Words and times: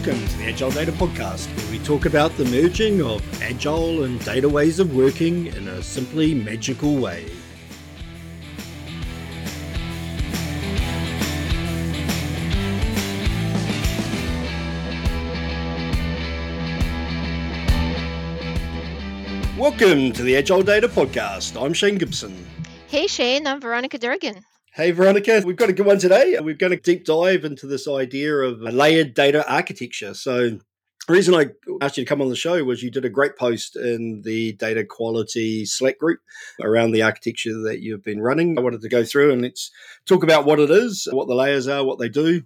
Welcome 0.00 0.28
to 0.28 0.36
the 0.38 0.46
Agile 0.46 0.70
Data 0.70 0.92
Podcast, 0.92 1.46
where 1.58 1.70
we 1.72 1.78
talk 1.84 2.06
about 2.06 2.34
the 2.38 2.46
merging 2.46 3.02
of 3.02 3.42
agile 3.42 4.04
and 4.04 4.18
data 4.24 4.48
ways 4.48 4.78
of 4.78 4.96
working 4.96 5.48
in 5.48 5.68
a 5.68 5.82
simply 5.82 6.32
magical 6.32 6.96
way. 6.96 7.30
Welcome 19.58 20.12
to 20.12 20.22
the 20.22 20.34
Agile 20.38 20.62
Data 20.62 20.88
Podcast. 20.88 21.62
I'm 21.62 21.74
Shane 21.74 21.98
Gibson. 21.98 22.46
Hey 22.88 23.06
Shane, 23.06 23.46
I'm 23.46 23.60
Veronika 23.60 23.98
Durgin. 23.98 24.46
Hey, 24.72 24.92
Veronika, 24.92 25.42
we've 25.44 25.56
got 25.56 25.68
a 25.68 25.72
good 25.72 25.84
one 25.84 25.98
today. 25.98 26.38
We're 26.40 26.54
going 26.54 26.70
to 26.70 26.76
deep 26.76 27.04
dive 27.04 27.44
into 27.44 27.66
this 27.66 27.88
idea 27.88 28.32
of 28.36 28.60
layered 28.60 29.14
data 29.14 29.44
architecture. 29.52 30.14
So, 30.14 30.50
the 31.08 31.12
reason 31.12 31.34
I 31.34 31.46
asked 31.84 31.96
you 31.96 32.04
to 32.04 32.08
come 32.08 32.22
on 32.22 32.28
the 32.28 32.36
show 32.36 32.62
was 32.62 32.80
you 32.80 32.88
did 32.92 33.04
a 33.04 33.08
great 33.08 33.36
post 33.36 33.74
in 33.74 34.22
the 34.22 34.52
data 34.52 34.84
quality 34.84 35.66
Slack 35.66 35.98
group 35.98 36.20
around 36.62 36.92
the 36.92 37.02
architecture 37.02 37.60
that 37.62 37.80
you've 37.80 38.04
been 38.04 38.20
running. 38.20 38.56
I 38.56 38.62
wanted 38.62 38.82
to 38.82 38.88
go 38.88 39.02
through 39.02 39.32
and 39.32 39.42
let's 39.42 39.72
talk 40.06 40.22
about 40.22 40.44
what 40.44 40.60
it 40.60 40.70
is, 40.70 41.08
what 41.10 41.26
the 41.26 41.34
layers 41.34 41.66
are, 41.66 41.84
what 41.84 41.98
they 41.98 42.08
do, 42.08 42.42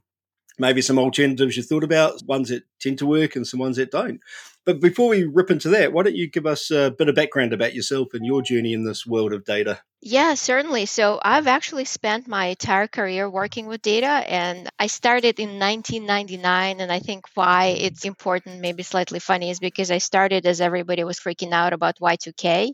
maybe 0.59 0.81
some 0.81 0.99
alternatives 0.99 1.59
you 1.59 1.63
thought 1.63 1.85
about, 1.85 2.23
ones 2.25 2.49
that 2.49 2.63
tend 2.81 2.97
to 3.01 3.07
work 3.07 3.37
and 3.37 3.47
some 3.47 3.61
ones 3.61 3.77
that 3.77 3.91
don't. 3.91 4.21
But 4.67 4.81
before 4.81 5.09
we 5.09 5.25
rip 5.25 5.51
into 5.51 5.69
that, 5.71 5.93
why 5.93 6.05
don't 6.05 6.17
you 6.17 6.31
give 6.31 6.47
us 6.47 6.71
a 6.71 6.91
bit 6.91 7.09
of 7.09 7.15
background 7.15 7.53
about 7.53 7.75
yourself 7.75 8.15
and 8.15 8.25
your 8.25 8.41
journey 8.41 8.73
in 8.73 8.85
this 8.85 9.07
world 9.07 9.33
of 9.35 9.45
data? 9.45 9.81
Yeah, 10.01 10.35
certainly. 10.35 10.87
So 10.87 11.21
I've 11.23 11.47
actually 11.47 11.85
spent 11.85 12.29
my 12.29 12.47
entire 12.47 12.87
career 12.87 13.29
working 13.29 13.67
with 13.67 13.83
data, 13.83 14.07
and 14.07 14.71
I 14.79 14.87
started 14.87 15.39
in 15.39 15.59
1999. 15.59 16.81
And 16.81 16.91
I 16.91 16.99
think 16.99 17.25
why 17.35 17.77
it's 17.79 18.05
important, 18.05 18.61
maybe 18.61 18.83
slightly 18.83 19.19
funny, 19.19 19.51
is 19.51 19.61
because 19.61 19.91
I 19.91 19.99
started 19.99 20.47
as 20.47 20.61
everybody 20.61 21.05
was 21.05 21.19
freaking 21.19 21.53
out 21.53 21.73
about 21.73 22.01
Y2K 22.01 22.73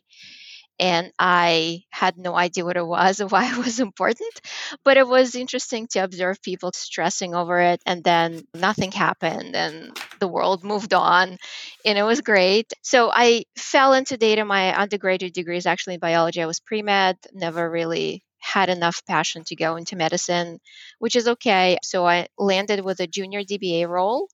and 0.80 1.12
I 1.18 1.84
had 1.90 2.16
no 2.16 2.34
idea 2.34 2.64
what 2.64 2.78
it 2.78 2.86
was 2.86 3.20
or 3.20 3.26
why 3.34 3.52
it 3.52 3.58
was 3.58 3.78
important. 3.78 4.40
But 4.82 4.96
it 4.96 5.06
was 5.06 5.34
interesting 5.34 5.86
to 5.88 6.00
observe 6.00 6.42
people 6.42 6.72
stressing 6.74 7.34
over 7.34 7.60
it, 7.60 7.80
and 7.86 8.02
then 8.02 8.46
nothing 8.54 8.90
happened, 8.90 9.54
and 9.54 9.96
the 10.18 10.28
world 10.28 10.64
moved 10.64 10.94
on, 10.94 11.36
and 11.84 11.98
it 11.98 12.02
was 12.02 12.22
great. 12.22 12.72
So 12.82 13.10
I 13.12 13.44
fell 13.56 13.92
into 13.92 14.16
data. 14.16 14.44
My 14.44 14.74
undergraduate 14.74 15.34
degree 15.34 15.58
is 15.58 15.66
actually 15.66 15.94
in 15.94 16.00
biology. 16.00 16.42
I 16.42 16.46
was 16.46 16.60
pre 16.60 16.82
med, 16.82 17.18
never 17.32 17.70
really 17.70 18.24
had 18.40 18.70
enough 18.70 19.04
passion 19.06 19.44
to 19.44 19.54
go 19.54 19.76
into 19.76 19.96
medicine, 19.96 20.58
which 20.98 21.14
is 21.14 21.28
okay. 21.28 21.76
So 21.82 22.06
I 22.06 22.28
landed 22.38 22.82
with 22.82 23.00
a 23.00 23.06
junior 23.06 23.42
DBA 23.42 23.86
role 23.86 24.28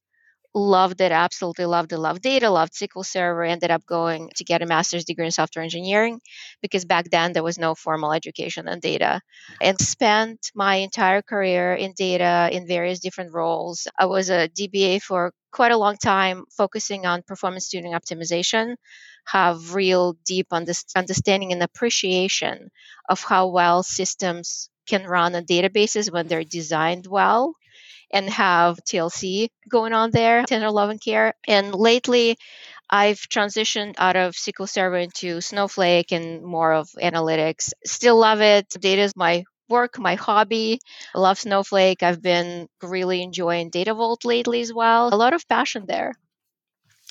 loved 0.57 1.03
it, 1.03 1.12
absolutely 1.12 1.67
loved 1.67 1.93
it, 1.93 1.99
loved 1.99 2.23
data, 2.23 2.49
loved 2.49 2.73
SQL 2.73 3.05
Server, 3.05 3.45
ended 3.45 3.71
up 3.71 3.85
going 3.85 4.31
to 4.37 4.45
get 4.45 4.62
a 4.62 4.67
master's 4.67 5.05
degree 5.05 5.27
in 5.27 5.31
software 5.31 5.62
engineering 5.62 6.19
because 6.62 6.87
back 6.87 7.11
then 7.11 7.35
there 7.35 7.43
was 7.43 7.59
no 7.59 7.75
formal 7.75 8.12
education 8.12 8.67
in 8.67 8.81
data. 8.81 9.21
And 9.61 9.79
spent 9.79 10.51
my 10.55 10.77
entire 10.77 11.21
career 11.21 11.75
in 11.75 11.93
data 11.93 12.49
in 12.51 12.67
various 12.67 13.01
different 13.01 13.34
roles. 13.34 13.87
I 13.99 14.07
was 14.07 14.31
a 14.31 14.49
DBA 14.49 15.03
for 15.03 15.33
quite 15.53 15.73
a 15.73 15.77
long 15.77 15.99
time, 15.99 16.45
focusing 16.57 17.05
on 17.05 17.23
performance 17.23 17.69
tuning 17.69 17.93
optimization, 17.93 18.77
have 19.27 19.75
real 19.75 20.16
deep 20.25 20.47
understanding 20.53 21.53
and 21.53 21.62
appreciation 21.62 22.71
of 23.11 23.22
how 23.22 23.49
well 23.49 23.83
systems 23.83 24.71
can 24.87 25.05
run 25.05 25.34
on 25.34 25.45
databases 25.45 26.11
when 26.11 26.28
they're 26.28 26.45
designed 26.45 27.06
well 27.06 27.55
and 28.11 28.28
have 28.31 28.78
TLC 28.84 29.50
going 29.69 29.93
on 29.93 30.11
there, 30.11 30.44
tender 30.44 30.71
love 30.71 30.91
and 30.91 31.00
care. 31.00 31.34
And 31.47 31.75
lately, 31.75 32.37
I've 32.89 33.19
transitioned 33.19 33.94
out 33.99 34.17
of 34.17 34.34
SQL 34.34 34.69
Server 34.69 34.97
into 34.97 35.41
Snowflake 35.41 36.12
and 36.12 36.43
more 36.43 36.72
of 36.72 36.89
analytics. 37.03 37.72
Still 37.84 38.19
love 38.19 38.41
it. 38.41 38.69
Data 38.69 39.03
is 39.03 39.16
my 39.16 39.45
work, 39.69 39.99
my 39.99 40.15
hobby. 40.15 40.78
I 41.15 41.19
love 41.19 41.39
Snowflake. 41.39 42.03
I've 42.03 42.22
been 42.22 42.69
really 42.83 43.22
enjoying 43.22 43.71
Data 43.71 43.95
Vault 43.95 44.25
lately 44.25 44.61
as 44.61 44.72
well. 44.72 45.12
A 45.12 45.16
lot 45.16 45.34
of 45.34 45.49
passion 45.49 45.84
there. 45.87 46.12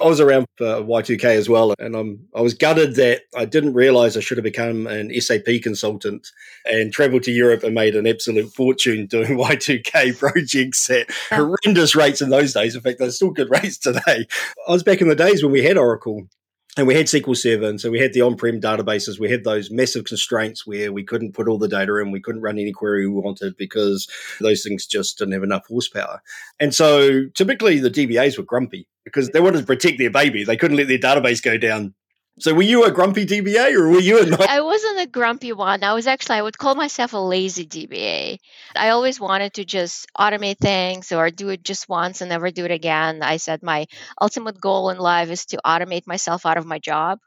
I 0.01 0.07
was 0.07 0.19
around 0.19 0.45
for 0.57 0.66
Y2K 0.66 1.23
as 1.23 1.47
well, 1.47 1.73
and 1.79 1.95
I'm 1.95 2.28
I 2.35 2.41
was 2.41 2.53
gutted 2.53 2.95
that 2.95 3.22
I 3.35 3.45
didn't 3.45 3.73
realize 3.73 4.17
I 4.17 4.19
should 4.19 4.38
have 4.38 4.44
become 4.44 4.88
an 4.88 5.09
SAP 5.22 5.61
consultant 5.63 6.28
and 6.66 6.91
traveled 6.91 7.23
to 7.23 7.31
Europe 7.31 7.63
and 7.63 7.73
made 7.73 7.95
an 7.95 8.05
absolute 8.05 8.53
fortune 8.53 9.05
doing 9.09 9.38
Y2K 9.38 10.17
projects 10.19 10.89
at 10.89 11.09
horrendous 11.29 11.95
rates 11.95 12.22
in 12.22 12.29
those 12.29 12.53
days. 12.53 12.75
In 12.75 12.81
fact, 12.81 13.00
they're 13.00 13.11
still 13.11 13.31
good 13.31 13.50
rates 13.50 13.78
today. 13.78 14.28
I 14.67 14.72
was 14.72 14.84
back 14.84 15.00
in 15.00 15.07
the 15.07 15.16
days 15.16 15.41
when 15.41 15.53
we 15.53 15.63
had 15.63 15.78
Oracle 15.78 16.28
and 16.77 16.87
we 16.87 16.95
had 16.95 17.05
SQL 17.05 17.37
Server, 17.37 17.67
and 17.67 17.79
so 17.79 17.89
we 17.89 17.99
had 17.99 18.13
the 18.13 18.21
on-prem 18.21 18.59
databases. 18.59 19.19
We 19.19 19.29
had 19.29 19.43
those 19.43 19.71
massive 19.71 20.03
constraints 20.03 20.67
where 20.67 20.91
we 20.91 21.03
couldn't 21.03 21.33
put 21.33 21.47
all 21.47 21.57
the 21.57 21.67
data 21.67 21.95
in, 21.97 22.11
we 22.11 22.19
couldn't 22.19 22.41
run 22.41 22.59
any 22.59 22.73
query 22.73 23.07
we 23.07 23.13
wanted 23.13 23.55
because 23.57 24.09
those 24.41 24.63
things 24.63 24.85
just 24.85 25.17
didn't 25.17 25.33
have 25.33 25.43
enough 25.43 25.67
horsepower. 25.67 26.21
And 26.59 26.75
so 26.75 27.27
typically 27.33 27.79
the 27.79 27.89
DBAs 27.89 28.37
were 28.37 28.43
grumpy 28.43 28.87
because 29.05 29.29
they 29.29 29.39
wanted 29.39 29.59
to 29.59 29.65
protect 29.65 29.97
their 29.99 30.09
baby. 30.09 30.43
They 30.43 30.57
couldn't 30.57 30.77
let 30.77 30.87
their 30.87 30.97
database 30.97 31.41
go 31.41 31.57
down 31.57 31.93
so 32.38 32.53
were 32.53 32.63
you 32.63 32.84
a 32.84 32.91
grumpy 32.91 33.25
DBA 33.25 33.73
or 33.75 33.90
were 33.90 34.00
you 34.00 34.22
a 34.22 34.25
not? 34.25 34.41
I 34.41 34.59
wasn't 34.62 35.00
a 35.00 35.07
grumpy 35.07 35.53
one. 35.53 35.84
I 35.84 35.94
was 35.94 36.06
actually 36.06 36.35
I 36.38 36.41
would 36.41 36.57
call 36.57 36.75
myself 36.75 37.13
a 37.13 37.18
lazy 37.18 37.66
DBA. 37.66 38.40
I 38.75 38.90
always 38.90 39.19
wanted 39.19 39.53
to 39.53 39.63
just 39.63 40.07
automate 40.19 40.57
things 40.57 41.13
or 41.13 41.29
do 41.29 41.50
it 41.50 41.63
just 41.63 41.88
once 41.88 42.19
and 42.19 42.29
never 42.29 42.51
do 42.51 42.66
it 42.66 42.72
again. 42.72 43.23
I 43.23 43.38
said 43.38 43.63
my 43.63 43.85
ultimate 44.22 44.59
goal 44.59 44.90
in 44.90 44.97
life 44.97 45.29
is 45.29 45.46
to 45.47 45.62
automate 45.66 46.07
myself 46.07 46.46
out 46.46 46.57
of 46.57 46.66
my 46.66 46.79
job 46.79 47.19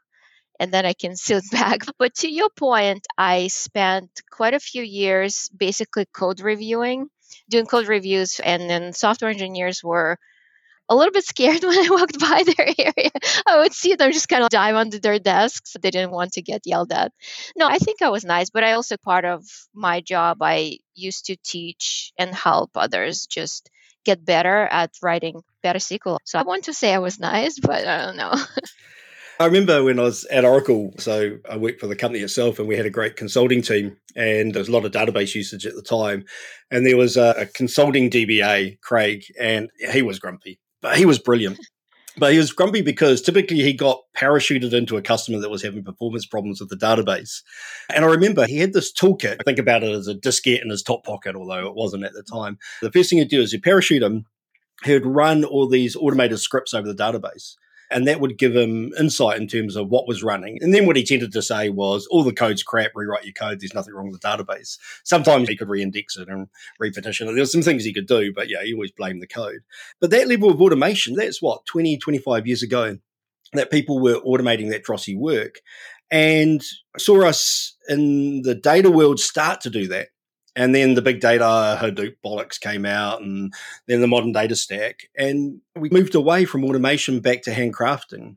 and 0.59 0.71
then 0.71 0.85
I 0.85 0.93
can 0.93 1.15
sit 1.15 1.43
back. 1.51 1.85
But 1.97 2.13
to 2.17 2.31
your 2.31 2.49
point, 2.49 3.07
I 3.17 3.47
spent 3.47 4.11
quite 4.29 4.53
a 4.53 4.59
few 4.59 4.83
years 4.83 5.49
basically 5.57 6.05
code 6.05 6.39
reviewing, 6.39 7.07
doing 7.49 7.65
code 7.65 7.87
reviews 7.87 8.39
and 8.39 8.69
then 8.69 8.93
software 8.93 9.31
engineers 9.31 9.83
were 9.83 10.19
a 10.89 10.95
little 10.95 11.13
bit 11.13 11.23
scared 11.23 11.63
when 11.63 11.77
I 11.77 11.89
walked 11.89 12.19
by 12.19 12.43
their 12.43 12.67
area. 12.77 13.11
I 13.47 13.59
would 13.59 13.73
see 13.73 13.95
them 13.95 14.11
just 14.11 14.29
kind 14.29 14.43
of 14.43 14.49
dive 14.49 14.75
under 14.75 14.99
their 14.99 15.19
desks. 15.19 15.75
They 15.79 15.91
didn't 15.91 16.11
want 16.11 16.33
to 16.33 16.41
get 16.41 16.61
yelled 16.65 16.91
at. 16.91 17.13
No, 17.55 17.67
I 17.67 17.77
think 17.77 18.01
I 18.01 18.09
was 18.09 18.25
nice, 18.25 18.49
but 18.49 18.63
I 18.63 18.73
also, 18.73 18.97
part 18.97 19.25
of 19.25 19.43
my 19.73 20.01
job, 20.01 20.39
I 20.41 20.79
used 20.95 21.27
to 21.27 21.37
teach 21.43 22.11
and 22.17 22.33
help 22.33 22.71
others 22.75 23.27
just 23.27 23.69
get 24.05 24.25
better 24.25 24.63
at 24.63 24.91
writing 25.01 25.41
better 25.61 25.79
SQL. 25.79 26.17
So 26.23 26.39
I 26.39 26.43
want 26.43 26.65
to 26.65 26.73
say 26.73 26.93
I 26.93 26.99
was 26.99 27.19
nice, 27.19 27.59
but 27.59 27.85
I 27.85 28.05
don't 28.05 28.17
know. 28.17 28.33
I 29.41 29.45
remember 29.45 29.83
when 29.85 29.99
I 29.99 30.03
was 30.03 30.25
at 30.25 30.43
Oracle, 30.43 30.93
so 30.97 31.37
I 31.49 31.55
worked 31.55 31.79
for 31.79 31.87
the 31.87 31.95
company 31.95 32.21
itself, 32.21 32.59
and 32.59 32.67
we 32.67 32.75
had 32.75 32.85
a 32.85 32.89
great 32.89 33.15
consulting 33.15 33.61
team, 33.61 33.95
and 34.13 34.53
there 34.53 34.59
was 34.59 34.67
a 34.67 34.71
lot 34.73 34.83
of 34.83 34.91
database 34.91 35.33
usage 35.33 35.65
at 35.65 35.75
the 35.75 35.81
time. 35.81 36.25
And 36.71 36.85
there 36.85 36.97
was 36.97 37.15
a, 37.15 37.35
a 37.37 37.45
consulting 37.45 38.09
DBA, 38.09 38.81
Craig, 38.81 39.23
and 39.39 39.69
he 39.93 40.01
was 40.01 40.19
grumpy 40.19 40.59
but 40.81 40.97
he 40.97 41.05
was 41.05 41.19
brilliant. 41.19 41.59
But 42.17 42.33
he 42.33 42.37
was 42.37 42.51
grumpy 42.51 42.81
because 42.81 43.21
typically 43.21 43.61
he 43.61 43.71
got 43.71 44.01
parachuted 44.17 44.73
into 44.73 44.97
a 44.97 45.01
customer 45.01 45.39
that 45.39 45.49
was 45.49 45.63
having 45.63 45.83
performance 45.83 46.25
problems 46.25 46.59
with 46.59 46.69
the 46.69 46.75
database. 46.75 47.41
And 47.93 48.03
I 48.03 48.09
remember 48.09 48.45
he 48.45 48.57
had 48.57 48.73
this 48.73 48.91
toolkit. 48.91 49.37
I 49.39 49.43
think 49.43 49.59
about 49.59 49.83
it 49.83 49.91
as 49.91 50.07
a 50.07 50.15
diskette 50.15 50.61
in 50.61 50.69
his 50.69 50.83
top 50.83 51.05
pocket, 51.05 51.35
although 51.35 51.67
it 51.67 51.75
wasn't 51.75 52.03
at 52.03 52.13
the 52.13 52.23
time. 52.23 52.57
The 52.81 52.91
first 52.91 53.09
thing 53.09 53.19
he'd 53.19 53.29
do 53.29 53.41
is 53.41 53.51
he'd 53.51 53.63
parachute 53.63 54.03
him, 54.03 54.25
he'd 54.83 55.05
run 55.05 55.45
all 55.45 55.69
these 55.69 55.95
automated 55.95 56.39
scripts 56.39 56.73
over 56.73 56.91
the 56.91 57.03
database 57.03 57.55
and 57.91 58.07
that 58.07 58.19
would 58.19 58.37
give 58.37 58.55
him 58.55 58.91
insight 58.99 59.39
in 59.39 59.47
terms 59.47 59.75
of 59.75 59.89
what 59.89 60.07
was 60.07 60.23
running. 60.23 60.59
And 60.61 60.73
then 60.73 60.85
what 60.85 60.95
he 60.95 61.03
tended 61.03 61.31
to 61.31 61.41
say 61.41 61.69
was, 61.69 62.07
all 62.07 62.23
the 62.23 62.33
code's 62.33 62.63
crap, 62.63 62.91
rewrite 62.95 63.25
your 63.25 63.33
code, 63.33 63.59
there's 63.59 63.73
nothing 63.73 63.93
wrong 63.93 64.09
with 64.11 64.21
the 64.21 64.27
database. 64.27 64.77
Sometimes 65.03 65.49
he 65.49 65.57
could 65.57 65.69
re-index 65.69 66.17
it 66.17 66.29
and 66.29 66.47
repartition 66.79 67.27
it. 67.27 67.33
There 67.33 67.41
were 67.41 67.47
some 67.47 67.63
things 67.63 67.83
he 67.83 67.93
could 67.93 68.07
do, 68.07 68.33
but 68.33 68.49
yeah, 68.49 68.63
he 68.63 68.73
always 68.73 68.91
blamed 68.91 69.21
the 69.21 69.27
code. 69.27 69.61
But 69.99 70.11
that 70.11 70.27
level 70.27 70.51
of 70.51 70.61
automation, 70.61 71.15
that's 71.15 71.41
what, 71.41 71.65
20, 71.65 71.97
25 71.97 72.47
years 72.47 72.63
ago, 72.63 72.97
that 73.53 73.71
people 73.71 73.99
were 73.99 74.19
automating 74.21 74.69
that 74.69 74.85
drossy 74.85 75.17
work. 75.17 75.61
And 76.11 76.63
saw 76.97 77.23
us 77.23 77.75
in 77.87 78.41
the 78.41 78.55
data 78.55 78.89
world 78.89 79.19
start 79.19 79.61
to 79.61 79.69
do 79.69 79.87
that. 79.89 80.07
And 80.55 80.73
then 80.73 80.95
the 80.95 81.01
big 81.01 81.19
data 81.19 81.77
Hadoop 81.79 82.15
bollocks 82.25 82.59
came 82.59 82.85
out, 82.85 83.21
and 83.21 83.53
then 83.87 84.01
the 84.01 84.07
modern 84.07 84.31
data 84.31 84.55
stack. 84.55 85.09
And 85.17 85.61
we 85.75 85.89
moved 85.89 86.15
away 86.15 86.45
from 86.45 86.65
automation 86.65 87.19
back 87.19 87.43
to 87.43 87.51
handcrafting. 87.51 88.35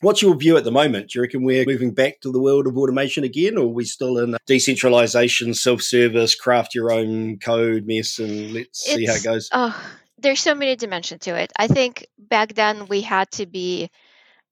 What's 0.00 0.20
your 0.20 0.34
view 0.34 0.56
at 0.56 0.64
the 0.64 0.72
moment? 0.72 1.10
Do 1.10 1.18
you 1.18 1.22
reckon 1.22 1.44
we're 1.44 1.64
moving 1.64 1.94
back 1.94 2.20
to 2.22 2.32
the 2.32 2.40
world 2.40 2.66
of 2.66 2.76
automation 2.76 3.22
again, 3.22 3.56
or 3.56 3.66
are 3.66 3.68
we 3.68 3.84
still 3.84 4.18
in 4.18 4.36
decentralization, 4.46 5.54
self 5.54 5.80
service, 5.80 6.34
craft 6.34 6.74
your 6.74 6.90
own 6.90 7.38
code 7.38 7.86
mess, 7.86 8.18
and 8.18 8.52
let's 8.52 8.84
it's, 8.84 8.94
see 8.94 9.06
how 9.06 9.14
it 9.14 9.22
goes? 9.22 9.48
Oh, 9.52 9.92
there's 10.18 10.40
so 10.40 10.56
many 10.56 10.74
dimensions 10.74 11.20
to 11.22 11.36
it. 11.36 11.52
I 11.56 11.68
think 11.68 12.08
back 12.18 12.54
then 12.54 12.86
we 12.86 13.02
had 13.02 13.30
to 13.32 13.46
be 13.46 13.90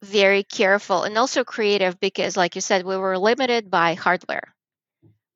very 0.02 0.44
careful 0.44 1.02
and 1.02 1.18
also 1.18 1.42
creative 1.42 1.98
because, 1.98 2.36
like 2.36 2.54
you 2.54 2.60
said, 2.60 2.84
we 2.84 2.96
were 2.96 3.18
limited 3.18 3.70
by 3.70 3.94
hardware 3.94 4.54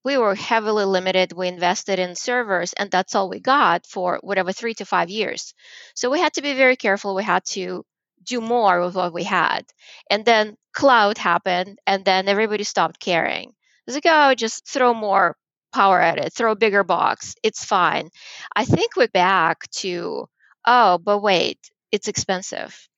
we 0.04 0.18
were 0.18 0.34
heavily 0.34 0.84
limited. 0.84 1.32
We 1.32 1.48
invested 1.48 1.98
in 1.98 2.14
servers, 2.14 2.72
and 2.74 2.90
that's 2.90 3.14
all 3.14 3.28
we 3.28 3.40
got 3.40 3.86
for 3.86 4.18
whatever 4.22 4.52
three 4.52 4.74
to 4.74 4.84
five 4.84 5.10
years. 5.10 5.54
So 5.94 6.10
we 6.10 6.20
had 6.20 6.34
to 6.34 6.42
be 6.42 6.54
very 6.54 6.76
careful. 6.76 7.14
We 7.14 7.24
had 7.24 7.44
to 7.46 7.84
do 8.22 8.40
more 8.40 8.80
with 8.84 8.94
what 8.94 9.12
we 9.12 9.24
had. 9.24 9.64
And 10.10 10.24
then 10.24 10.56
cloud 10.72 11.18
happened, 11.18 11.78
and 11.86 12.04
then 12.04 12.28
everybody 12.28 12.64
stopped 12.64 13.00
caring. 13.00 13.52
It's 13.86 13.96
like, 13.96 14.06
oh, 14.06 14.34
just 14.34 14.66
throw 14.68 14.94
more 14.94 15.36
power 15.72 16.00
at 16.00 16.18
it, 16.18 16.32
throw 16.32 16.52
a 16.52 16.56
bigger 16.56 16.84
box. 16.84 17.34
It's 17.42 17.64
fine. 17.64 18.10
I 18.54 18.64
think 18.64 18.96
we're 18.96 19.08
back 19.08 19.68
to, 19.82 20.26
oh, 20.66 20.98
but 20.98 21.20
wait, 21.20 21.58
it's 21.90 22.08
expensive 22.08 22.88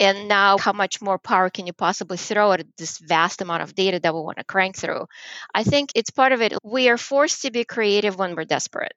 and 0.00 0.28
now 0.28 0.58
how 0.58 0.72
much 0.72 1.00
more 1.00 1.18
power 1.18 1.50
can 1.50 1.66
you 1.66 1.72
possibly 1.72 2.16
throw 2.16 2.52
at 2.52 2.66
this 2.76 2.98
vast 2.98 3.42
amount 3.42 3.62
of 3.62 3.74
data 3.74 3.98
that 4.00 4.14
we 4.14 4.20
want 4.20 4.38
to 4.38 4.44
crank 4.44 4.76
through? 4.76 5.06
I 5.54 5.64
think 5.64 5.90
it's 5.94 6.10
part 6.10 6.32
of 6.32 6.40
it. 6.40 6.54
We 6.62 6.88
are 6.88 6.98
forced 6.98 7.42
to 7.42 7.50
be 7.50 7.64
creative 7.64 8.18
when 8.18 8.36
we're 8.36 8.44
desperate. 8.44 8.94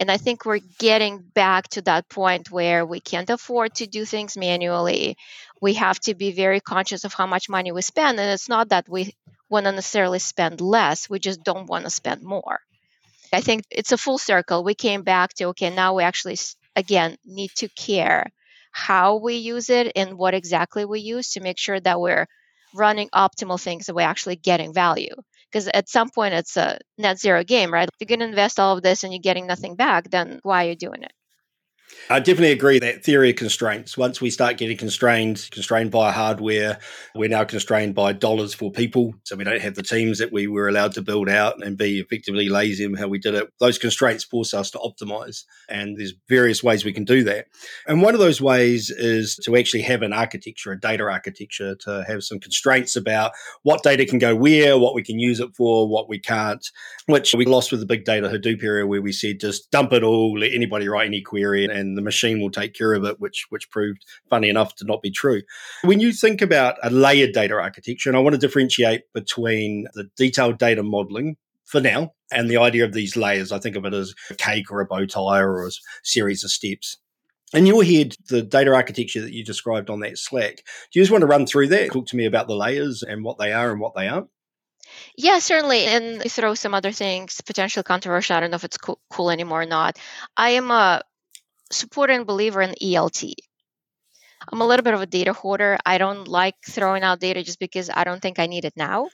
And 0.00 0.10
i 0.10 0.16
think 0.16 0.44
we're 0.44 0.60
getting 0.78 1.18
back 1.18 1.68
to 1.68 1.82
that 1.82 2.08
point 2.08 2.50
where 2.50 2.84
we 2.84 3.00
can't 3.00 3.30
afford 3.30 3.74
to 3.76 3.86
do 3.86 4.04
things 4.04 4.36
manually. 4.36 5.16
We 5.60 5.74
have 5.74 6.00
to 6.00 6.14
be 6.14 6.32
very 6.32 6.60
conscious 6.60 7.04
of 7.04 7.14
how 7.14 7.26
much 7.26 7.48
money 7.48 7.70
we 7.72 7.82
spend. 7.82 8.18
And 8.18 8.30
it's 8.30 8.48
not 8.48 8.70
that 8.70 8.88
we 8.88 9.14
want 9.48 9.66
to 9.66 9.72
necessarily 9.72 10.18
spend 10.18 10.60
less. 10.60 11.08
We 11.08 11.18
just 11.20 11.44
don't 11.44 11.68
want 11.68 11.84
to 11.84 11.90
spend 11.90 12.22
more. 12.22 12.58
I 13.32 13.40
think 13.40 13.64
it's 13.70 13.92
a 13.92 13.98
full 13.98 14.18
circle. 14.18 14.64
We 14.64 14.74
came 14.74 15.02
back 15.02 15.34
to 15.34 15.44
okay 15.48 15.70
now 15.70 15.94
we 15.94 16.02
actually 16.02 16.38
again 16.76 17.16
need 17.24 17.50
to 17.56 17.68
care 17.68 18.32
how 18.74 19.16
we 19.16 19.36
use 19.36 19.70
it 19.70 19.92
and 19.96 20.18
what 20.18 20.34
exactly 20.34 20.84
we 20.84 21.00
use 21.00 21.32
to 21.32 21.40
make 21.40 21.58
sure 21.58 21.80
that 21.80 22.00
we're 22.00 22.26
running 22.74 23.08
optimal 23.14 23.60
things 23.60 23.86
that 23.86 23.94
we're 23.94 24.02
actually 24.02 24.36
getting 24.36 24.74
value. 24.74 25.14
Because 25.50 25.68
at 25.68 25.88
some 25.88 26.10
point, 26.10 26.34
it's 26.34 26.56
a 26.56 26.78
net 26.98 27.18
zero 27.18 27.44
game, 27.44 27.72
right? 27.72 27.88
If 27.88 27.94
you're 28.00 28.16
going 28.16 28.20
to 28.20 28.26
invest 28.30 28.58
all 28.60 28.76
of 28.76 28.82
this 28.82 29.04
and 29.04 29.12
you're 29.12 29.20
getting 29.20 29.46
nothing 29.46 29.76
back, 29.76 30.10
then 30.10 30.40
why 30.42 30.66
are 30.66 30.70
you 30.70 30.76
doing 30.76 31.02
it? 31.04 31.12
I 32.10 32.20
definitely 32.20 32.52
agree 32.52 32.78
that 32.80 33.02
theory 33.02 33.30
of 33.30 33.36
constraints. 33.36 33.96
Once 33.96 34.20
we 34.20 34.30
start 34.30 34.58
getting 34.58 34.76
constrained, 34.76 35.48
constrained 35.50 35.90
by 35.90 36.12
hardware, 36.12 36.78
we're 37.14 37.30
now 37.30 37.44
constrained 37.44 37.94
by 37.94 38.12
dollars 38.12 38.52
for 38.52 38.70
people. 38.70 39.14
So 39.24 39.36
we 39.36 39.44
don't 39.44 39.62
have 39.62 39.74
the 39.74 39.82
teams 39.82 40.18
that 40.18 40.32
we 40.32 40.46
were 40.46 40.68
allowed 40.68 40.92
to 40.94 41.02
build 41.02 41.30
out 41.30 41.64
and 41.64 41.78
be 41.78 42.00
effectively 42.00 42.48
lazy 42.50 42.84
in 42.84 42.94
how 42.94 43.08
we 43.08 43.18
did 43.18 43.34
it. 43.34 43.48
Those 43.58 43.78
constraints 43.78 44.22
force 44.22 44.52
us 44.52 44.70
to 44.72 44.78
optimize. 44.78 45.44
And 45.68 45.96
there's 45.96 46.12
various 46.28 46.62
ways 46.62 46.84
we 46.84 46.92
can 46.92 47.04
do 47.04 47.24
that. 47.24 47.46
And 47.86 48.02
one 48.02 48.14
of 48.14 48.20
those 48.20 48.40
ways 48.40 48.90
is 48.90 49.36
to 49.44 49.56
actually 49.56 49.82
have 49.82 50.02
an 50.02 50.12
architecture, 50.12 50.72
a 50.72 50.80
data 50.80 51.04
architecture, 51.04 51.74
to 51.80 52.04
have 52.06 52.22
some 52.22 52.38
constraints 52.38 52.96
about 52.96 53.32
what 53.62 53.82
data 53.82 54.04
can 54.04 54.18
go 54.18 54.36
where, 54.36 54.78
what 54.78 54.94
we 54.94 55.02
can 55.02 55.18
use 55.18 55.40
it 55.40 55.56
for, 55.56 55.88
what 55.88 56.08
we 56.08 56.18
can't, 56.18 56.66
which 57.06 57.34
we 57.34 57.46
lost 57.46 57.70
with 57.70 57.80
the 57.80 57.86
big 57.86 58.04
data 58.04 58.28
Hadoop 58.28 58.62
area 58.62 58.86
where 58.86 59.00
we 59.00 59.12
said 59.12 59.40
just 59.40 59.70
dump 59.70 59.92
it 59.92 60.02
all, 60.02 60.38
let 60.38 60.52
anybody 60.52 60.88
write 60.88 61.06
any 61.06 61.22
query 61.22 61.64
and 61.64 61.83
the 61.94 62.02
machine 62.02 62.40
will 62.40 62.50
take 62.50 62.74
care 62.74 62.94
of 62.94 63.04
it, 63.04 63.20
which 63.20 63.46
which 63.50 63.70
proved 63.70 64.04
funny 64.30 64.48
enough 64.48 64.74
to 64.76 64.84
not 64.84 65.02
be 65.02 65.10
true. 65.10 65.42
When 65.82 66.00
you 66.00 66.12
think 66.12 66.42
about 66.42 66.76
a 66.82 66.90
layered 66.90 67.32
data 67.32 67.54
architecture, 67.54 68.10
and 68.10 68.16
I 68.16 68.20
want 68.20 68.34
to 68.34 68.40
differentiate 68.40 69.02
between 69.12 69.86
the 69.94 70.10
detailed 70.16 70.58
data 70.58 70.82
modeling 70.82 71.36
for 71.64 71.80
now 71.80 72.12
and 72.32 72.50
the 72.50 72.58
idea 72.58 72.84
of 72.84 72.92
these 72.92 73.16
layers, 73.16 73.52
I 73.52 73.58
think 73.58 73.76
of 73.76 73.84
it 73.84 73.94
as 73.94 74.14
a 74.30 74.34
cake 74.34 74.70
or 74.70 74.80
a 74.80 74.86
bow 74.86 75.06
tie 75.06 75.40
or 75.40 75.66
a 75.66 75.70
series 76.02 76.44
of 76.44 76.50
steps. 76.50 76.98
In 77.52 77.66
your 77.66 77.84
head, 77.84 78.16
the 78.28 78.42
data 78.42 78.74
architecture 78.74 79.20
that 79.20 79.32
you 79.32 79.44
described 79.44 79.88
on 79.88 80.00
that 80.00 80.18
Slack, 80.18 80.56
do 80.56 80.98
you 80.98 81.02
just 81.02 81.12
want 81.12 81.22
to 81.22 81.26
run 81.26 81.46
through 81.46 81.68
that? 81.68 81.92
Talk 81.92 82.06
to 82.06 82.16
me 82.16 82.26
about 82.26 82.48
the 82.48 82.56
layers 82.56 83.02
and 83.02 83.22
what 83.22 83.38
they 83.38 83.52
are 83.52 83.70
and 83.70 83.80
what 83.80 83.94
they 83.94 84.08
aren't. 84.08 84.28
Yeah, 85.16 85.38
certainly. 85.38 85.84
And 85.84 86.22
throw 86.22 86.54
some 86.54 86.74
other 86.74 86.92
things, 86.92 87.40
potentially 87.40 87.84
controversial. 87.84 88.36
I 88.36 88.40
don't 88.40 88.50
know 88.50 88.56
if 88.56 88.64
it's 88.64 88.76
cool, 88.76 88.98
cool 89.10 89.30
anymore 89.30 89.62
or 89.62 89.66
not. 89.66 89.98
I 90.36 90.50
am 90.50 90.70
a 90.70 91.02
supporter 91.70 92.12
and 92.12 92.26
believer 92.26 92.62
in 92.62 92.74
ELT. 92.82 93.34
I'm 94.50 94.60
a 94.60 94.66
little 94.66 94.84
bit 94.84 94.94
of 94.94 95.00
a 95.00 95.06
data 95.06 95.32
hoarder. 95.32 95.78
I 95.86 95.98
don't 95.98 96.28
like 96.28 96.54
throwing 96.66 97.02
out 97.02 97.20
data 97.20 97.42
just 97.42 97.58
because 97.58 97.90
I 97.90 98.04
don't 98.04 98.20
think 98.20 98.38
I 98.38 98.46
need 98.46 98.64
it 98.64 98.74
now. 98.76 99.08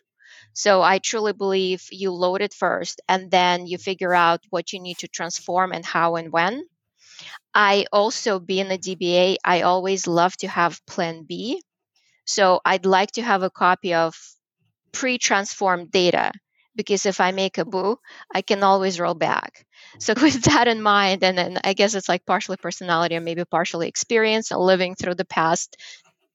So 0.53 0.83
I 0.83 0.99
truly 0.99 1.33
believe 1.33 1.87
you 1.91 2.11
load 2.11 2.43
it 2.43 2.55
first 2.55 3.01
and 3.09 3.31
then 3.31 3.67
you 3.67 3.79
figure 3.79 4.15
out 4.15 4.41
what 4.51 4.73
you 4.73 4.81
need 4.81 4.99
to 4.99 5.09
transform 5.09 5.73
and 5.73 5.85
how 5.85 6.17
and 6.17 6.33
when. 6.33 6.65
I 7.55 7.87
also, 7.93 8.39
being 8.39 8.71
a 8.71 8.79
DBA, 8.79 9.37
I 9.45 9.63
always 9.63 10.07
love 10.07 10.37
to 10.39 10.49
have 10.49 10.85
plan 10.87 11.25
B. 11.25 11.63
So 12.25 12.61
I'd 12.65 12.87
like 12.87 13.13
to 13.13 13.23
have 13.23 13.43
a 13.43 13.51
copy 13.51 13.95
of 13.95 14.17
pre 14.93 15.19
transformed 15.19 15.91
data 15.91 16.33
because 16.77 17.07
if 17.07 17.21
I 17.21 17.33
make 17.33 17.59
a 17.59 17.65
boo, 17.65 17.99
I 18.35 18.43
can 18.43 18.63
always 18.63 19.01
roll 19.01 19.15
back. 19.15 19.67
So 19.99 20.15
with 20.15 20.43
that 20.45 20.69
in 20.69 20.83
mind, 20.83 21.25
and 21.25 21.37
then 21.37 21.59
I 21.65 21.73
guess 21.73 21.95
it's 21.95 22.09
like 22.09 22.25
partially 22.27 22.57
personality 22.59 23.17
and 23.17 23.25
maybe 23.25 23.45
partially 23.45 23.89
experience 23.89 24.51
and 24.51 24.61
living 24.61 24.95
through 24.95 25.17
the 25.17 25.25
past 25.25 25.77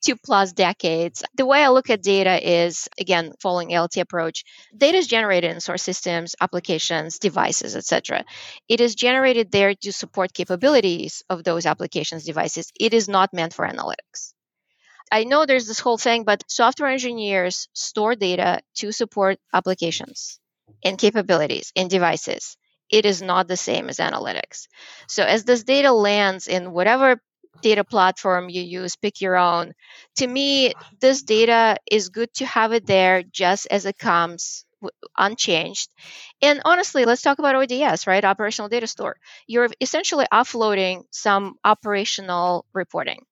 two 0.06 0.16
plus 0.16 0.54
decades. 0.54 1.24
The 1.36 1.46
way 1.46 1.64
I 1.64 1.70
look 1.70 1.90
at 1.90 2.04
data 2.04 2.36
is 2.64 2.88
again 3.00 3.34
following 3.42 3.74
ELT 3.74 4.02
approach. 4.02 4.44
Data 4.78 4.98
is 5.00 5.08
generated 5.08 5.52
in 5.52 5.62
source 5.62 5.84
systems, 5.84 6.36
applications, 6.40 7.20
devices, 7.20 7.76
etc. 7.76 8.24
It 8.70 8.81
is 8.81 8.96
generated 8.96 9.52
there 9.52 9.74
to 9.74 9.92
support 9.92 10.34
capabilities 10.34 11.24
of 11.30 11.44
those 11.44 11.66
applications, 11.66 12.26
devices. 12.26 12.72
It 12.80 12.94
is 12.94 13.10
not 13.10 13.34
meant 13.34 13.54
for 13.56 13.68
analytics. 13.68 14.35
I 15.12 15.24
know 15.24 15.46
there's 15.46 15.68
this 15.68 15.80
whole 15.80 15.98
thing, 15.98 16.24
but 16.24 16.44
software 16.48 16.90
engineers 16.90 17.68
store 17.74 18.16
data 18.16 18.62
to 18.75 18.92
support 18.92 19.40
applications 19.54 20.40
and 20.84 20.98
capabilities 20.98 21.72
in 21.75 21.88
devices. 21.88 22.57
It 22.90 23.06
is 23.06 23.22
not 23.22 23.48
the 23.48 23.57
same 23.57 23.90
as 23.90 23.98
analytics. 23.98 24.68
So, 25.07 25.24
as 25.24 25.44
this 25.44 25.63
data 25.63 25.92
lands 25.92 26.48
in 26.48 26.72
whatever 26.72 27.19
data 27.62 27.84
platform 27.84 28.50
you 28.50 28.62
use, 28.62 28.96
pick 28.96 29.22
your 29.22 29.38
own, 29.38 29.74
to 30.18 30.28
me, 30.28 30.74
this 31.00 31.24
data 31.24 31.78
is 31.90 32.10
good 32.10 32.34
to 32.36 32.46
have 32.46 32.74
it 32.74 32.86
there 32.86 33.24
just 33.24 33.68
as 33.72 33.86
it 33.86 33.98
comes 33.98 34.66
unchanged. 35.18 35.90
And 36.42 36.62
honestly, 36.66 37.06
let's 37.06 37.22
talk 37.22 37.40
about 37.40 37.56
ODS, 37.56 38.06
right? 38.07 38.24
Operational 38.24 38.69
data 38.69 38.88
store. 38.88 39.18
You're 39.48 39.69
essentially 39.81 40.26
offloading 40.31 41.06
some 41.12 41.56
operational 41.64 42.66
reporting 42.74 43.26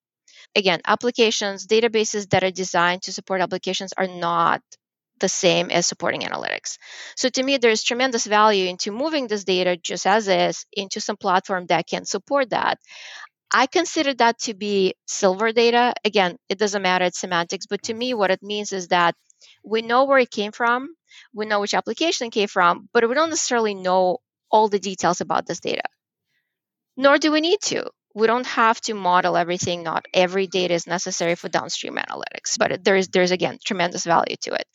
again, 0.56 0.82
applications, 0.86 1.68
databases 1.68 2.30
that 2.30 2.44
are 2.44 2.52
designed 2.52 3.04
to 3.04 3.14
support 3.14 3.42
applications 3.42 3.94
are 3.98 4.08
not 4.08 4.62
the 5.20 5.30
same 5.30 5.70
as 5.72 5.88
supporting 5.88 6.22
analytics. 6.22 6.78
So 7.16 7.30
to 7.30 7.44
me, 7.44 7.58
there's 7.58 7.84
tremendous 7.84 8.26
value 8.26 8.68
into 8.68 8.92
moving 8.92 9.28
this 9.28 9.44
data 9.44 9.78
just 9.78 10.06
as 10.06 10.28
is 10.28 10.66
into 10.74 11.00
some 11.00 11.18
platform 11.18 11.68
that 11.68 11.88
can 11.88 12.06
support 12.06 12.50
that. 12.50 12.80
I 13.52 13.68
consider 13.68 14.14
that 14.16 14.40
to 14.40 14.54
be 14.54 14.96
silver 15.06 15.52
data. 15.52 15.94
Again, 16.04 16.38
it 16.50 16.58
doesn't 16.58 16.82
matter, 16.82 17.06
it's 17.06 17.20
semantics, 17.20 17.68
but 17.68 17.84
to 17.84 17.94
me, 17.94 18.14
what 18.14 18.32
it 18.32 18.42
means 18.42 18.74
is 18.74 18.88
that 18.88 19.16
we 19.64 19.82
know 19.82 20.06
where 20.06 20.20
it 20.20 20.32
came 20.32 20.52
from, 20.52 20.90
we 21.34 21.46
know 21.46 21.60
which 21.60 21.76
application 21.76 22.28
it 22.28 22.32
came 22.34 22.48
from, 22.48 22.90
but 22.94 23.08
we 23.08 23.14
don't 23.16 23.30
necessarily 23.30 23.76
know 23.76 24.18
all 24.50 24.70
the 24.70 24.80
details 24.80 25.22
about 25.22 25.46
this 25.46 25.60
data. 25.60 25.84
Nor 26.98 27.18
do 27.20 27.32
we 27.32 27.42
need 27.42 27.62
to 27.62 27.90
we 28.14 28.28
don't 28.28 28.46
have 28.46 28.80
to 28.82 28.94
model 28.94 29.38
everything. 29.38 29.84
Not 29.84 30.06
every 30.14 30.48
data 30.48 30.74
is 30.74 30.88
necessary 30.88 31.36
for 31.36 31.50
downstream 31.50 31.96
analytics, 31.96 32.58
but 32.58 32.84
there's 32.84 33.08
there's 33.10 33.32
again 33.32 33.58
tremendous 33.64 34.06
value 34.06 34.36
to 34.42 34.54
it. 34.54 34.66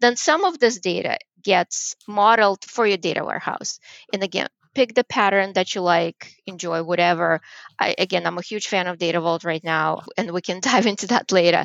Then 0.00 0.16
some 0.16 0.44
of 0.44 0.58
this 0.58 0.78
data 0.78 1.18
gets 1.42 1.94
modeled 2.08 2.64
for 2.64 2.86
your 2.86 2.96
data 2.96 3.24
warehouse. 3.24 3.78
And 4.12 4.22
again, 4.22 4.48
pick 4.74 4.94
the 4.94 5.04
pattern 5.04 5.52
that 5.54 5.74
you 5.74 5.80
like, 5.80 6.34
enjoy, 6.46 6.82
whatever. 6.82 7.40
I, 7.78 7.94
again, 7.98 8.26
I'm 8.26 8.38
a 8.38 8.42
huge 8.42 8.66
fan 8.68 8.86
of 8.86 8.98
Data 8.98 9.20
Vault 9.20 9.44
right 9.44 9.62
now, 9.64 10.02
and 10.16 10.30
we 10.32 10.40
can 10.42 10.60
dive 10.62 10.86
into 10.86 11.06
that 11.08 11.32
later. 11.32 11.64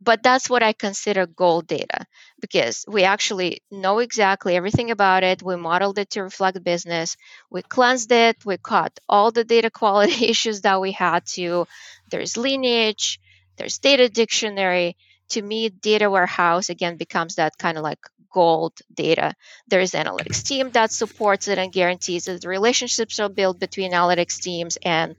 But 0.00 0.22
that's 0.22 0.50
what 0.50 0.62
I 0.62 0.72
consider 0.72 1.26
gold 1.26 1.66
data 1.66 2.06
because 2.40 2.84
we 2.88 3.04
actually 3.04 3.62
know 3.70 3.98
exactly 3.98 4.56
everything 4.56 4.90
about 4.90 5.24
it. 5.24 5.42
We 5.42 5.56
modeled 5.56 5.98
it 5.98 6.10
to 6.10 6.22
reflect 6.22 6.62
business. 6.64 7.16
We 7.50 7.62
cleansed 7.62 8.12
it. 8.12 8.44
We 8.44 8.56
caught 8.58 8.98
all 9.08 9.30
the 9.30 9.44
data 9.44 9.70
quality 9.70 10.26
issues 10.28 10.62
that 10.62 10.80
we 10.80 10.92
had 10.92 11.26
to. 11.34 11.66
There's 12.10 12.36
lineage, 12.36 13.20
there's 13.56 13.78
data 13.78 14.08
dictionary. 14.08 14.96
To 15.30 15.42
me, 15.42 15.68
data 15.68 16.08
warehouse 16.08 16.70
again 16.70 16.96
becomes 16.96 17.34
that 17.34 17.58
kind 17.58 17.76
of 17.76 17.84
like 17.84 17.98
gold 18.32 18.74
data. 18.94 19.34
There's 19.68 19.92
analytics 19.92 20.42
team 20.42 20.70
that 20.70 20.92
supports 20.92 21.48
it 21.48 21.58
and 21.58 21.72
guarantees 21.72 22.24
that 22.24 22.40
The 22.42 22.48
relationships 22.48 23.18
are 23.20 23.28
built 23.28 23.58
between 23.58 23.92
analytics 23.92 24.38
teams 24.40 24.78
and 24.82 25.16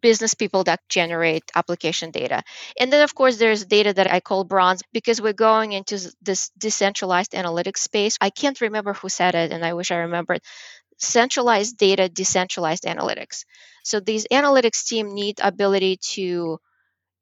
business 0.00 0.34
people 0.34 0.64
that 0.64 0.80
generate 0.88 1.44
application 1.54 2.10
data. 2.10 2.42
And 2.78 2.92
then, 2.92 3.02
of 3.02 3.14
course, 3.14 3.36
there's 3.36 3.64
data 3.64 3.92
that 3.92 4.12
I 4.12 4.20
call 4.20 4.44
bronze 4.44 4.82
because 4.92 5.20
we're 5.20 5.32
going 5.32 5.72
into 5.72 5.98
this 6.22 6.50
decentralized 6.58 7.32
analytics 7.32 7.78
space. 7.78 8.16
I 8.20 8.30
can't 8.30 8.60
remember 8.60 8.92
who 8.94 9.08
said 9.08 9.34
it, 9.34 9.52
and 9.52 9.64
I 9.64 9.74
wish 9.74 9.90
I 9.90 9.96
remembered. 9.96 10.40
Centralized 10.98 11.76
data, 11.76 12.08
decentralized 12.08 12.84
analytics. 12.84 13.44
So 13.82 14.00
these 14.00 14.26
analytics 14.28 14.86
team 14.86 15.14
need 15.14 15.40
ability 15.42 15.98
to 16.14 16.58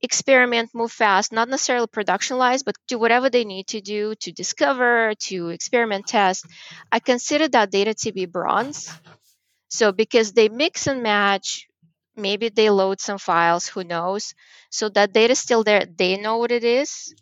experiment, 0.02 0.71
move 0.75 0.92
fast, 0.92 1.32
not 1.32 1.49
necessarily 1.49 1.87
productionalize, 1.87 2.64
but 2.64 2.76
do 2.88 2.99
whatever 2.99 3.30
they 3.30 3.44
need 3.44 3.68
to 3.68 3.80
do 3.80 4.14
to 4.16 4.32
discover, 4.32 5.14
to 5.28 5.49
experiment, 5.50 6.06
test. 6.06 6.47
I 6.90 6.99
consider 7.00 7.49
that 7.49 7.71
data 7.71 7.94
to 7.94 8.12
be 8.12 8.26
bronze. 8.26 8.92
So 9.68 9.92
because 9.92 10.32
they 10.32 10.49
mix 10.49 10.87
and 10.87 11.02
match, 11.02 11.66
maybe 12.16 12.49
they 12.49 12.71
load 12.71 13.00
some 13.00 13.18
files, 13.18 13.66
who 13.66 13.85
knows? 13.85 14.35
So 14.71 14.88
that 14.90 15.12
data 15.12 15.32
is 15.32 15.40
still 15.40 15.64
there. 15.64 15.85
They 15.87 16.16
know 16.16 16.38
what 16.38 16.52
it 16.52 16.64
is. 16.64 17.14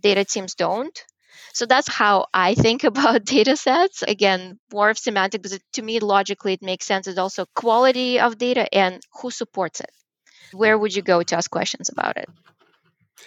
Data 0.00 0.24
teams 0.24 0.54
don't. 0.54 0.96
So 1.52 1.66
that's 1.66 1.88
how 1.88 2.26
I 2.34 2.54
think 2.54 2.84
about 2.92 3.24
data 3.24 3.56
sets. 3.56 4.02
Again, 4.02 4.58
more 4.72 4.90
of 4.90 4.98
semantic, 4.98 5.42
but 5.42 5.52
to 5.74 5.82
me, 5.82 6.00
logically, 6.00 6.54
it 6.54 6.62
makes 6.62 6.86
sense. 6.86 7.06
It's 7.08 7.18
also 7.18 7.46
quality 7.54 8.20
of 8.20 8.38
data 8.38 8.72
and 8.74 9.02
who 9.20 9.30
supports 9.30 9.80
it 9.80 9.90
where 10.54 10.78
would 10.78 10.94
you 10.94 11.02
go 11.02 11.22
to 11.22 11.36
ask 11.36 11.50
questions 11.50 11.88
about 11.88 12.16
it? 12.16 12.28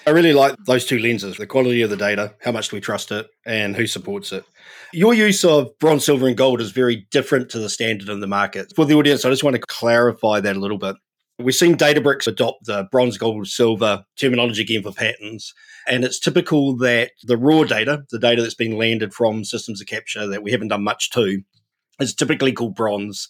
I 0.06 0.12
really 0.12 0.34
like 0.34 0.56
those 0.66 0.86
two 0.86 1.00
lenses 1.00 1.36
the 1.36 1.46
quality 1.46 1.82
of 1.82 1.90
the 1.90 1.98
data, 1.98 2.34
how 2.42 2.52
much 2.54 2.70
do 2.70 2.78
we 2.78 2.82
trust 2.82 3.12
it, 3.12 3.28
and 3.46 3.76
who 3.76 3.88
supports 3.88 4.32
it. 4.32 4.46
Your 4.94 5.14
use 5.14 5.44
of 5.44 5.78
bronze, 5.80 6.06
silver, 6.06 6.28
and 6.28 6.38
gold 6.38 6.62
is 6.62 6.72
very 6.72 7.08
different 7.12 7.50
to 7.50 7.60
the 7.60 7.70
standard 7.70 8.08
in 8.08 8.22
the 8.22 8.28
market. 8.28 8.72
For 8.76 8.86
the 8.86 8.94
audience, 8.94 9.26
I 9.26 9.30
just 9.30 9.44
want 9.44 9.58
to 9.58 9.62
clarify 9.62 10.40
that 10.40 10.56
a 10.56 10.60
little 10.60 10.78
bit. 10.78 10.96
We've 11.40 11.54
seen 11.54 11.76
Databricks 11.76 12.26
adopt 12.26 12.66
the 12.66 12.88
bronze, 12.92 13.18
gold, 13.18 13.48
silver 13.48 14.06
terminology 14.18 14.64
again 14.64 14.82
for 14.82 14.92
patterns. 14.92 15.54
And 15.88 16.04
it's 16.04 16.20
typical 16.20 16.78
that 16.78 17.12
the 17.24 17.38
raw 17.38 17.64
data, 17.64 18.06
the 18.10 18.18
data 18.18 18.42
that's 18.42 18.56
been 18.56 18.78
landed 18.78 19.14
from 19.14 19.44
systems 19.44 19.82
of 19.82 19.88
capture 19.88 20.26
that 20.26 20.42
we 20.42 20.52
haven't 20.52 20.70
done 20.70 20.84
much 20.84 21.12
to, 21.12 21.44
is 22.00 22.14
typically 22.14 22.52
called 22.52 22.76
bronze. 22.76 23.28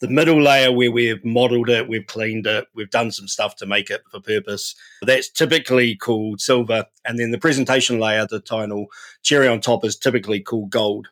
The 0.00 0.08
middle 0.08 0.42
layer 0.42 0.72
where 0.72 0.90
we've 0.90 1.24
modeled 1.24 1.68
it, 1.68 1.88
we've 1.88 2.06
cleaned 2.06 2.46
it, 2.46 2.66
we've 2.74 2.90
done 2.90 3.12
some 3.12 3.28
stuff 3.28 3.56
to 3.56 3.66
make 3.66 3.90
it 3.90 4.02
for 4.10 4.20
purpose. 4.20 4.74
That's 5.02 5.30
typically 5.30 5.96
called 5.96 6.40
silver. 6.40 6.86
And 7.04 7.18
then 7.18 7.30
the 7.30 7.38
presentation 7.38 7.98
layer, 7.98 8.26
the 8.26 8.42
final 8.48 8.86
cherry 9.22 9.48
on 9.48 9.60
top, 9.60 9.84
is 9.84 9.96
typically 9.96 10.40
called 10.40 10.70
gold. 10.70 11.08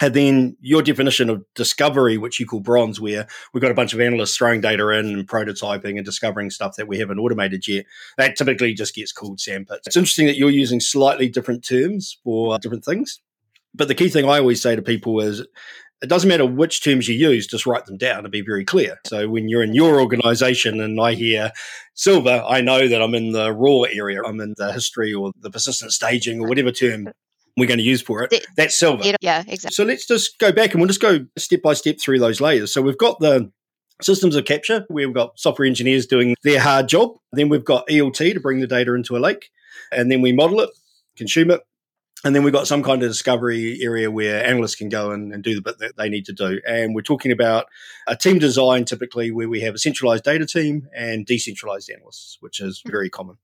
And 0.00 0.14
then 0.14 0.56
your 0.60 0.82
definition 0.82 1.28
of 1.28 1.44
discovery, 1.56 2.18
which 2.18 2.38
you 2.38 2.46
call 2.46 2.60
bronze, 2.60 3.00
where 3.00 3.26
we've 3.52 3.62
got 3.62 3.72
a 3.72 3.74
bunch 3.74 3.94
of 3.94 4.00
analysts 4.00 4.36
throwing 4.36 4.60
data 4.60 4.88
in 4.90 5.06
and 5.06 5.26
prototyping 5.26 5.96
and 5.96 6.04
discovering 6.04 6.50
stuff 6.50 6.76
that 6.76 6.86
we 6.86 6.98
haven't 6.98 7.18
automated 7.18 7.66
yet, 7.66 7.84
that 8.16 8.36
typically 8.36 8.74
just 8.74 8.94
gets 8.94 9.10
called 9.10 9.40
sandpits. 9.40 9.88
It's 9.88 9.96
interesting 9.96 10.26
that 10.26 10.36
you're 10.36 10.50
using 10.50 10.78
slightly 10.78 11.28
different 11.28 11.64
terms 11.64 12.16
for 12.22 12.58
different 12.60 12.84
things. 12.84 13.20
But 13.74 13.88
the 13.88 13.94
key 13.94 14.08
thing 14.08 14.24
I 14.24 14.38
always 14.38 14.62
say 14.62 14.76
to 14.76 14.82
people 14.82 15.20
is 15.20 15.44
it 16.00 16.08
doesn't 16.08 16.28
matter 16.28 16.46
which 16.46 16.82
terms 16.82 17.08
you 17.08 17.14
use, 17.14 17.46
just 17.46 17.66
write 17.66 17.86
them 17.86 17.96
down 17.96 18.22
to 18.22 18.28
be 18.28 18.40
very 18.40 18.64
clear. 18.64 19.00
So 19.06 19.28
when 19.28 19.48
you're 19.48 19.62
in 19.62 19.74
your 19.74 20.00
organization 20.00 20.80
and 20.80 21.00
I 21.00 21.14
hear 21.14 21.52
silver, 21.94 22.44
I 22.46 22.60
know 22.60 22.86
that 22.86 23.02
I'm 23.02 23.14
in 23.14 23.32
the 23.32 23.52
raw 23.52 23.82
area. 23.82 24.22
I'm 24.24 24.40
in 24.40 24.54
the 24.56 24.72
history 24.72 25.12
or 25.12 25.32
the 25.40 25.50
persistent 25.50 25.92
staging 25.92 26.40
or 26.40 26.48
whatever 26.48 26.70
term 26.70 27.08
we're 27.56 27.66
going 27.66 27.78
to 27.78 27.84
use 27.84 28.00
for 28.00 28.22
it. 28.22 28.46
That's 28.56 28.76
silver. 28.76 29.02
Yeah, 29.20 29.42
exactly. 29.46 29.74
So 29.74 29.84
let's 29.84 30.06
just 30.06 30.38
go 30.38 30.52
back 30.52 30.72
and 30.72 30.80
we'll 30.80 30.88
just 30.88 31.00
go 31.02 31.26
step 31.36 31.62
by 31.62 31.74
step 31.74 31.98
through 31.98 32.20
those 32.20 32.40
layers. 32.40 32.72
So 32.72 32.80
we've 32.80 32.98
got 32.98 33.18
the 33.18 33.50
systems 34.00 34.36
of 34.36 34.44
capture, 34.44 34.84
where 34.86 35.08
we've 35.08 35.14
got 35.14 35.36
software 35.38 35.66
engineers 35.66 36.06
doing 36.06 36.36
their 36.44 36.60
hard 36.60 36.88
job. 36.88 37.16
Then 37.32 37.48
we've 37.48 37.64
got 37.64 37.88
ELT 37.88 38.34
to 38.34 38.38
bring 38.38 38.60
the 38.60 38.68
data 38.68 38.94
into 38.94 39.16
a 39.16 39.18
lake. 39.18 39.50
And 39.90 40.12
then 40.12 40.20
we 40.20 40.32
model 40.32 40.60
it, 40.60 40.70
consume 41.16 41.50
it, 41.50 41.62
and 42.24 42.34
then 42.34 42.42
we've 42.42 42.52
got 42.52 42.66
some 42.66 42.82
kind 42.82 43.02
of 43.02 43.08
discovery 43.08 43.80
area 43.82 44.10
where 44.10 44.44
analysts 44.44 44.74
can 44.74 44.88
go 44.88 45.12
and, 45.12 45.32
and, 45.32 45.44
do 45.44 45.54
the 45.54 45.62
bit 45.62 45.78
that 45.78 45.96
they 45.96 46.08
need 46.08 46.24
to 46.26 46.32
do. 46.32 46.60
And 46.66 46.94
we're 46.94 47.02
talking 47.02 47.30
about 47.30 47.66
a 48.08 48.16
team 48.16 48.38
design 48.38 48.84
typically 48.84 49.30
where 49.30 49.48
we 49.48 49.60
have 49.60 49.74
a 49.74 49.78
centralized 49.78 50.24
data 50.24 50.44
team 50.44 50.88
and 50.94 51.24
decentralized 51.24 51.90
analysts, 51.90 52.38
which 52.40 52.60
is 52.60 52.80
hmm. 52.84 52.90
very 52.90 53.08
common. 53.08 53.36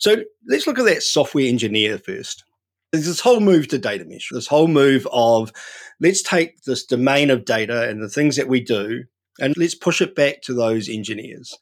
So 0.00 0.16
let's 0.46 0.66
look 0.66 0.78
at 0.78 0.86
that 0.86 1.02
software 1.02 1.46
engineer 1.46 1.98
first. 1.98 2.44
There's 2.92 3.06
this 3.06 3.20
whole 3.20 3.40
move 3.40 3.68
to 3.68 3.78
data 3.78 4.04
mesh, 4.04 4.28
this 4.32 4.46
whole 4.46 4.68
move 4.68 5.06
of 5.12 5.52
let's 6.00 6.22
take 6.22 6.62
this 6.62 6.84
domain 6.84 7.30
of 7.30 7.44
data 7.44 7.88
and 7.88 8.02
the 8.02 8.08
things 8.08 8.36
that 8.36 8.48
we 8.48 8.60
do 8.60 9.04
and 9.38 9.54
let's 9.56 9.74
push 9.74 10.00
it 10.00 10.14
back 10.14 10.42
to 10.42 10.54
those 10.54 10.88
engineers. 10.88 11.56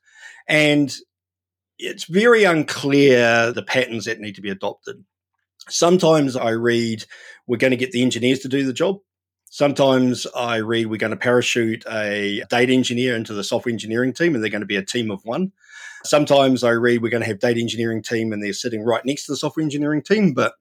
And 0.47 0.95
it's 1.79 2.05
very 2.05 2.45
unclear 2.45 3.53
the 3.53 3.63
patterns 3.63 4.05
that 4.05 4.21
need 4.21 4.37
to 4.37 4.43
be 4.43 4.51
adopted. 4.51 5.05
Sometimes 5.69 6.37
I 6.37 6.51
read 6.51 7.05
we're 7.47 7.57
going 7.59 7.71
to 7.73 7.77
get 7.77 7.93
the 7.93 8.03
engineers 8.03 8.41
to 8.41 8.49
do 8.49 8.65
the 8.65 8.73
job. 8.73 8.99
Sometimes 9.51 10.27
I 10.35 10.57
read 10.57 10.87
we're 10.87 10.97
going 10.97 11.11
to 11.11 11.17
parachute 11.17 11.85
a 11.91 12.43
data 12.51 12.73
engineer 12.73 13.15
into 13.15 13.35
the 13.35 13.45
software 13.45 13.73
engineering 13.73 14.13
team 14.13 14.35
and 14.35 14.43
they're 14.43 14.51
going 14.51 14.61
to 14.61 14.67
be 14.67 14.77
a 14.77 14.85
team 14.85 15.11
of 15.11 15.25
one. 15.25 15.53
Sometimes 16.05 16.65
I 16.65 16.71
read 16.71 17.03
we're 17.03 17.11
going 17.11 17.23
to 17.23 17.29
have 17.29 17.39
data 17.39 17.61
engineering 17.61 18.03
team 18.03 18.33
and 18.33 18.43
they're 18.43 18.53
sitting 18.53 18.83
right 18.83 19.05
next 19.05 19.27
to 19.27 19.33
the 19.33 19.37
software 19.37 19.63
engineering 19.63 20.03
team, 20.03 20.35
but 20.35 20.55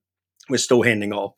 we're 0.48 0.58
still 0.58 0.82
handing 0.82 1.12
off. 1.12 1.34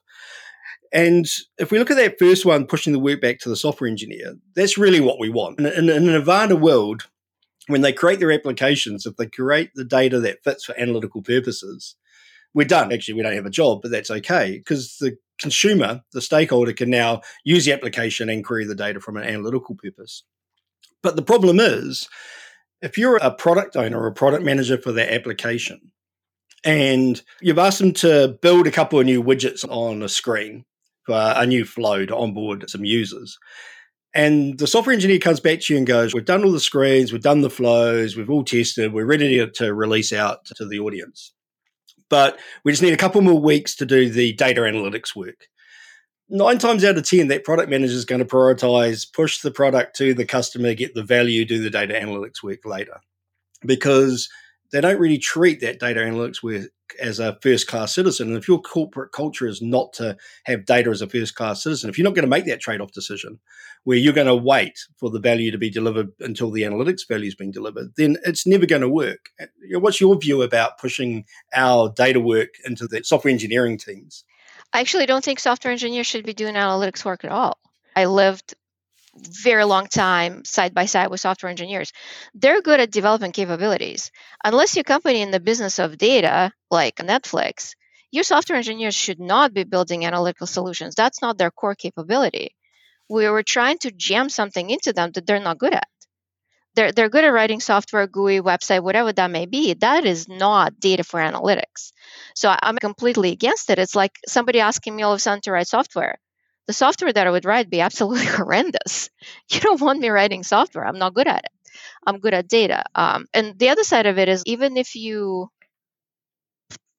And 0.92 1.26
if 1.58 1.70
we 1.70 1.78
look 1.78 1.90
at 1.90 1.96
that 1.96 2.18
first 2.18 2.44
one, 2.46 2.66
pushing 2.66 2.92
the 2.92 2.98
work 2.98 3.20
back 3.20 3.38
to 3.40 3.48
the 3.48 3.56
software 3.56 3.88
engineer, 3.88 4.36
that's 4.54 4.78
really 4.78 5.00
what 5.00 5.18
we 5.18 5.28
want. 5.28 5.58
In, 5.58 5.66
in, 5.66 5.88
in 5.88 6.08
an 6.08 6.22
Avana 6.22 6.60
world, 6.60 7.06
when 7.66 7.80
they 7.80 7.92
create 7.92 8.20
their 8.20 8.32
applications, 8.32 9.06
if 9.06 9.16
they 9.16 9.26
create 9.26 9.70
the 9.74 9.84
data 9.84 10.20
that 10.20 10.44
fits 10.44 10.64
for 10.64 10.78
analytical 10.78 11.22
purposes, 11.22 11.96
we're 12.56 12.64
done. 12.64 12.90
Actually, 12.90 13.14
we 13.14 13.22
don't 13.22 13.34
have 13.34 13.46
a 13.46 13.50
job, 13.50 13.82
but 13.82 13.90
that's 13.90 14.10
okay 14.10 14.56
because 14.56 14.96
the 14.98 15.18
consumer, 15.38 16.00
the 16.12 16.22
stakeholder, 16.22 16.72
can 16.72 16.88
now 16.88 17.20
use 17.44 17.66
the 17.66 17.72
application 17.72 18.30
and 18.30 18.44
query 18.44 18.64
the 18.64 18.74
data 18.74 18.98
from 18.98 19.18
an 19.18 19.24
analytical 19.24 19.76
purpose. 19.76 20.24
But 21.02 21.16
the 21.16 21.22
problem 21.22 21.60
is, 21.60 22.08
if 22.80 22.96
you're 22.96 23.18
a 23.18 23.30
product 23.30 23.76
owner 23.76 24.00
or 24.00 24.06
a 24.06 24.14
product 24.14 24.42
manager 24.42 24.78
for 24.78 24.90
that 24.92 25.12
application, 25.12 25.92
and 26.64 27.22
you've 27.42 27.58
asked 27.58 27.78
them 27.78 27.92
to 27.92 28.38
build 28.40 28.66
a 28.66 28.72
couple 28.72 28.98
of 28.98 29.04
new 29.04 29.22
widgets 29.22 29.62
on 29.68 30.02
a 30.02 30.08
screen 30.08 30.64
for 31.04 31.34
a 31.36 31.46
new 31.46 31.66
flow 31.66 32.06
to 32.06 32.16
onboard 32.16 32.68
some 32.70 32.86
users. 32.86 33.38
And 34.14 34.58
the 34.58 34.66
software 34.66 34.94
engineer 34.94 35.18
comes 35.18 35.40
back 35.40 35.60
to 35.60 35.74
you 35.74 35.76
and 35.76 35.86
goes, 35.86 36.14
We've 36.14 36.24
done 36.24 36.42
all 36.42 36.52
the 36.52 36.58
screens, 36.58 37.12
we've 37.12 37.20
done 37.20 37.42
the 37.42 37.50
flows, 37.50 38.16
we've 38.16 38.30
all 38.30 38.44
tested, 38.44 38.94
we're 38.94 39.04
ready 39.04 39.46
to, 39.46 39.74
release 39.74 40.14
out 40.14 40.46
to 40.56 40.64
the 40.64 40.78
audience 40.78 41.34
but 42.08 42.38
we 42.64 42.72
just 42.72 42.82
need 42.82 42.92
a 42.92 42.98
couple 42.98 43.20
more 43.20 43.40
weeks 43.40 43.74
to 43.76 43.86
do 43.86 44.08
the 44.08 44.32
data 44.34 44.62
analytics 44.62 45.14
work. 45.14 45.48
Nine 46.28 46.58
times 46.58 46.84
out 46.84 46.98
of 46.98 47.08
10, 47.08 47.28
that 47.28 47.44
product 47.44 47.70
manager 47.70 47.94
is 47.94 48.04
going 48.04 48.18
to 48.18 48.24
prioritize, 48.24 49.06
push 49.12 49.40
the 49.40 49.50
product 49.50 49.96
to 49.96 50.12
the 50.12 50.24
customer, 50.24 50.74
get 50.74 50.94
the 50.94 51.04
value, 51.04 51.44
do 51.44 51.62
the 51.62 51.70
data 51.70 51.94
analytics 51.94 52.42
work 52.42 52.64
later. 52.64 52.98
Because 53.64 54.28
they 54.72 54.80
don't 54.80 54.98
really 55.00 55.18
treat 55.18 55.60
that 55.60 55.80
data 55.80 56.00
analytics 56.00 56.42
work 56.42 56.70
as 57.00 57.18
a 57.18 57.38
first 57.42 57.66
class 57.66 57.94
citizen. 57.94 58.28
And 58.28 58.36
if 58.36 58.48
your 58.48 58.60
corporate 58.60 59.12
culture 59.12 59.46
is 59.46 59.60
not 59.60 59.92
to 59.94 60.16
have 60.44 60.66
data 60.66 60.90
as 60.90 61.02
a 61.02 61.08
first 61.08 61.34
class 61.34 61.62
citizen, 61.62 61.90
if 61.90 61.98
you're 61.98 62.04
not 62.04 62.14
going 62.14 62.24
to 62.24 62.28
make 62.28 62.46
that 62.46 62.60
trade 62.60 62.80
off 62.80 62.92
decision 62.92 63.40
where 63.84 63.96
you're 63.96 64.12
going 64.12 64.26
to 64.26 64.34
wait 64.34 64.78
for 64.96 65.10
the 65.10 65.20
value 65.20 65.50
to 65.50 65.58
be 65.58 65.70
delivered 65.70 66.10
until 66.20 66.50
the 66.50 66.62
analytics 66.62 67.06
value 67.06 67.26
has 67.26 67.34
been 67.34 67.50
delivered, 67.50 67.92
then 67.96 68.16
it's 68.24 68.46
never 68.46 68.66
going 68.66 68.82
to 68.82 68.88
work. 68.88 69.30
What's 69.72 70.00
your 70.00 70.18
view 70.18 70.42
about 70.42 70.78
pushing 70.78 71.24
our 71.54 71.92
data 71.96 72.20
work 72.20 72.50
into 72.64 72.86
the 72.86 73.04
software 73.04 73.32
engineering 73.32 73.78
teams? 73.78 74.24
I 74.72 74.80
actually 74.80 75.06
don't 75.06 75.24
think 75.24 75.38
software 75.38 75.72
engineers 75.72 76.06
should 76.06 76.26
be 76.26 76.34
doing 76.34 76.54
analytics 76.54 77.04
work 77.04 77.24
at 77.24 77.30
all. 77.30 77.58
I 77.94 78.06
lived 78.06 78.54
very 79.18 79.64
long 79.64 79.86
time 79.86 80.44
side 80.44 80.74
by 80.74 80.86
side 80.86 81.08
with 81.08 81.20
software 81.20 81.50
engineers. 81.50 81.92
They're 82.34 82.62
good 82.62 82.80
at 82.80 82.90
developing 82.90 83.32
capabilities. 83.32 84.10
Unless 84.44 84.76
your 84.76 84.84
company 84.84 85.22
in 85.22 85.30
the 85.30 85.40
business 85.40 85.78
of 85.78 85.98
data, 85.98 86.52
like 86.70 86.96
Netflix, 86.96 87.74
your 88.10 88.24
software 88.24 88.56
engineers 88.56 88.94
should 88.94 89.20
not 89.20 89.52
be 89.52 89.64
building 89.64 90.06
analytical 90.06 90.46
solutions. 90.46 90.94
That's 90.94 91.22
not 91.22 91.38
their 91.38 91.50
core 91.50 91.74
capability. 91.74 92.54
We 93.08 93.28
were 93.28 93.42
trying 93.42 93.78
to 93.78 93.90
jam 93.90 94.28
something 94.28 94.70
into 94.70 94.92
them 94.92 95.12
that 95.12 95.26
they're 95.26 95.40
not 95.40 95.58
good 95.58 95.74
at. 95.74 95.88
They're, 96.74 96.92
they're 96.92 97.08
good 97.08 97.24
at 97.24 97.32
writing 97.32 97.60
software, 97.60 98.06
GUI, 98.06 98.40
website, 98.40 98.82
whatever 98.82 99.12
that 99.12 99.30
may 99.30 99.46
be. 99.46 99.74
That 99.74 100.04
is 100.04 100.28
not 100.28 100.78
data 100.78 101.04
for 101.04 101.20
analytics. 101.20 101.92
So 102.34 102.54
I'm 102.62 102.76
completely 102.76 103.32
against 103.32 103.70
it. 103.70 103.78
It's 103.78 103.96
like 103.96 104.12
somebody 104.28 104.60
asking 104.60 104.94
me 104.94 105.02
all 105.02 105.12
of 105.12 105.16
a 105.16 105.20
sudden 105.20 105.40
to 105.42 105.52
write 105.52 105.68
software 105.68 106.18
the 106.66 106.72
software 106.72 107.12
that 107.12 107.26
I 107.26 107.30
would 107.30 107.44
write 107.44 107.70
be 107.70 107.80
absolutely 107.80 108.26
horrendous. 108.38 109.10
You 109.50 109.60
don't 109.60 109.80
want 109.80 110.00
me 110.00 110.08
writing 110.08 110.42
software. 110.42 110.86
I'm 110.86 110.98
not 110.98 111.14
good 111.14 111.28
at 111.28 111.44
it. 111.44 111.50
I'm 112.06 112.18
good 112.20 112.34
at 112.34 112.48
data. 112.48 112.84
Um, 112.94 113.26
and 113.34 113.58
the 113.58 113.70
other 113.70 113.84
side 113.84 114.06
of 114.06 114.18
it 114.18 114.28
is 114.28 114.42
even 114.46 114.76
if 114.76 114.94
you 114.94 115.50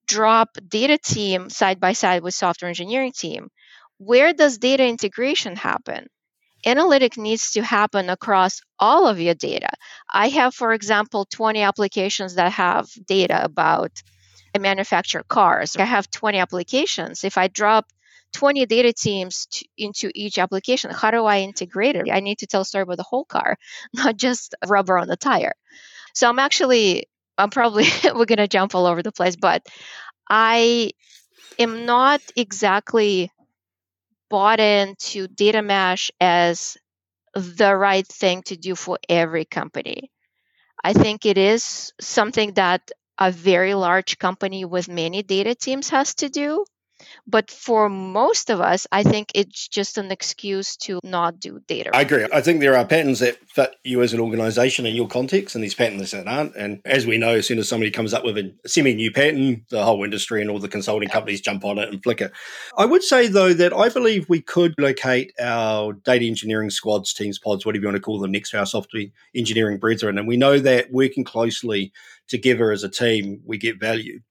drop 0.08 0.50
data 0.68 0.98
team 0.98 1.50
side 1.50 1.80
by 1.80 1.94
side 1.94 2.24
with 2.24 2.34
software 2.34 2.70
engineering 2.70 3.12
team, 3.12 3.50
where 3.98 4.34
does 4.34 4.58
data 4.58 4.86
integration 4.86 5.56
happen? 5.56 6.08
Analytic 6.66 7.18
needs 7.18 7.52
to 7.52 7.62
happen 7.62 8.10
across 8.10 8.62
all 8.80 9.08
of 9.08 9.20
your 9.20 9.36
data. 9.36 9.70
I 10.12 10.30
have, 10.30 10.54
for 10.54 10.74
example, 10.74 11.26
20 11.26 11.62
applications 11.62 12.36
that 12.36 12.52
have 12.54 12.88
data 13.08 13.44
about 13.44 13.92
I 14.56 14.60
manufacture 14.60 15.24
cars. 15.28 15.76
I 15.76 15.84
have 15.84 16.10
20 16.10 16.40
applications. 16.40 17.24
If 17.24 17.38
I 17.38 17.48
drop 17.48 17.86
20 18.38 18.68
data 18.68 18.94
teams 18.94 19.48
to, 19.48 19.66
into 19.78 20.12
each 20.14 20.38
application. 20.38 20.92
How 20.92 21.10
do 21.10 21.26
I 21.26 21.40
integrate 21.40 21.96
it? 21.96 22.08
I 22.12 22.20
need 22.20 22.38
to 22.40 22.48
tell 22.48 22.62
a 22.62 22.66
story 22.66 22.84
about 22.84 22.98
the 22.98 23.04
whole 23.04 23.26
car, 23.26 23.58
not 23.94 24.16
just 24.16 24.54
rubber 24.68 24.98
on 25.00 25.08
the 25.08 25.18
tire. 25.18 25.54
So 26.14 26.30
I'm 26.30 26.38
actually 26.38 27.10
I'm 27.38 27.50
probably 27.50 27.86
we're 28.04 28.26
going 28.26 28.38
to 28.38 28.48
jump 28.48 28.76
all 28.76 28.86
over 28.86 29.02
the 29.02 29.12
place, 29.12 29.36
but 29.36 29.66
I 30.30 30.92
am 31.58 31.88
not 31.88 32.22
exactly 32.36 33.32
bought 34.30 34.60
into 34.60 35.28
data 35.28 35.64
mesh 35.64 36.12
as 36.22 36.78
the 37.34 37.76
right 37.76 38.06
thing 38.06 38.44
to 38.44 38.56
do 38.56 38.76
for 38.76 39.00
every 39.10 39.46
company. 39.46 40.12
I 40.84 40.94
think 40.94 41.26
it 41.26 41.40
is 41.40 41.92
something 42.00 42.54
that 42.54 42.92
a 43.18 43.32
very 43.32 43.74
large 43.74 44.20
company 44.20 44.64
with 44.64 44.88
many 44.88 45.24
data 45.24 45.56
teams 45.56 45.90
has 45.90 46.14
to 46.16 46.30
do. 46.30 46.66
But 47.30 47.52
for 47.52 47.90
most 47.90 48.50
of 48.50 48.62
us, 48.62 48.88
I 48.92 49.04
think 49.04 49.32
it's 49.36 49.68
just 49.68 49.98
an 49.98 50.12
excuse 50.12 50.78
to 50.78 51.00
not 51.04 51.40
do 51.40 51.60
data. 51.68 51.92
I 51.94 52.02
agree. 52.02 52.26
I 52.34 52.40
think 52.40 52.62
there 52.62 52.78
are 52.78 52.86
patterns 52.86 53.20
that 53.20 53.38
fit 53.50 53.76
you 53.84 54.02
as 54.02 54.14
an 54.14 54.22
organization 54.22 54.86
in 54.86 54.96
your 54.96 55.10
context, 55.10 55.54
and 55.54 55.64
these 55.64 55.76
patterns 55.76 56.12
that 56.12 56.28
aren't. 56.28 56.56
And 56.56 56.80
as 56.86 57.06
we 57.06 57.18
know, 57.18 57.36
as 57.36 57.46
soon 57.46 57.60
as 57.60 57.68
somebody 57.68 57.92
comes 57.92 58.14
up 58.14 58.24
with 58.24 58.38
a 58.38 58.54
semi 58.66 58.94
new 58.94 59.12
pattern, 59.12 59.66
the 59.70 59.84
whole 59.84 60.06
industry 60.06 60.42
and 60.42 60.50
all 60.50 60.60
the 60.60 60.70
consulting 60.70 61.10
companies 61.10 61.42
jump 61.42 61.66
on 61.66 61.78
it 61.78 61.90
and 61.90 62.02
flick 62.02 62.22
it. 62.22 62.32
I 62.78 62.86
would 62.86 63.04
say, 63.04 63.28
though, 63.28 63.54
that 63.54 63.74
I 63.74 63.90
believe 63.90 64.30
we 64.30 64.42
could 64.42 64.74
locate 64.78 65.34
our 65.40 65.94
data 65.94 66.26
engineering 66.26 66.70
squads, 66.70 67.14
teams, 67.14 67.40
pods, 67.40 67.66
whatever 67.66 67.82
you 67.82 67.88
want 67.88 67.98
to 67.98 68.02
call 68.02 68.20
them, 68.20 68.32
next 68.32 68.52
to 68.52 68.60
our 68.60 68.66
software 68.66 69.04
engineering 69.36 69.80
brethren. 69.80 70.18
And 70.18 70.28
we 70.28 70.38
know 70.38 70.60
that 70.60 70.94
working 70.94 71.26
closely 71.26 71.92
together 72.28 72.72
as 72.72 72.84
a 72.84 72.90
team, 72.90 73.42
we 73.46 73.58
get 73.58 73.80
value. 73.80 74.22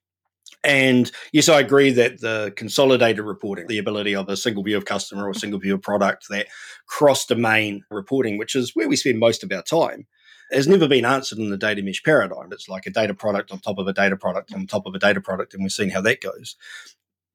And 0.66 1.12
yes, 1.32 1.49
I 1.49 1.61
agree 1.61 1.92
that 1.92 2.20
the 2.20 2.52
consolidated 2.56 3.25
reporting, 3.25 3.68
the 3.68 3.78
ability 3.78 4.16
of 4.16 4.28
a 4.28 4.37
single 4.37 4.64
view 4.64 4.76
of 4.76 4.85
customer 4.85 5.26
or 5.26 5.30
a 5.30 5.35
single 5.35 5.61
view 5.61 5.75
of 5.75 5.82
product, 5.82 6.26
that 6.28 6.49
cross 6.88 7.25
domain 7.25 7.85
reporting, 7.88 8.37
which 8.37 8.56
is 8.56 8.75
where 8.75 8.88
we 8.88 8.96
spend 8.96 9.20
most 9.20 9.44
of 9.44 9.52
our 9.52 9.62
time, 9.62 10.08
has 10.50 10.66
never 10.66 10.88
been 10.88 11.04
answered 11.04 11.38
in 11.38 11.50
the 11.50 11.56
data 11.56 11.82
mesh 11.82 12.02
paradigm. 12.02 12.49
It's 12.50 12.68
like 12.68 12.85
a 12.85 12.90
data 12.90 13.14
product 13.14 13.52
on 13.52 13.61
top 13.61 13.78
of 13.78 13.87
a 13.87 13.92
data 13.92 14.16
product 14.16 14.52
on 14.52 14.66
top 14.66 14.87
of 14.87 14.94
a 14.96 14.99
data 14.99 15.20
product, 15.20 15.54
and 15.54 15.62
we've 15.62 15.70
seen 15.70 15.90
how 15.90 16.00
that 16.00 16.20
goes. 16.20 16.56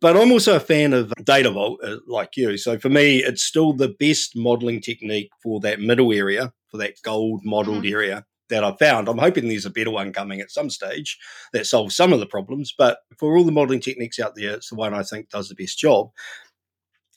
But 0.02 0.18
I'm 0.18 0.32
also 0.34 0.58
a 0.58 0.60
fan 0.60 0.92
of 0.92 1.14
Data 1.24 1.52
Vault, 1.52 1.80
uh, 1.84 1.98
like 2.08 2.36
you. 2.36 2.58
So 2.58 2.78
for 2.80 2.90
me, 2.90 3.24
it's 3.24 3.44
still 3.44 3.72
the 3.72 3.96
best 3.98 4.36
modeling 4.36 4.82
technique 4.82 5.30
for 5.42 5.62
that 5.62 5.80
middle 5.80 6.12
area, 6.12 6.52
for 6.70 6.78
that 6.80 7.02
gold 7.02 7.42
modeled 7.46 7.84
mm-hmm. 7.84 7.94
area 7.94 8.26
that 8.52 8.64
I've 8.64 8.78
found. 8.78 9.10
I'm 9.10 9.18
hoping 9.18 9.48
there's 9.48 9.66
a 9.66 9.72
better 9.72 9.90
one 9.90 10.14
coming 10.14 10.40
at 10.40 10.52
some 10.52 10.70
stage 10.70 11.18
that 11.54 11.66
solves 11.66 11.96
some 11.96 12.14
of 12.14 12.20
the 12.20 12.28
problems. 12.28 12.74
But 12.78 13.00
for 13.18 13.36
all 13.36 13.44
the 13.44 13.52
modeling 13.52 13.82
techniques 13.82 14.20
out 14.20 14.36
there, 14.36 14.54
it's 14.54 14.70
the 14.70 14.76
one 14.76 14.94
I 14.94 15.02
think 15.02 15.30
does 15.30 15.50
the 15.50 15.56
best 15.56 15.80
job. 15.80 16.12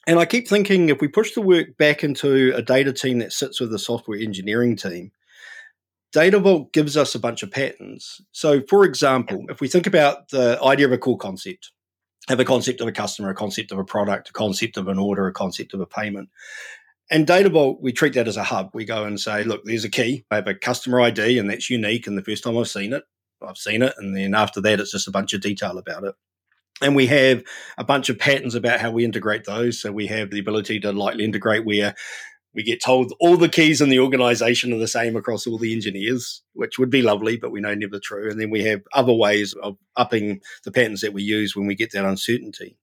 And 0.07 0.19
I 0.19 0.25
keep 0.25 0.49
thinking 0.49 0.89
if 0.89 1.01
we 1.01 1.09
push 1.09 1.33
the 1.33 1.43
work 1.43 1.77
back 1.77 2.03
into 2.03 2.53
a 2.55 2.63
data 2.63 2.93
team 2.93 3.19
that 3.19 3.33
sits 3.33 3.61
with 3.61 3.71
the 3.71 3.79
software 3.79 4.19
engineering 4.19 4.77
team, 4.77 5.13
Data 6.13 6.39
Vault 6.39 6.73
gives 6.73 6.97
us 6.97 7.15
a 7.15 7.19
bunch 7.19 7.43
of 7.43 7.51
patterns. 7.51 8.21
So, 8.33 8.63
for 8.69 8.85
example, 8.85 9.45
if 9.49 9.61
we 9.61 9.67
think 9.69 9.87
about 9.87 10.29
the 10.29 10.59
idea 10.63 10.87
of 10.87 10.93
a 10.93 10.99
core 10.99 11.19
concept, 11.19 11.73
have 12.29 12.39
a 12.41 12.45
concept 12.45 12.81
of 12.81 12.89
a 12.89 12.93
customer, 12.93 13.31
a 13.31 13.35
concept 13.35 13.73
of 13.73 13.79
a 13.79 13.85
product, 13.85 14.31
a 14.31 14.33
concept 14.33 14.77
of 14.77 14.89
an 14.89 14.99
order, 14.99 15.27
a 15.27 15.33
concept 15.33 15.75
of 15.75 15.81
a 15.81 15.87
payment. 15.87 16.29
And 17.11 17.27
Data 17.27 17.51
Vault, 17.51 17.79
we 17.83 17.93
treat 17.93 18.15
that 18.15 18.29
as 18.29 18.37
a 18.37 18.45
hub. 18.45 18.71
We 18.73 18.85
go 18.85 19.05
and 19.05 19.21
say, 19.21 19.45
look, 19.45 19.65
there's 19.65 19.85
a 19.85 19.91
key. 19.91 20.25
I 20.31 20.37
have 20.37 20.49
a 20.49 20.55
customer 20.55 21.01
ID 21.01 21.39
and 21.39 21.51
that's 21.51 21.69
unique. 21.69 22.07
And 22.07 22.17
the 22.17 22.25
first 22.25 22.43
time 22.43 22.57
I've 22.57 22.69
seen 22.69 22.93
it, 22.93 23.05
I've 23.47 23.59
seen 23.59 23.83
it. 23.83 23.95
And 23.99 24.17
then 24.17 24.35
after 24.35 24.61
that, 24.63 24.81
it's 24.81 24.93
just 24.93 25.09
a 25.09 25.13
bunch 25.13 25.35
of 25.35 25.43
detail 25.43 25.77
about 25.77 26.05
it. 26.05 26.15
And 26.81 26.97
we 26.97 27.07
have 27.07 27.45
a 27.79 27.85
bunch 27.85 28.09
of 28.09 28.19
patterns 28.19 28.55
about 28.55 28.81
how 28.81 28.91
we 28.91 29.05
integrate 29.05 29.45
those. 29.45 29.81
So 29.81 29.93
we 29.93 30.07
have 30.09 30.31
the 30.31 30.41
ability 30.41 30.81
to 30.81 30.93
lightly 30.93 31.25
integrate 31.25 31.65
where 31.65 31.95
we 32.55 32.63
get 32.63 32.83
told 32.83 33.13
all 33.21 33.37
the 33.37 33.49
keys 33.49 33.81
in 33.81 33.89
the 33.91 33.99
organization 33.99 34.73
are 34.73 34.79
the 34.79 34.89
same 34.89 35.17
across 35.17 35.47
all 35.47 35.59
the 35.59 35.73
engineers, 35.73 36.43
which 36.53 36.79
would 36.79 36.91
be 36.91 37.03
lovely, 37.03 37.37
but 37.37 37.51
we 37.51 37.61
know 37.61 37.75
never 37.75 37.99
true. 37.99 38.31
And 38.31 38.41
then 38.41 38.51
we 38.51 38.65
have 38.65 38.83
other 38.93 39.13
ways 39.13 39.55
of 39.55 39.77
upping 39.97 40.41
the 40.65 40.71
patterns 40.73 41.01
that 41.01 41.13
we 41.13 41.23
use 41.23 41.55
when 41.55 41.67
we 41.67 41.75
get 41.75 41.93
that 41.93 42.05
uncertainty. 42.05 42.79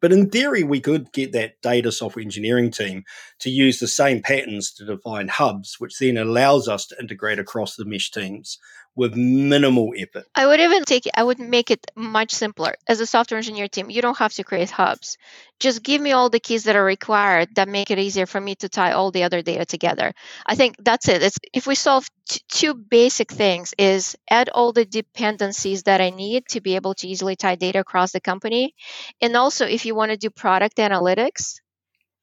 But 0.00 0.12
in 0.12 0.30
theory, 0.30 0.62
we 0.62 0.80
could 0.80 1.12
get 1.12 1.32
that 1.32 1.60
data 1.62 1.92
software 1.92 2.22
engineering 2.22 2.70
team 2.70 3.04
to 3.40 3.50
use 3.50 3.78
the 3.80 3.88
same 3.88 4.22
patterns 4.22 4.72
to 4.72 4.84
define 4.84 5.28
hubs, 5.28 5.80
which 5.80 5.98
then 5.98 6.16
allows 6.16 6.68
us 6.68 6.86
to 6.86 7.00
integrate 7.00 7.38
across 7.38 7.76
the 7.76 7.84
mesh 7.84 8.10
teams 8.10 8.58
with 8.98 9.14
minimal 9.14 9.94
effort. 9.96 10.26
I 10.34 10.44
would 10.44 10.58
even 10.58 10.84
take 10.84 11.06
it, 11.06 11.12
I 11.16 11.22
would 11.22 11.38
make 11.38 11.70
it 11.70 11.86
much 11.94 12.32
simpler. 12.32 12.74
As 12.88 12.98
a 13.00 13.06
software 13.06 13.38
engineer 13.38 13.68
team, 13.68 13.90
you 13.90 14.02
don't 14.02 14.18
have 14.18 14.32
to 14.34 14.42
create 14.42 14.70
hubs. 14.70 15.16
Just 15.60 15.84
give 15.84 16.00
me 16.00 16.10
all 16.10 16.30
the 16.30 16.40
keys 16.40 16.64
that 16.64 16.74
are 16.74 16.84
required 16.84 17.54
that 17.54 17.68
make 17.68 17.92
it 17.92 18.00
easier 18.00 18.26
for 18.26 18.40
me 18.40 18.56
to 18.56 18.68
tie 18.68 18.92
all 18.92 19.12
the 19.12 19.22
other 19.22 19.40
data 19.40 19.64
together. 19.64 20.12
I 20.44 20.56
think 20.56 20.74
that's 20.80 21.08
it. 21.08 21.22
It's, 21.22 21.38
if 21.54 21.68
we 21.68 21.76
solve 21.76 22.08
t- 22.28 22.40
two 22.48 22.74
basic 22.74 23.30
things 23.30 23.72
is 23.78 24.16
add 24.28 24.48
all 24.48 24.72
the 24.72 24.84
dependencies 24.84 25.84
that 25.84 26.00
I 26.00 26.10
need 26.10 26.46
to 26.48 26.60
be 26.60 26.74
able 26.74 26.94
to 26.94 27.06
easily 27.08 27.36
tie 27.36 27.54
data 27.54 27.78
across 27.78 28.10
the 28.10 28.20
company. 28.20 28.74
And 29.20 29.36
also 29.36 29.64
if 29.64 29.86
you 29.86 29.94
want 29.94 30.10
to 30.10 30.16
do 30.16 30.30
product 30.30 30.78
analytics, 30.78 31.60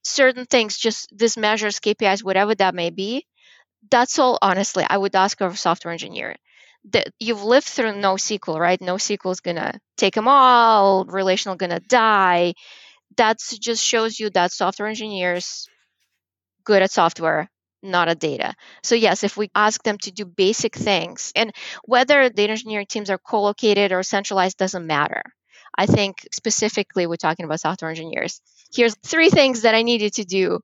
certain 0.04 0.46
things, 0.46 0.78
just 0.78 1.08
this 1.18 1.38
measures, 1.38 1.80
KPIs, 1.80 2.22
whatever 2.24 2.54
that 2.56 2.76
may 2.76 2.90
be, 2.90 3.26
that's 3.90 4.20
all 4.20 4.38
honestly 4.42 4.86
i 4.90 4.98
would 4.98 5.16
ask 5.16 5.42
of 5.42 5.54
a 5.54 5.58
software 5.58 5.92
engineer 5.92 6.36
that 6.92 7.08
you've 7.20 7.44
lived 7.44 7.68
through 7.68 7.94
NoSQL, 7.94 8.60
right? 8.60 8.80
NoSQL 8.80 9.32
is 9.32 9.40
gonna 9.42 9.80
take 9.98 10.14
them 10.16 10.28
all, 10.28 11.06
relational 11.06 11.56
gonna 11.56 11.80
die. 11.80 12.54
That 13.18 13.38
just 13.60 13.84
shows 13.84 14.20
you 14.20 14.30
that 14.32 14.52
software 14.52 14.88
engineers 14.90 15.68
good 16.66 16.82
at 16.82 16.92
software, 16.92 17.50
not 17.82 18.10
at 18.10 18.20
data. 18.20 18.54
So 18.84 18.96
yes, 18.96 19.24
if 19.24 19.38
we 19.38 19.50
ask 19.56 19.82
them 19.84 19.98
to 20.00 20.12
do 20.12 20.26
basic 20.26 20.76
things, 20.76 21.32
and 21.36 21.52
whether 21.86 22.30
data 22.30 22.52
engineering 22.52 22.88
teams 22.90 23.10
are 23.10 23.20
co-located 23.20 23.92
or 23.92 24.04
centralized 24.04 24.58
doesn't 24.58 24.86
matter. 24.86 25.22
I 25.78 25.86
think 25.86 26.18
specifically 26.32 27.06
we're 27.06 27.18
talking 27.18 27.46
about 27.46 27.60
software 27.60 27.92
engineers. 27.92 28.42
Here's 28.74 28.96
three 29.06 29.30
things 29.30 29.62
that 29.64 29.76
I 29.76 29.84
needed 29.84 30.14
to 30.16 30.24
do 30.24 30.60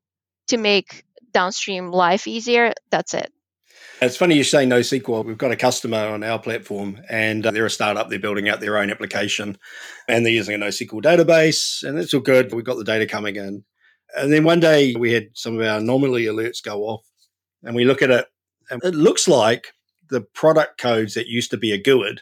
to 0.48 0.58
make 0.58 1.04
downstream 1.34 1.92
life 1.92 2.28
easier. 2.28 2.74
That's 2.92 3.14
it. 3.14 3.32
It's 4.04 4.18
funny 4.18 4.34
you 4.34 4.44
say 4.44 4.66
NoSQL. 4.66 5.24
We've 5.24 5.38
got 5.38 5.52
a 5.52 5.56
customer 5.56 6.08
on 6.08 6.24
our 6.24 6.40
platform 6.40 7.00
and 7.08 7.46
uh, 7.46 7.52
they're 7.52 7.68
a 7.68 7.70
startup. 7.70 8.10
They're 8.10 8.18
building 8.18 8.50
out 8.50 8.60
their 8.60 8.80
own 8.80 8.90
application 8.90 9.60
and 10.08 10.26
they're 10.26 10.34
using 10.34 10.56
a 10.56 10.58
NoSQL 10.58 11.04
database 11.04 11.84
and 11.84 12.00
it's 12.00 12.12
all 12.12 12.20
good. 12.20 12.52
We've 12.52 12.66
got 12.66 12.78
the 12.78 12.84
data 12.84 13.06
coming 13.06 13.36
in. 13.36 13.64
And 14.18 14.34
then 14.34 14.44
one 14.44 14.60
day 14.60 14.96
we 14.98 15.14
had 15.14 15.28
some 15.34 15.54
of 15.54 15.62
our 15.62 15.78
anomaly 15.78 16.26
alerts 16.26 16.64
go 16.64 16.82
off 16.82 17.06
and 17.62 17.76
we 17.76 17.86
look 17.86 18.02
at 18.02 18.10
it 18.10 18.26
and 18.72 18.84
it 18.84 18.96
looks 18.96 19.28
like 19.28 19.68
the 20.10 20.22
product 20.22 20.80
codes 20.80 21.14
that 21.14 21.28
used 21.28 21.52
to 21.52 21.58
be 21.58 21.72
a 21.72 21.78
GUID 21.78 22.22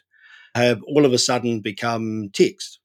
have 0.56 0.84
all 0.84 1.06
of 1.06 1.14
a 1.14 1.18
sudden 1.18 1.62
become 1.62 2.30
text, 2.34 2.80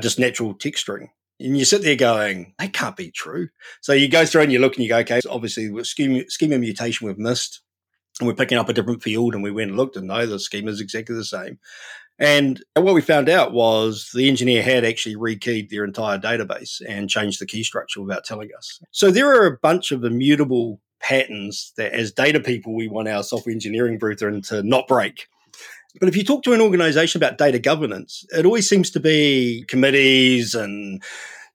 just 0.00 0.20
natural 0.20 0.54
text 0.54 0.82
string. 0.82 1.10
And 1.40 1.58
you 1.58 1.64
sit 1.64 1.82
there 1.82 1.96
going, 1.96 2.54
that 2.60 2.72
can't 2.72 2.96
be 2.96 3.10
true. 3.10 3.48
So 3.80 3.94
you 3.94 4.08
go 4.08 4.24
through 4.24 4.42
and 4.42 4.52
you 4.52 4.60
look 4.60 4.76
and 4.76 4.84
you 4.84 4.88
go, 4.90 4.98
okay, 4.98 5.20
so 5.20 5.32
obviously 5.32 5.68
schema, 5.82 6.22
schema 6.30 6.56
mutation 6.56 7.08
we've 7.08 7.18
missed 7.18 7.62
and 8.20 8.26
we're 8.26 8.34
picking 8.34 8.58
up 8.58 8.68
a 8.68 8.72
different 8.72 9.02
field 9.02 9.34
and 9.34 9.42
we 9.42 9.50
went 9.50 9.70
and 9.70 9.76
looked 9.76 9.96
and 9.96 10.06
no, 10.06 10.26
the 10.26 10.38
schema 10.38 10.70
is 10.70 10.80
exactly 10.80 11.14
the 11.14 11.24
same. 11.24 11.58
And 12.18 12.62
what 12.74 12.94
we 12.94 13.02
found 13.02 13.28
out 13.28 13.52
was 13.52 14.10
the 14.14 14.28
engineer 14.28 14.62
had 14.62 14.84
actually 14.84 15.16
rekeyed 15.16 15.68
their 15.68 15.84
entire 15.84 16.18
database 16.18 16.80
and 16.88 17.10
changed 17.10 17.40
the 17.40 17.46
key 17.46 17.62
structure 17.62 18.00
without 18.00 18.24
telling 18.24 18.48
us. 18.56 18.80
So 18.90 19.10
there 19.10 19.28
are 19.28 19.46
a 19.46 19.58
bunch 19.58 19.92
of 19.92 20.02
immutable 20.02 20.80
patterns 20.98 21.74
that 21.76 21.92
as 21.92 22.12
data 22.12 22.40
people, 22.40 22.74
we 22.74 22.88
want 22.88 23.08
our 23.08 23.22
software 23.22 23.52
engineering 23.52 23.98
brethren 23.98 24.40
to 24.42 24.62
not 24.62 24.88
break. 24.88 25.28
But 26.00 26.08
if 26.08 26.16
you 26.16 26.24
talk 26.24 26.42
to 26.44 26.54
an 26.54 26.60
organization 26.60 27.18
about 27.18 27.38
data 27.38 27.58
governance, 27.58 28.24
it 28.30 28.46
always 28.46 28.68
seems 28.68 28.90
to 28.92 29.00
be 29.00 29.64
committees 29.68 30.54
and 30.54 31.02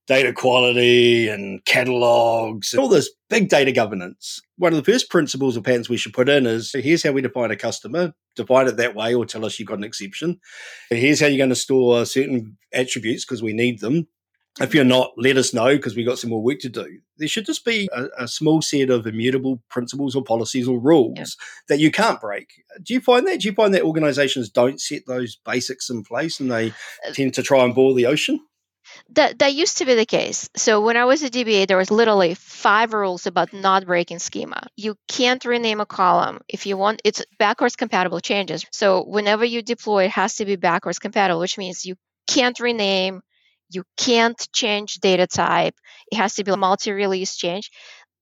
data 0.07 0.33
quality 0.33 1.27
and 1.27 1.63
catalogs 1.65 2.73
all 2.73 2.89
this 2.89 3.11
big 3.29 3.49
data 3.49 3.71
governance. 3.71 4.41
One 4.57 4.73
of 4.73 4.83
the 4.83 4.91
first 4.91 5.09
principles 5.09 5.55
or 5.55 5.61
patterns 5.61 5.89
we 5.89 5.97
should 5.97 6.13
put 6.13 6.29
in 6.29 6.45
is 6.45 6.71
here's 6.73 7.03
how 7.03 7.11
we 7.11 7.21
define 7.21 7.51
a 7.51 7.55
customer, 7.55 8.13
define 8.35 8.67
it 8.67 8.77
that 8.77 8.95
way 8.95 9.13
or 9.13 9.25
tell 9.25 9.45
us 9.45 9.59
you've 9.59 9.69
got 9.69 9.77
an 9.77 9.83
exception. 9.83 10.39
Here's 10.89 11.19
how 11.19 11.27
you're 11.27 11.37
going 11.37 11.49
to 11.49 11.55
store 11.55 12.05
certain 12.05 12.57
attributes 12.73 13.25
because 13.25 13.41
we 13.41 13.53
need 13.53 13.79
them. 13.79 14.07
If 14.59 14.75
you're 14.75 14.83
not, 14.83 15.13
let 15.15 15.37
us 15.37 15.53
know 15.53 15.77
because 15.77 15.95
we've 15.95 16.05
got 16.05 16.19
some 16.19 16.29
more 16.29 16.43
work 16.43 16.59
to 16.59 16.69
do. 16.69 16.99
There 17.17 17.27
should 17.27 17.45
just 17.45 17.63
be 17.63 17.87
a, 17.93 18.07
a 18.19 18.27
small 18.27 18.61
set 18.61 18.89
of 18.89 19.07
immutable 19.07 19.63
principles 19.69 20.13
or 20.13 20.23
policies 20.23 20.67
or 20.67 20.77
rules 20.77 21.13
yeah. 21.15 21.25
that 21.69 21.79
you 21.79 21.89
can't 21.89 22.19
break. 22.19 22.49
Do 22.83 22.93
you 22.93 22.99
find 22.99 23.25
that? 23.27 23.39
Do 23.39 23.47
you 23.47 23.53
find 23.53 23.73
that 23.73 23.83
organizations 23.83 24.49
don't 24.49 24.81
set 24.81 25.03
those 25.07 25.37
basics 25.45 25.89
in 25.89 26.03
place 26.03 26.41
and 26.41 26.51
they 26.51 26.71
uh, 27.07 27.13
tend 27.13 27.33
to 27.35 27.43
try 27.43 27.63
and 27.63 27.73
boil 27.73 27.93
the 27.93 28.07
ocean? 28.07 28.41
That 29.11 29.39
that 29.39 29.53
used 29.53 29.77
to 29.79 29.85
be 29.85 29.95
the 29.95 30.05
case. 30.05 30.49
So 30.55 30.81
when 30.81 30.97
I 30.97 31.05
was 31.05 31.23
a 31.23 31.29
DBA, 31.29 31.67
there 31.67 31.77
was 31.77 31.91
literally 31.91 32.33
five 32.33 32.93
rules 32.93 33.27
about 33.27 33.53
not 33.53 33.85
breaking 33.85 34.19
schema. 34.19 34.67
You 34.75 34.95
can't 35.07 35.43
rename 35.45 35.81
a 35.81 35.85
column 35.85 36.39
if 36.47 36.65
you 36.65 36.77
want. 36.77 37.01
It's 37.03 37.23
backwards 37.37 37.75
compatible 37.75 38.19
changes. 38.19 38.65
So 38.71 39.03
whenever 39.03 39.45
you 39.45 39.61
deploy, 39.61 40.05
it 40.05 40.11
has 40.11 40.35
to 40.35 40.45
be 40.45 40.55
backwards 40.55 40.99
compatible, 40.99 41.39
which 41.39 41.57
means 41.57 41.85
you 41.85 41.95
can't 42.27 42.59
rename, 42.59 43.21
you 43.69 43.83
can't 43.97 44.47
change 44.53 44.95
data 44.95 45.27
type. 45.27 45.75
It 46.11 46.17
has 46.17 46.35
to 46.35 46.43
be 46.43 46.51
a 46.51 46.57
multi-release 46.57 47.35
change. 47.35 47.71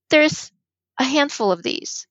There's 0.09 0.51
a 0.99 1.03
handful 1.03 1.51
of 1.51 1.63
these. 1.63 2.07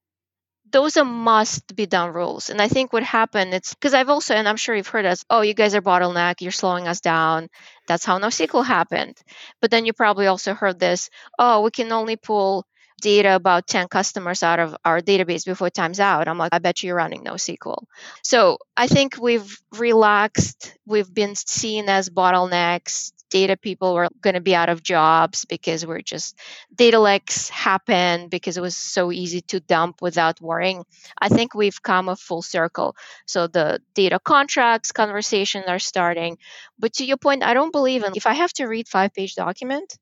Those 0.71 0.97
are 0.97 1.05
must 1.05 1.75
be 1.75 1.87
done 1.87 2.13
rules. 2.13 2.51
And 2.51 2.61
I 2.61 2.69
think 2.69 2.93
what 2.93 3.03
happened, 3.03 3.55
it's 3.55 3.75
because 3.75 3.95
I've 3.95 4.09
also, 4.09 4.35
and 4.35 4.49
I'm 4.49 4.57
sure 4.57 4.75
you've 4.75 4.89
heard 4.89 5.07
us, 5.07 5.25
oh, 5.31 5.41
you 5.41 5.55
guys 5.55 5.75
are 5.75 5.83
bottleneck, 5.83 6.41
you're 6.41 6.53
slowing 6.53 6.89
us 6.89 7.01
down. 7.01 7.49
That's 7.87 8.05
how 8.05 8.19
NoSQL 8.19 8.65
happened. 8.65 9.17
But 9.61 9.71
then 9.71 9.87
you 9.87 9.93
probably 9.93 10.27
also 10.27 10.55
heard 10.55 10.79
this, 10.79 11.11
oh, 11.39 11.63
we 11.63 11.71
can 11.71 11.91
only 11.93 12.17
pull 12.17 12.67
data 13.01 13.35
about 13.35 13.67
10 13.67 13.89
customers 13.89 14.43
out 14.43 14.59
of 14.59 14.77
our 14.85 15.01
database 15.01 15.45
before 15.45 15.71
time's 15.71 16.01
out. 16.01 16.29
I'm 16.29 16.39
like, 16.39 16.53
I 16.53 16.59
bet 16.59 16.83
you're 16.83 16.97
running 16.97 17.25
NoSQL. 17.25 17.85
So 18.23 18.59
I 18.77 18.89
think 18.89 19.17
we've 19.21 19.57
relaxed. 19.77 20.77
We've 20.87 21.13
been 21.13 21.35
seen 21.37 21.89
as 21.89 22.11
bottlenecks. 22.11 23.13
Data 23.31 23.57
people 23.57 23.95
were 23.95 24.09
going 24.21 24.35
to 24.35 24.41
be 24.41 24.55
out 24.55 24.69
of 24.69 24.83
jobs 24.83 25.45
because 25.45 25.87
we're 25.87 26.01
just 26.01 26.39
data 26.75 26.99
lakes 26.99 27.49
happen 27.49 28.29
because 28.29 28.57
it 28.57 28.61
was 28.61 28.77
so 28.77 29.13
easy 29.13 29.41
to 29.43 29.61
dump 29.61 30.01
without 30.01 30.41
worrying. 30.41 30.85
I 31.21 31.29
think 31.29 31.55
we've 31.55 31.83
come 31.83 32.09
a 32.09 32.17
full 32.17 32.43
circle. 32.43 32.97
So 33.27 33.47
the 33.47 33.81
data 33.95 34.19
contracts 34.19 34.93
conversations 34.93 35.67
are 35.69 35.79
starting. 35.79 36.39
But 36.79 36.95
to 36.95 37.05
your 37.05 37.19
point, 37.19 37.43
I 37.43 37.55
don't 37.55 37.73
believe 37.73 38.05
in 38.05 38.13
if 38.17 38.27
I 38.27 38.35
have 38.35 38.53
to 38.55 38.67
read 38.67 38.89
five 38.89 39.13
page 39.13 39.35
document, 39.35 39.99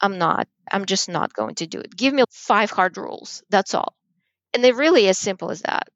I'm 0.00 0.18
not. 0.18 0.48
I'm 0.70 0.84
just 0.84 1.08
not 1.08 1.32
going 1.32 1.54
to 1.56 1.66
do 1.66 1.78
it. 1.78 1.96
Give 1.96 2.12
me 2.12 2.24
five 2.30 2.70
hard 2.70 2.96
rules. 2.96 3.42
That's 3.50 3.74
all. 3.74 3.94
And 4.52 4.62
they're 4.62 4.74
really 4.74 5.08
as 5.08 5.18
simple 5.18 5.50
as 5.50 5.62
that. 5.62 5.88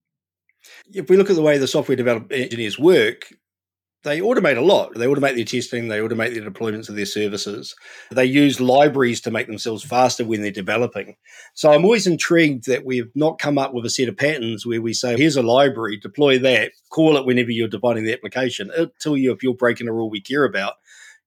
If 0.92 1.10
we 1.10 1.16
look 1.16 1.30
at 1.30 1.36
the 1.36 1.42
way 1.42 1.58
the 1.58 1.66
software 1.66 1.96
development 1.96 2.32
engineers 2.32 2.78
work, 2.78 3.32
they 4.06 4.20
automate 4.20 4.56
a 4.56 4.60
lot. 4.60 4.94
They 4.94 5.06
automate 5.06 5.34
their 5.34 5.44
testing, 5.44 5.88
they 5.88 5.98
automate 5.98 6.32
their 6.32 6.48
deployments 6.48 6.88
of 6.88 6.94
their 6.94 7.04
services. 7.04 7.74
They 8.12 8.24
use 8.24 8.60
libraries 8.60 9.20
to 9.22 9.32
make 9.32 9.48
themselves 9.48 9.82
faster 9.82 10.24
when 10.24 10.42
they're 10.42 10.52
developing. 10.52 11.16
So 11.54 11.72
I'm 11.72 11.84
always 11.84 12.06
intrigued 12.06 12.66
that 12.66 12.86
we've 12.86 13.10
not 13.16 13.40
come 13.40 13.58
up 13.58 13.74
with 13.74 13.84
a 13.84 13.90
set 13.90 14.08
of 14.08 14.16
patterns 14.16 14.64
where 14.64 14.80
we 14.80 14.92
say, 14.92 15.16
here's 15.16 15.36
a 15.36 15.42
library, 15.42 15.96
deploy 15.96 16.38
that, 16.38 16.70
call 16.88 17.16
it 17.16 17.26
whenever 17.26 17.50
you're 17.50 17.66
defining 17.66 18.04
the 18.04 18.12
application. 18.12 18.70
It'll 18.72 18.92
tell 19.00 19.16
you 19.16 19.32
if 19.32 19.42
you're 19.42 19.54
breaking 19.54 19.88
a 19.88 19.92
rule 19.92 20.08
we 20.08 20.20
care 20.20 20.44
about. 20.44 20.74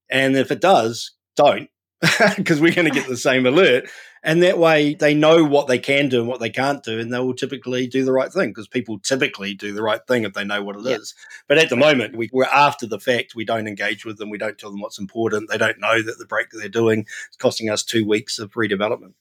And 0.09 0.37
if 0.37 0.49
it 0.49 0.61
does, 0.61 1.11
don't 1.35 1.69
because 2.37 2.61
we're 2.61 2.73
going 2.73 2.87
to 2.87 2.93
get 2.93 3.07
the 3.07 3.17
same 3.17 3.45
alert. 3.45 3.89
And 4.21 4.43
that 4.43 4.57
way 4.57 4.95
they 4.95 5.13
know 5.13 5.45
what 5.45 5.67
they 5.67 5.79
can 5.79 6.09
do 6.09 6.19
and 6.19 6.27
what 6.27 6.41
they 6.41 6.49
can't 6.49 6.83
do, 6.83 6.99
and 6.99 7.11
they 7.11 7.19
will 7.19 7.33
typically 7.33 7.87
do 7.87 8.03
the 8.03 8.11
right 8.11 8.31
thing 8.31 8.49
because 8.49 8.67
people 8.67 8.99
typically 8.99 9.53
do 9.53 9.73
the 9.73 9.81
right 9.81 10.05
thing 10.07 10.23
if 10.23 10.33
they 10.33 10.43
know 10.43 10.61
what 10.61 10.75
it 10.75 10.83
yep. 10.83 10.99
is. 10.99 11.15
But 11.47 11.57
at 11.57 11.69
the 11.69 11.77
moment, 11.77 12.17
we, 12.17 12.29
are 12.33 12.43
after 12.45 12.85
the 12.85 12.99
fact. 12.99 13.35
We 13.35 13.45
don't 13.45 13.67
engage 13.67 14.05
with 14.05 14.17
them. 14.17 14.29
We 14.29 14.37
don't 14.37 14.57
tell 14.57 14.71
them 14.71 14.81
what's 14.81 14.99
important. 14.99 15.49
They 15.49 15.57
don't 15.57 15.79
know 15.79 16.01
that 16.01 16.17
the 16.17 16.25
break 16.25 16.49
that 16.49 16.57
they're 16.57 16.67
doing 16.67 17.05
is 17.29 17.37
costing 17.37 17.69
us 17.69 17.83
two 17.83 18.05
weeks 18.05 18.39
of 18.39 18.51
redevelopment. 18.51 19.13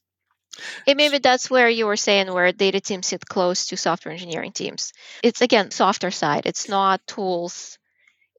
And 0.87 0.97
maybe 0.97 1.19
that's 1.19 1.49
where 1.49 1.69
you 1.69 1.87
were 1.87 1.97
saying 1.97 2.33
where 2.33 2.51
data 2.51 2.81
teams 2.81 3.07
sit 3.07 3.25
close 3.25 3.67
to 3.67 3.77
software 3.77 4.13
engineering 4.13 4.51
teams. 4.51 4.93
It's 5.23 5.41
again 5.41 5.71
softer 5.71 6.11
side. 6.11 6.47
It's 6.47 6.69
not 6.69 7.07
tools. 7.07 7.79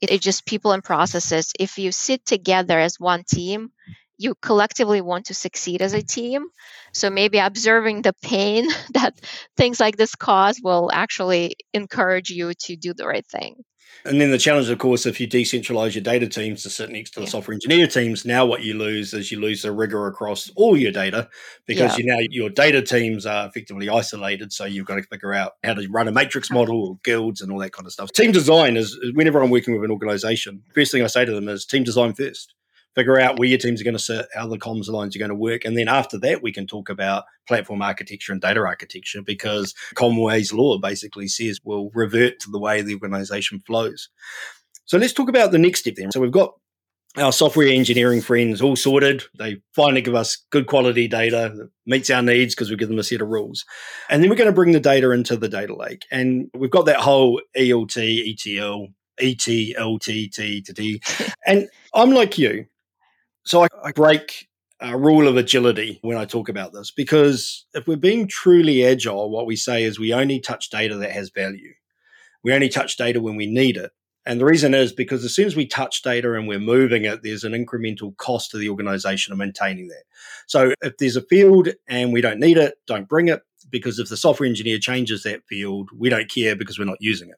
It's 0.01 0.23
just 0.23 0.45
people 0.45 0.71
and 0.71 0.83
processes. 0.83 1.53
If 1.59 1.77
you 1.77 1.91
sit 1.91 2.25
together 2.25 2.77
as 2.79 2.99
one 2.99 3.23
team, 3.23 3.71
you 4.19 4.35
collectively 4.35 5.01
want 5.01 5.25
to 5.27 5.33
succeed 5.33 5.81
as 5.81 5.93
a 5.93 6.03
team. 6.03 6.45
So 6.93 7.09
maybe 7.09 7.39
observing 7.39 8.01
the 8.01 8.13
pain 8.21 8.67
that 8.93 9.19
things 9.57 9.79
like 9.79 9.97
this 9.97 10.13
cause 10.13 10.59
will 10.61 10.91
actually 10.93 11.55
encourage 11.73 12.29
you 12.29 12.53
to 12.53 12.75
do 12.75 12.93
the 12.93 13.07
right 13.07 13.25
thing. 13.25 13.63
And 14.05 14.21
then 14.21 14.31
the 14.31 14.37
challenge, 14.37 14.69
of 14.69 14.77
course, 14.77 15.05
if 15.05 15.19
you 15.19 15.27
decentralize 15.27 15.93
your 15.93 16.03
data 16.03 16.27
teams 16.27 16.63
to 16.63 16.69
sit 16.69 16.89
next 16.89 17.11
to 17.11 17.19
the 17.19 17.25
yeah. 17.25 17.31
software 17.31 17.53
engineer 17.53 17.85
teams, 17.85 18.23
now 18.23 18.45
what 18.45 18.63
you 18.63 18.75
lose 18.75 19.13
is 19.13 19.29
you 19.29 19.41
lose 19.41 19.63
the 19.63 19.73
rigor 19.73 20.07
across 20.07 20.49
all 20.55 20.77
your 20.77 20.91
data 20.91 21.27
because 21.65 21.97
yeah. 21.97 22.05
you 22.05 22.13
now 22.13 22.19
your 22.29 22.49
data 22.49 22.81
teams 22.81 23.25
are 23.25 23.47
effectively 23.47 23.89
isolated. 23.89 24.53
So 24.53 24.63
you've 24.63 24.85
got 24.85 24.95
to 24.95 25.03
figure 25.03 25.33
out 25.33 25.53
how 25.63 25.73
to 25.73 25.85
run 25.89 26.07
a 26.07 26.13
matrix 26.13 26.49
model 26.49 26.81
or 26.81 26.99
guilds 27.03 27.41
and 27.41 27.51
all 27.51 27.59
that 27.59 27.73
kind 27.73 27.85
of 27.85 27.91
stuff. 27.91 28.11
Team 28.11 28.31
design 28.31 28.77
is 28.77 28.97
whenever 29.15 29.41
I'm 29.41 29.49
working 29.49 29.73
with 29.73 29.83
an 29.83 29.91
organization, 29.91 30.63
first 30.73 30.93
thing 30.93 31.03
I 31.03 31.07
say 31.07 31.25
to 31.25 31.33
them 31.33 31.49
is 31.49 31.65
team 31.65 31.83
design 31.83 32.13
first 32.13 32.53
figure 32.95 33.19
out 33.19 33.37
where 33.37 33.47
your 33.47 33.57
teams 33.57 33.81
are 33.81 33.83
going 33.83 33.95
to 33.95 33.99
sit, 33.99 34.25
how 34.33 34.47
the 34.47 34.57
comms 34.57 34.87
lines 34.89 35.15
are 35.15 35.19
going 35.19 35.29
to 35.29 35.35
work. 35.35 35.65
And 35.65 35.77
then 35.77 35.87
after 35.87 36.17
that, 36.19 36.41
we 36.41 36.51
can 36.51 36.67
talk 36.67 36.89
about 36.89 37.25
platform 37.47 37.81
architecture 37.81 38.31
and 38.31 38.41
data 38.41 38.61
architecture 38.61 39.21
because 39.21 39.73
Conway's 39.95 40.53
law 40.53 40.77
basically 40.77 41.27
says 41.27 41.59
we'll 41.63 41.91
revert 41.93 42.39
to 42.41 42.51
the 42.51 42.59
way 42.59 42.81
the 42.81 42.95
organization 42.95 43.61
flows. 43.65 44.09
So 44.85 44.97
let's 44.97 45.13
talk 45.13 45.29
about 45.29 45.51
the 45.51 45.59
next 45.59 45.81
step 45.81 45.95
then. 45.95 46.11
So 46.11 46.19
we've 46.19 46.31
got 46.31 46.53
our 47.17 47.31
software 47.31 47.67
engineering 47.67 48.21
friends 48.21 48.61
all 48.61 48.75
sorted. 48.75 49.23
They 49.37 49.61
finally 49.73 50.01
give 50.01 50.15
us 50.15 50.45
good 50.51 50.67
quality 50.67 51.07
data 51.07 51.53
that 51.55 51.69
meets 51.85 52.09
our 52.09 52.21
needs 52.21 52.53
because 52.53 52.69
we 52.69 52.75
give 52.75 52.89
them 52.89 52.99
a 52.99 53.03
set 53.03 53.21
of 53.21 53.29
rules. 53.29 53.65
And 54.09 54.21
then 54.21 54.29
we're 54.29 54.35
going 54.35 54.49
to 54.49 54.53
bring 54.53 54.71
the 54.71 54.79
data 54.79 55.11
into 55.11 55.35
the 55.35 55.49
data 55.49 55.75
lake. 55.75 56.05
And 56.11 56.49
we've 56.53 56.69
got 56.69 56.85
that 56.85 56.99
whole 56.99 57.41
ELT, 57.57 57.97
ETL, 57.97 58.87
ETLT, 59.19 60.65
to 60.65 60.73
D. 60.73 61.01
And 61.45 61.67
I'm 61.93 62.11
like 62.11 62.37
you. 62.37 62.65
So 63.49 63.63
I, 63.63 63.67
I 63.83 63.91
break 63.93 64.47
a 64.79 64.95
rule 64.95 65.27
of 65.27 65.35
agility 65.35 65.97
when 66.03 66.17
I 66.17 66.25
talk 66.25 66.49
about 66.49 66.71
this 66.71 66.91
because 66.91 67.65
if 67.73 67.87
we're 67.87 67.97
being 67.97 68.27
truly 68.27 68.85
agile, 68.85 69.31
what 69.31 69.47
we 69.47 69.55
say 69.55 69.83
is 69.83 69.97
we 69.97 70.13
only 70.13 70.39
touch 70.39 70.69
data 70.69 70.95
that 70.97 71.13
has 71.13 71.31
value. 71.31 71.73
We 72.43 72.53
only 72.53 72.69
touch 72.69 72.95
data 72.95 73.19
when 73.19 73.35
we 73.35 73.47
need 73.47 73.75
it. 73.75 73.89
And 74.23 74.39
the 74.39 74.45
reason 74.45 74.75
is 74.75 74.93
because 74.93 75.25
as 75.25 75.33
soon 75.33 75.47
as 75.47 75.55
we 75.55 75.65
touch 75.65 76.03
data 76.03 76.35
and 76.35 76.47
we're 76.47 76.59
moving 76.59 77.05
it, 77.05 77.23
there's 77.23 77.43
an 77.43 77.53
incremental 77.53 78.15
cost 78.17 78.51
to 78.51 78.59
the 78.59 78.69
organization 78.69 79.31
of 79.31 79.39
maintaining 79.39 79.87
that. 79.87 80.03
So 80.45 80.75
if 80.83 80.97
there's 80.97 81.15
a 81.15 81.23
field 81.23 81.69
and 81.87 82.13
we 82.13 82.21
don't 82.21 82.39
need 82.39 82.57
it, 82.57 82.75
don't 82.85 83.09
bring 83.09 83.29
it 83.29 83.41
because 83.71 83.97
if 83.97 84.09
the 84.09 84.17
software 84.17 84.47
engineer 84.47 84.77
changes 84.77 85.23
that 85.23 85.41
field, 85.49 85.89
we 85.97 86.09
don't 86.09 86.29
care 86.29 86.55
because 86.55 86.77
we're 86.77 86.85
not 86.85 87.01
using 87.01 87.29
it. 87.29 87.37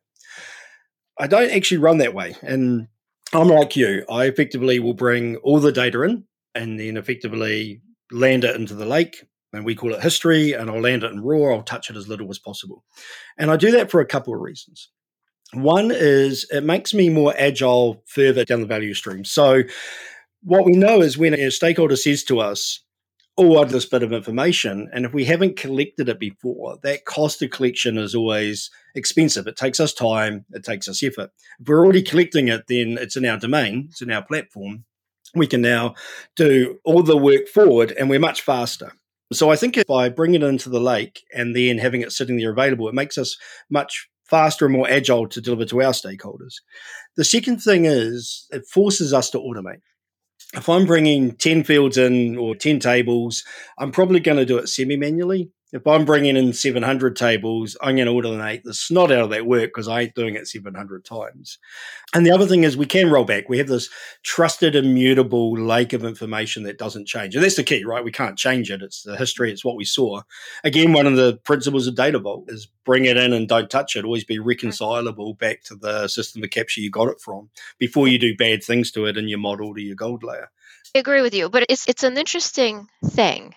I 1.18 1.28
don't 1.28 1.52
actually 1.52 1.78
run 1.78 2.00
that 2.00 2.14
way. 2.14 2.36
And 2.42 2.90
I'm 3.34 3.48
like 3.48 3.76
you. 3.76 4.06
I 4.10 4.26
effectively 4.26 4.80
will 4.80 4.94
bring 4.94 5.38
all 5.38 5.60
the 5.60 5.72
data 5.72 6.02
in 6.04 6.26
and 6.54 6.80
then 6.80 6.98
effectively 6.98 7.82
land 8.12 8.44
it 8.44 8.56
into 8.56 8.76
the 8.76 8.86
lake. 8.86 9.24
And 9.54 9.66
we 9.66 9.76
call 9.76 9.94
it 9.94 10.02
history, 10.02 10.54
and 10.54 10.70
I'll 10.70 10.80
land 10.80 11.04
it 11.04 11.12
in 11.12 11.22
raw. 11.22 11.54
I'll 11.54 11.64
touch 11.64 11.90
it 11.90 11.98
as 11.98 12.08
little 12.08 12.30
as 12.30 12.40
possible. 12.40 12.86
And 13.38 13.52
I 13.52 13.58
do 13.58 13.72
that 13.72 13.92
for 13.92 14.00
a 14.00 14.06
couple 14.06 14.34
of 14.34 14.40
reasons. 14.40 14.90
One 15.54 15.92
is 15.92 16.46
it 16.52 16.64
makes 16.64 16.94
me 16.94 17.10
more 17.10 17.34
agile 17.38 18.02
further 18.08 18.46
down 18.46 18.62
the 18.62 18.68
value 18.68 18.94
stream. 18.94 19.26
So, 19.26 19.64
what 20.44 20.66
we 20.66 20.72
know 20.72 21.02
is 21.02 21.18
when 21.18 21.34
a 21.34 21.52
stakeholder 21.52 21.98
says 21.98 22.24
to 22.26 22.40
us, 22.40 22.82
oh, 23.38 23.60
I've 23.60 23.72
this 23.72 23.86
bit 23.86 24.04
of 24.04 24.12
information. 24.12 24.90
And 24.94 25.06
if 25.06 25.14
we 25.14 25.26
haven't 25.26 25.58
collected 25.58 26.10
it 26.10 26.20
before, 26.20 26.78
that 26.84 27.06
cost 27.06 27.42
of 27.42 27.50
collection 27.50 27.98
is 27.98 28.14
always 28.14 28.70
expensive. 28.94 29.48
It 29.48 29.56
takes 29.56 29.80
us 29.80 29.94
time, 29.94 30.46
it 30.52 30.64
takes 30.64 30.88
us 30.88 31.02
effort. 31.02 31.32
If 31.60 31.68
we're 31.68 31.84
already 31.84 32.02
collecting 32.02 32.50
it, 32.50 32.66
then 32.68 32.98
it's 33.00 33.16
in 33.16 33.26
our 33.26 33.38
domain, 33.38 33.88
it's 33.90 34.02
in 34.02 34.12
our 34.12 34.24
platform. 34.24 34.86
We 35.34 35.48
can 35.48 35.62
now 35.62 35.96
do 36.36 36.80
all 36.84 37.04
the 37.04 37.18
work 37.18 37.48
forward 37.48 37.92
and 37.94 38.10
we're 38.10 38.20
much 38.20 38.42
faster. 38.42 38.94
So 39.32 39.50
I 39.50 39.56
think 39.56 39.82
by 39.88 40.10
bringing 40.10 40.42
it 40.42 40.48
into 40.48 40.70
the 40.70 40.82
lake 40.82 41.24
and 41.34 41.56
then 41.56 41.78
having 41.78 42.02
it 42.02 42.12
sitting 42.12 42.38
there 42.38 42.52
available, 42.52 42.90
it 42.90 42.94
makes 42.94 43.18
us 43.18 43.38
much 43.70 44.10
faster 44.26 44.66
and 44.66 44.74
more 44.74 44.90
agile 44.90 45.28
to 45.30 45.40
deliver 45.40 45.66
to 45.66 45.82
our 45.82 45.94
stakeholders. 45.94 46.56
The 47.16 47.24
second 47.24 47.60
thing 47.60 47.86
is 47.86 48.48
it 48.52 48.66
forces 48.66 49.14
us 49.14 49.30
to 49.30 49.38
automate 49.38 49.82
if 50.54 50.68
I'm 50.68 50.86
bringing 50.86 51.36
10 51.36 51.64
fields 51.64 51.98
in 51.98 52.38
or 52.38 52.56
10 52.56 52.80
tables, 52.80 53.44
I'm 53.78 53.92
probably 53.92 54.20
going 54.20 54.38
to 54.38 54.46
do 54.46 54.58
it 54.58 54.68
semi 54.68 54.98
manually 54.98 55.50
if 55.72 55.88
I'm 55.88 56.06
bringing 56.06 56.36
in 56.36 56.54
700 56.54 57.16
tables, 57.16 57.78
I'm 57.82 57.96
going 57.96 58.08
to 58.08 58.14
automate 58.14 58.64
the 58.64 58.74
snot 58.74 59.12
out 59.12 59.24
of 59.24 59.30
that 59.30 59.46
work 59.46 59.70
because 59.70 59.88
I 59.88 60.02
ain't 60.02 60.16
doing 60.16 60.36
it 60.36 60.48
700 60.48 61.06
times. 61.06 61.60
And 62.14 62.26
the 62.26 62.32
other 62.32 62.46
thing 62.46 62.64
is 62.64 62.76
we 62.76 62.86
can 62.86 63.10
roll 63.10 63.24
back. 63.24 63.48
We 63.48 63.58
have 63.58 63.68
this 63.68 63.90
trusted, 64.24 64.76
immutable 64.76 65.58
lake 65.58 65.94
of 65.94 66.04
information 66.04 66.64
that 66.64 66.78
doesn't 66.78 67.08
change. 67.08 67.36
And 67.36 67.44
that's 67.44 67.56
the 67.56 67.64
key, 67.64 67.86
right? 67.86 68.04
We 68.04 68.12
can't 68.12 68.38
change 68.38 68.70
it. 68.70 68.82
It's 68.82 69.04
the 69.04 69.16
history. 69.16 69.52
It's 69.52 69.64
what 69.64 69.78
we 69.78 69.86
saw. 69.86 70.22
Again, 70.64 70.92
one 70.92 71.08
of 71.08 71.16
the 71.16 71.38
principles 71.44 71.88
of 71.88 71.96
Data 71.96 72.20
Vault 72.20 72.46
is 72.50 72.68
bring 72.86 73.06
it 73.06 73.16
in 73.18 73.32
and 73.32 73.48
don't 73.48 73.70
touch 73.70 73.96
it. 73.96 74.04
Always 74.04 74.26
be 74.26 74.38
mm-hmm. 74.38 74.48
reconcilable 74.48 75.36
back 75.36 75.64
to 75.64 75.76
the 75.76 76.08
system 76.10 76.44
of 76.44 76.50
capture 76.50 76.82
you 76.82 76.92
got 76.92 77.08
it 77.08 77.22
from 77.22 77.50
before 77.80 78.08
you 78.08 78.20
do 78.20 78.36
bad 78.36 78.64
things 78.64 78.92
to 78.92 79.06
it 79.06 79.18
in 79.18 79.30
your 79.30 79.40
model 79.40 79.74
to 79.74 79.82
your 79.82 79.96
gold 79.96 80.24
layer. 80.24 80.50
I 80.94 81.00
agree 81.00 81.22
with 81.22 81.34
you, 81.34 81.50
but 81.50 81.66
it's 81.70 81.88
it's 81.88 82.04
an 82.04 82.18
interesting 82.18 82.90
thing 83.06 83.56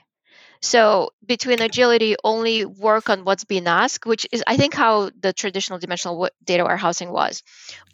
so 0.65 1.11
between 1.27 1.61
agility, 1.61 2.17
only 2.25 2.65
work 2.65 3.11
on 3.11 3.25
what's 3.25 3.45
being 3.45 3.67
asked, 3.67 4.07
which 4.07 4.27
is 4.33 4.43
I 4.47 4.57
think 4.57 4.73
how 4.73 5.11
the 5.21 5.35
traditional 5.35 5.79
dimensional 5.79 6.31
data 6.43 6.65
warehousing 6.65 7.11
was. 7.13 7.43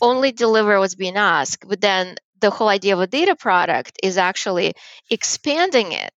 Only 0.00 0.30
deliver 0.30 0.78
what's 0.78 0.94
being 0.94 1.16
asked, 1.16 1.66
but 1.68 1.80
then 1.80 2.16
the 2.40 2.50
whole 2.50 2.68
idea 2.68 2.94
of 2.94 3.00
a 3.00 3.09
data 3.09 3.35
product 3.35 3.98
is 4.04 4.16
actually 4.16 4.74
expanding 5.11 5.90
it. 5.90 6.14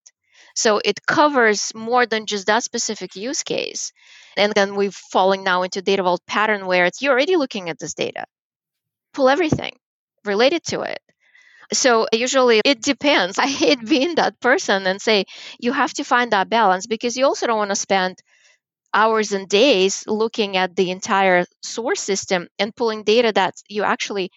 So 0.54 0.80
it 0.84 1.04
covers 1.04 1.74
more 1.74 2.06
than 2.06 2.26
just 2.26 2.46
that 2.46 2.62
specific 2.62 3.16
use 3.16 3.42
case. 3.42 3.92
And 4.36 4.52
then 4.54 4.76
we're 4.76 4.92
falling 4.92 5.42
now 5.42 5.64
into 5.64 5.82
data 5.82 6.04
vault 6.04 6.22
pattern 6.24 6.66
where 6.66 6.84
it's 6.84 7.02
you're 7.02 7.12
already 7.12 7.34
looking 7.36 7.68
at 7.68 7.80
this 7.80 7.94
data. 7.94 8.26
Pull 9.12 9.28
everything 9.28 9.76
related 10.24 10.62
to 10.66 10.82
it. 10.82 11.00
So 11.72 12.06
usually 12.12 12.60
it 12.64 12.82
depends. 12.82 13.38
I 13.46 13.46
hate 13.46 13.84
being 13.86 14.16
that 14.16 14.40
person 14.40 14.86
and 14.86 15.00
say 15.00 15.24
you 15.58 15.72
have 15.72 15.92
to 15.94 16.04
find 16.04 16.32
that 16.32 16.48
balance 16.48 16.86
because 16.86 17.16
you 17.16 17.24
also 17.24 17.46
don't 17.46 17.58
want 17.58 17.70
to 17.70 17.76
spend 17.76 18.18
hours 18.94 19.32
and 19.32 19.48
days 19.48 20.04
looking 20.06 20.56
at 20.56 20.76
the 20.76 20.90
entire 20.90 21.46
source 21.62 22.00
system 22.00 22.48
and 22.58 22.74
pulling 22.76 23.04
data 23.04 23.32
that 23.34 23.54
you 23.68 23.84
actually 23.84 24.30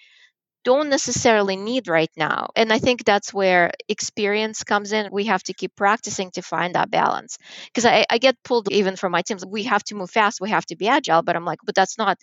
don't 0.66 0.90
necessarily 0.90 1.56
need 1.56 1.88
right 1.88 2.12
now. 2.18 2.50
And 2.56 2.74
I 2.74 2.80
think 2.80 3.06
that's 3.06 3.34
where 3.34 3.72
experience 3.90 4.63
comes 4.63 4.92
in. 4.92 5.10
We 5.12 5.26
have 5.26 5.44
to 5.44 5.54
keep 5.54 5.76
practicing 5.76 6.32
to 6.32 6.42
find 6.42 6.76
that 6.76 6.92
balance. 6.92 7.38
Because 7.68 7.86
I, 7.86 8.06
I 8.10 8.18
get 8.18 8.36
pulled 8.44 8.72
even 8.72 8.96
from 8.98 9.13
my 9.13 9.22
teams. 9.22 9.46
We 9.46 9.63
have 9.63 9.84
to 9.86 9.96
move 9.96 10.12
fast, 10.12 10.42
we 10.42 10.50
have 10.52 10.66
to 10.68 10.76
be 10.76 10.88
agile. 10.90 11.24
But 11.24 11.36
I'm 11.38 11.46
like, 11.46 11.60
but 11.66 11.76
that's 11.76 11.98
not 11.98 12.18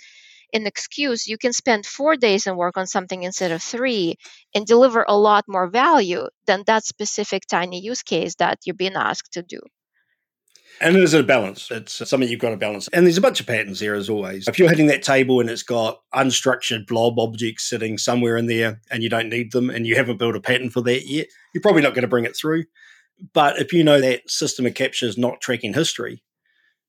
an 0.54 0.66
excuse. 0.66 1.26
You 1.26 1.36
can 1.36 1.52
spend 1.52 1.84
four 1.84 2.16
days 2.16 2.46
and 2.46 2.56
work 2.56 2.78
on 2.78 2.86
something 2.86 3.22
instead 3.22 3.50
of 3.50 3.62
three 3.62 4.16
and 4.54 4.64
deliver 4.64 5.04
a 5.06 5.18
lot 5.18 5.44
more 5.48 5.68
value 5.68 6.28
than 6.46 6.62
that 6.66 6.84
specific 6.84 7.42
tiny 7.46 7.80
use 7.80 8.02
case 8.02 8.36
that 8.36 8.60
you're 8.64 8.74
being 8.74 8.94
asked 8.94 9.32
to 9.32 9.42
do. 9.42 9.60
And 10.80 10.96
there's 10.96 11.14
a 11.14 11.22
balance. 11.22 11.70
It's 11.70 12.08
something 12.08 12.28
you've 12.28 12.40
got 12.40 12.50
to 12.50 12.56
balance. 12.56 12.88
And 12.88 13.06
there's 13.06 13.18
a 13.18 13.22
bunch 13.22 13.40
of 13.40 13.46
patterns 13.46 13.78
there 13.78 13.94
as 13.94 14.10
always. 14.10 14.48
If 14.48 14.58
you're 14.58 14.68
hitting 14.68 14.88
that 14.88 15.02
table 15.02 15.40
and 15.40 15.48
it's 15.48 15.62
got 15.62 16.00
unstructured 16.12 16.86
blob 16.86 17.18
objects 17.18 17.68
sitting 17.68 17.96
somewhere 17.96 18.36
in 18.36 18.46
there 18.46 18.80
and 18.90 19.02
you 19.02 19.08
don't 19.08 19.28
need 19.28 19.52
them 19.52 19.70
and 19.70 19.86
you 19.86 19.94
haven't 19.94 20.18
built 20.18 20.34
a 20.34 20.40
pattern 20.40 20.70
for 20.70 20.80
that 20.82 21.06
yet, 21.06 21.28
you're 21.52 21.62
probably 21.62 21.82
not 21.82 21.94
going 21.94 22.02
to 22.02 22.08
bring 22.08 22.24
it 22.24 22.36
through. 22.36 22.64
But 23.32 23.60
if 23.60 23.72
you 23.72 23.84
know 23.84 24.00
that 24.00 24.28
system 24.28 24.66
of 24.66 24.74
capture 24.74 25.06
is 25.06 25.16
not 25.16 25.40
tracking 25.40 25.74
history, 25.74 26.22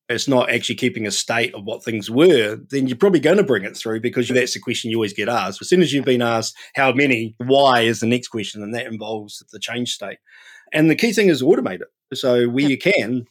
it's 0.07 0.27
not 0.27 0.49
actually 0.49 0.75
keeping 0.75 1.07
a 1.07 1.11
state 1.11 1.53
of 1.55 1.63
what 1.63 1.83
things 1.83 2.09
were, 2.09 2.59
then 2.69 2.87
you're 2.87 2.97
probably 2.97 3.19
going 3.19 3.37
to 3.37 3.43
bring 3.43 3.63
it 3.63 3.75
through 3.75 4.01
because 4.01 4.27
that's 4.27 4.53
the 4.53 4.59
question 4.59 4.91
you 4.91 4.97
always 4.97 5.13
get 5.13 5.29
asked. 5.29 5.61
As 5.61 5.69
soon 5.69 5.81
as 5.81 5.91
you've 5.93 6.05
been 6.05 6.21
asked 6.21 6.55
how 6.75 6.93
many, 6.93 7.35
why 7.37 7.81
is 7.81 7.99
the 7.99 8.05
next 8.05 8.27
question, 8.27 8.61
and 8.61 8.73
that 8.75 8.85
involves 8.85 9.43
the 9.51 9.59
change 9.59 9.91
state. 9.91 10.17
And 10.73 10.89
the 10.89 10.95
key 10.95 11.13
thing 11.13 11.29
is 11.29 11.41
automate 11.41 11.81
it. 11.81 12.17
So 12.17 12.47
where 12.47 12.69
you 12.69 12.77
can, 12.77 13.25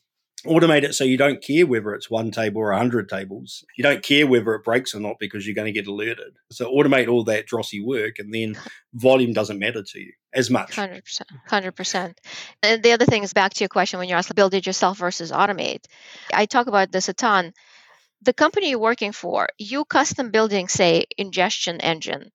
automate 0.44 0.82
it 0.82 0.94
so 0.94 1.04
you 1.04 1.16
don't 1.16 1.42
care 1.42 1.66
whether 1.66 1.94
it's 1.94 2.10
one 2.10 2.30
table 2.30 2.60
or 2.60 2.70
100 2.70 3.08
tables. 3.08 3.64
You 3.76 3.82
don't 3.82 4.02
care 4.02 4.26
whether 4.26 4.54
it 4.54 4.64
breaks 4.64 4.94
or 4.94 5.00
not 5.00 5.16
because 5.18 5.46
you're 5.46 5.54
going 5.54 5.72
to 5.72 5.80
get 5.80 5.86
alerted. 5.86 6.36
So 6.50 6.72
automate 6.72 7.08
all 7.08 7.24
that 7.24 7.48
drossy 7.48 7.84
work 7.84 8.18
and 8.18 8.32
then 8.32 8.56
volume 8.94 9.32
doesn't 9.32 9.58
matter 9.58 9.82
to 9.82 10.00
you 10.00 10.12
as 10.32 10.50
much. 10.50 10.76
100%. 10.76 11.22
100%. 11.48 12.14
And 12.62 12.82
the 12.82 12.92
other 12.92 13.06
thing 13.06 13.22
is 13.22 13.32
back 13.32 13.54
to 13.54 13.60
your 13.64 13.68
question 13.68 13.98
when 13.98 14.08
you 14.08 14.14
asked 14.14 14.34
build 14.34 14.54
it 14.54 14.66
yourself 14.66 14.98
versus 14.98 15.30
automate. 15.30 15.84
I 16.32 16.46
talk 16.46 16.66
about 16.66 16.92
this 16.92 17.08
a 17.08 17.14
ton. 17.14 17.52
The 18.22 18.32
company 18.32 18.70
you're 18.70 18.78
working 18.78 19.12
for, 19.12 19.48
you 19.58 19.84
custom 19.84 20.30
building, 20.30 20.68
say, 20.68 21.04
ingestion 21.18 21.80
engine. 21.80 22.30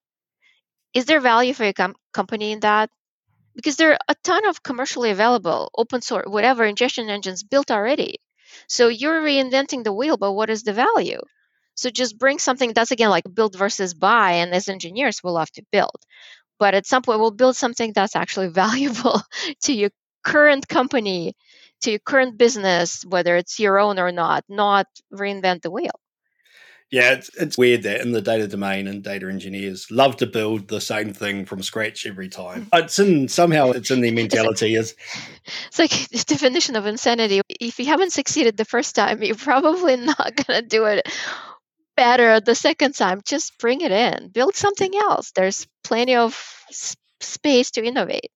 Is 0.93 1.05
there 1.05 1.19
value 1.19 1.53
for 1.53 1.63
your 1.63 1.73
com- 1.73 1.95
company 2.13 2.51
in 2.51 2.59
that? 2.61 2.89
Because 3.59 3.75
there 3.75 3.91
are 3.91 3.99
a 4.07 4.15
ton 4.23 4.45
of 4.47 4.63
commercially 4.63 5.11
available 5.11 5.69
open 5.77 6.01
source 6.01 6.25
whatever 6.27 6.63
ingestion 6.63 7.09
engines 7.09 7.43
built 7.43 7.71
already. 7.71 8.15
So 8.67 8.87
you're 8.87 9.21
reinventing 9.21 9.83
the 9.83 9.91
wheel 9.93 10.15
but 10.17 10.31
what 10.31 10.49
is 10.49 10.63
the 10.63 10.71
value? 10.73 11.19
So 11.75 11.89
just 11.89 12.17
bring 12.17 12.39
something 12.39 12.71
that's 12.73 12.91
again 12.91 13.09
like 13.09 13.25
build 13.33 13.57
versus 13.57 13.93
buy 13.93 14.31
and 14.41 14.53
as 14.53 14.69
engineers 14.69 15.21
we'll 15.23 15.37
have 15.37 15.51
to 15.51 15.63
build. 15.71 15.99
But 16.59 16.73
at 16.75 16.85
some 16.85 17.01
point 17.03 17.19
we'll 17.19 17.31
build 17.31 17.57
something 17.57 17.93
that's 17.93 18.15
actually 18.15 18.49
valuable 18.63 19.21
to 19.63 19.73
your 19.73 19.91
current 20.23 20.67
company 20.67 21.35
to 21.81 21.91
your 21.91 21.99
current 21.99 22.37
business 22.37 23.03
whether 23.05 23.35
it's 23.37 23.59
your 23.59 23.79
own 23.79 23.99
or 23.99 24.11
not 24.11 24.43
not 24.49 24.87
reinvent 25.13 25.61
the 25.63 25.71
wheel 25.71 25.99
yeah, 26.91 27.13
it's, 27.13 27.29
it's 27.35 27.57
weird 27.57 27.83
that 27.83 28.01
in 28.01 28.13
the 28.13 28.21
data 28.21 28.47
domain 28.47 28.87
and 28.87 29.03
data 29.03 29.27
engineers 29.27 29.91
love 29.91 30.17
to 30.17 30.25
build 30.25 30.67
the 30.67 30.81
same 30.81 31.13
thing 31.13 31.45
from 31.45 31.61
scratch 31.61 32.07
every 32.07 32.29
time. 32.29 32.65
Mm. 32.65 32.83
It's 32.83 32.97
in 32.97 33.27
somehow 33.27 33.71
it's 33.71 33.91
in 33.91 34.01
their 34.01 34.11
mentality 34.11 34.75
is 34.75 34.95
it's 35.67 35.77
like 35.77 35.91
the 36.09 36.23
definition 36.25 36.75
of 36.75 36.87
insanity. 36.87 37.41
If 37.47 37.77
you 37.79 37.85
haven't 37.85 38.13
succeeded 38.13 38.57
the 38.57 38.65
first 38.65 38.95
time, 38.95 39.21
you're 39.21 39.35
probably 39.35 39.97
not 40.17 40.35
gonna 40.47 40.63
do 40.63 40.85
it 40.85 41.07
better 41.95 42.39
the 42.39 42.55
second 42.55 42.95
time. 42.95 43.21
Just 43.23 43.57
bring 43.59 43.81
it 43.81 43.91
in. 43.91 44.29
Build 44.29 44.55
something 44.55 44.91
else. 44.95 45.31
There's 45.31 45.67
plenty 45.83 46.15
of 46.15 46.41
space 47.19 47.71
to 47.71 47.83
innovate. 47.83 48.31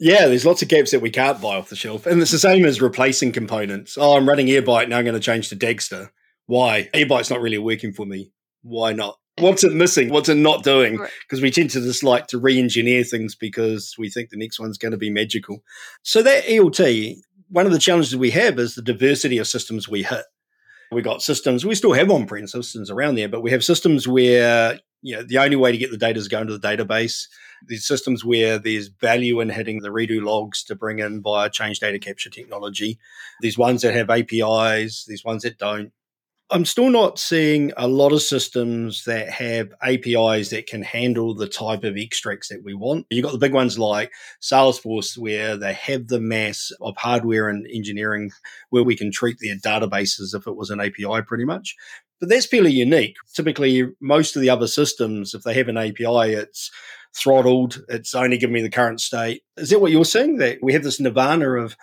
Yeah, 0.00 0.28
there's 0.28 0.46
lots 0.46 0.62
of 0.62 0.68
gaps 0.68 0.92
that 0.92 1.02
we 1.02 1.10
can't 1.10 1.40
buy 1.40 1.56
off 1.56 1.70
the 1.70 1.76
shelf. 1.76 2.06
And 2.06 2.22
it's 2.22 2.30
the 2.30 2.38
same 2.38 2.64
as 2.64 2.80
replacing 2.80 3.32
components. 3.32 3.98
Oh, 3.98 4.16
I'm 4.16 4.28
running 4.28 4.46
Airbyte, 4.46 4.88
now 4.88 4.98
I'm 4.98 5.04
going 5.04 5.14
to 5.14 5.20
change 5.20 5.48
to 5.48 5.56
Dagster. 5.56 6.10
Why? 6.48 6.88
Airbyte's 6.94 7.28
not 7.28 7.42
really 7.42 7.58
working 7.58 7.92
for 7.92 8.06
me. 8.06 8.32
Why 8.62 8.94
not? 8.94 9.18
What's 9.38 9.64
it 9.64 9.74
missing? 9.74 10.08
What's 10.08 10.30
it 10.30 10.36
not 10.36 10.64
doing? 10.64 10.98
Because 11.28 11.42
we 11.42 11.50
tend 11.50 11.70
to 11.70 11.80
just 11.80 12.02
like 12.02 12.26
to 12.28 12.38
re 12.38 12.58
engineer 12.58 13.04
things 13.04 13.36
because 13.36 13.94
we 13.98 14.08
think 14.10 14.30
the 14.30 14.38
next 14.38 14.58
one's 14.58 14.78
going 14.78 14.92
to 14.92 14.98
be 14.98 15.10
magical. 15.10 15.62
So, 16.02 16.22
that 16.22 16.44
ELT, 16.44 17.18
one 17.50 17.66
of 17.66 17.72
the 17.72 17.78
challenges 17.78 18.16
we 18.16 18.30
have 18.30 18.58
is 18.58 18.74
the 18.74 18.82
diversity 18.82 19.36
of 19.36 19.46
systems 19.46 19.88
we 19.88 20.02
hit. 20.02 20.24
We 20.90 21.02
got 21.02 21.20
systems, 21.20 21.66
we 21.66 21.74
still 21.74 21.92
have 21.92 22.10
on 22.10 22.26
prem 22.26 22.46
systems 22.46 22.90
around 22.90 23.16
there, 23.16 23.28
but 23.28 23.42
we 23.42 23.50
have 23.50 23.62
systems 23.62 24.08
where 24.08 24.80
you 25.02 25.16
know, 25.16 25.22
the 25.22 25.38
only 25.38 25.56
way 25.56 25.70
to 25.70 25.78
get 25.78 25.90
the 25.90 25.98
data 25.98 26.18
is 26.18 26.28
going 26.28 26.46
to 26.46 26.56
the 26.56 26.66
database. 26.66 27.26
These 27.66 27.86
systems 27.86 28.24
where 28.24 28.58
there's 28.58 28.88
value 28.88 29.40
in 29.40 29.50
hitting 29.50 29.80
the 29.80 29.90
redo 29.90 30.22
logs 30.22 30.64
to 30.64 30.74
bring 30.74 30.98
in 30.98 31.22
via 31.22 31.50
change 31.50 31.80
data 31.80 31.98
capture 31.98 32.30
technology. 32.30 32.98
These 33.40 33.58
ones 33.58 33.82
that 33.82 33.94
have 33.94 34.10
APIs, 34.10 35.04
these 35.06 35.24
ones 35.24 35.42
that 35.42 35.58
don't. 35.58 35.92
I'm 36.50 36.64
still 36.64 36.88
not 36.88 37.18
seeing 37.18 37.72
a 37.76 37.86
lot 37.86 38.12
of 38.12 38.22
systems 38.22 39.04
that 39.04 39.28
have 39.28 39.74
APIs 39.82 40.48
that 40.48 40.66
can 40.66 40.82
handle 40.82 41.34
the 41.34 41.46
type 41.46 41.84
of 41.84 41.98
extracts 41.98 42.48
that 42.48 42.64
we 42.64 42.72
want. 42.72 43.06
You've 43.10 43.24
got 43.24 43.32
the 43.32 43.38
big 43.38 43.52
ones 43.52 43.78
like 43.78 44.10
Salesforce, 44.40 45.18
where 45.18 45.58
they 45.58 45.74
have 45.74 46.08
the 46.08 46.20
mass 46.20 46.72
of 46.80 46.96
hardware 46.96 47.50
and 47.50 47.66
engineering 47.70 48.30
where 48.70 48.82
we 48.82 48.96
can 48.96 49.12
treat 49.12 49.36
their 49.40 49.56
databases 49.56 50.34
if 50.34 50.46
it 50.46 50.56
was 50.56 50.70
an 50.70 50.80
API 50.80 51.20
pretty 51.26 51.44
much. 51.44 51.76
But 52.18 52.30
that's 52.30 52.46
fairly 52.46 52.72
unique. 52.72 53.16
Typically, 53.34 53.86
most 54.00 54.34
of 54.34 54.40
the 54.40 54.50
other 54.50 54.66
systems, 54.66 55.34
if 55.34 55.42
they 55.42 55.52
have 55.52 55.68
an 55.68 55.76
API, 55.76 56.32
it's 56.32 56.70
throttled, 57.14 57.84
it's 57.88 58.14
only 58.14 58.38
giving 58.38 58.54
me 58.54 58.62
the 58.62 58.70
current 58.70 59.02
state. 59.02 59.42
Is 59.58 59.68
that 59.68 59.80
what 59.80 59.92
you're 59.92 60.04
saying? 60.04 60.38
That 60.38 60.58
we 60.62 60.72
have 60.72 60.82
this 60.82 60.98
nirvana 60.98 61.50
of 61.50 61.76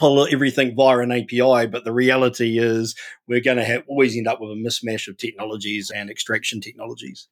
pull 0.00 0.26
everything 0.32 0.74
via 0.74 0.98
an 0.98 1.12
API, 1.12 1.66
but 1.66 1.84
the 1.84 1.92
reality 1.92 2.58
is 2.58 2.96
we're 3.28 3.40
going 3.40 3.58
to 3.58 3.84
always 3.86 4.16
end 4.16 4.26
up 4.26 4.40
with 4.40 4.50
a 4.50 4.54
mismatch 4.54 5.06
of 5.08 5.18
technologies 5.18 5.90
and 5.90 6.10
extraction 6.10 6.60
technologies. 6.60 7.28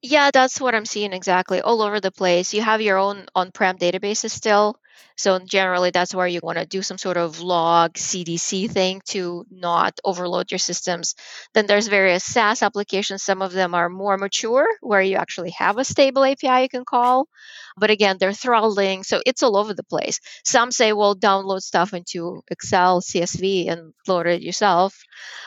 Yeah, 0.00 0.30
that's 0.32 0.60
what 0.60 0.74
I'm 0.74 0.86
seeing 0.86 1.12
exactly 1.12 1.60
all 1.60 1.82
over 1.82 2.00
the 2.00 2.12
place. 2.12 2.54
You 2.54 2.62
have 2.62 2.80
your 2.80 2.96
own 2.96 3.26
on 3.34 3.50
prem 3.50 3.76
databases 3.76 4.30
still. 4.30 4.78
So, 5.16 5.38
generally, 5.38 5.90
that's 5.90 6.14
where 6.14 6.26
you 6.26 6.40
want 6.42 6.58
to 6.58 6.66
do 6.66 6.82
some 6.82 6.98
sort 6.98 7.16
of 7.16 7.40
log 7.40 7.94
CDC 7.94 8.70
thing 8.70 9.02
to 9.08 9.44
not 9.50 9.98
overload 10.04 10.50
your 10.50 10.58
systems. 10.58 11.14
Then 11.54 11.66
there's 11.66 11.88
various 11.88 12.24
SaaS 12.24 12.62
applications. 12.62 13.22
Some 13.22 13.42
of 13.42 13.52
them 13.52 13.74
are 13.74 13.88
more 13.88 14.16
mature, 14.16 14.66
where 14.80 15.02
you 15.02 15.16
actually 15.16 15.50
have 15.50 15.78
a 15.78 15.84
stable 15.84 16.24
API 16.24 16.62
you 16.62 16.68
can 16.68 16.84
call. 16.84 17.28
But 17.76 17.90
again, 17.90 18.16
they're 18.18 18.32
throttling. 18.32 19.02
So, 19.04 19.20
it's 19.26 19.42
all 19.42 19.56
over 19.56 19.74
the 19.74 19.84
place. 19.84 20.20
Some 20.44 20.70
say, 20.72 20.92
well, 20.92 21.14
download 21.16 21.60
stuff 21.62 21.92
into 21.94 22.42
Excel, 22.50 23.00
CSV, 23.00 23.68
and 23.68 23.92
load 24.08 24.26
it 24.26 24.42
yourself. 24.42 24.96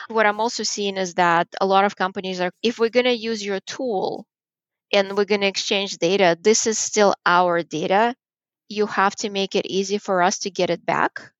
What 0.08 0.26
I'm 0.26 0.40
also 0.40 0.62
seeing 0.62 0.96
is 0.96 1.14
that 1.14 1.48
a 1.60 1.66
lot 1.66 1.84
of 1.84 1.96
companies 1.96 2.40
are, 2.40 2.52
if 2.62 2.78
we're 2.78 2.90
going 2.90 3.06
to 3.06 3.12
use 3.12 3.44
your 3.44 3.60
tool, 3.60 4.26
and 4.92 5.16
we're 5.16 5.24
going 5.24 5.40
to 5.40 5.46
exchange 5.46 5.96
data. 5.98 6.38
This 6.40 6.66
is 6.66 6.78
still 6.78 7.14
our 7.26 7.62
data. 7.62 8.14
You 8.68 8.86
have 8.86 9.14
to 9.16 9.30
make 9.30 9.54
it 9.54 9.66
easy 9.66 9.98
for 9.98 10.22
us 10.22 10.40
to 10.40 10.50
get 10.50 10.70
it 10.70 10.84
back. 10.84 11.32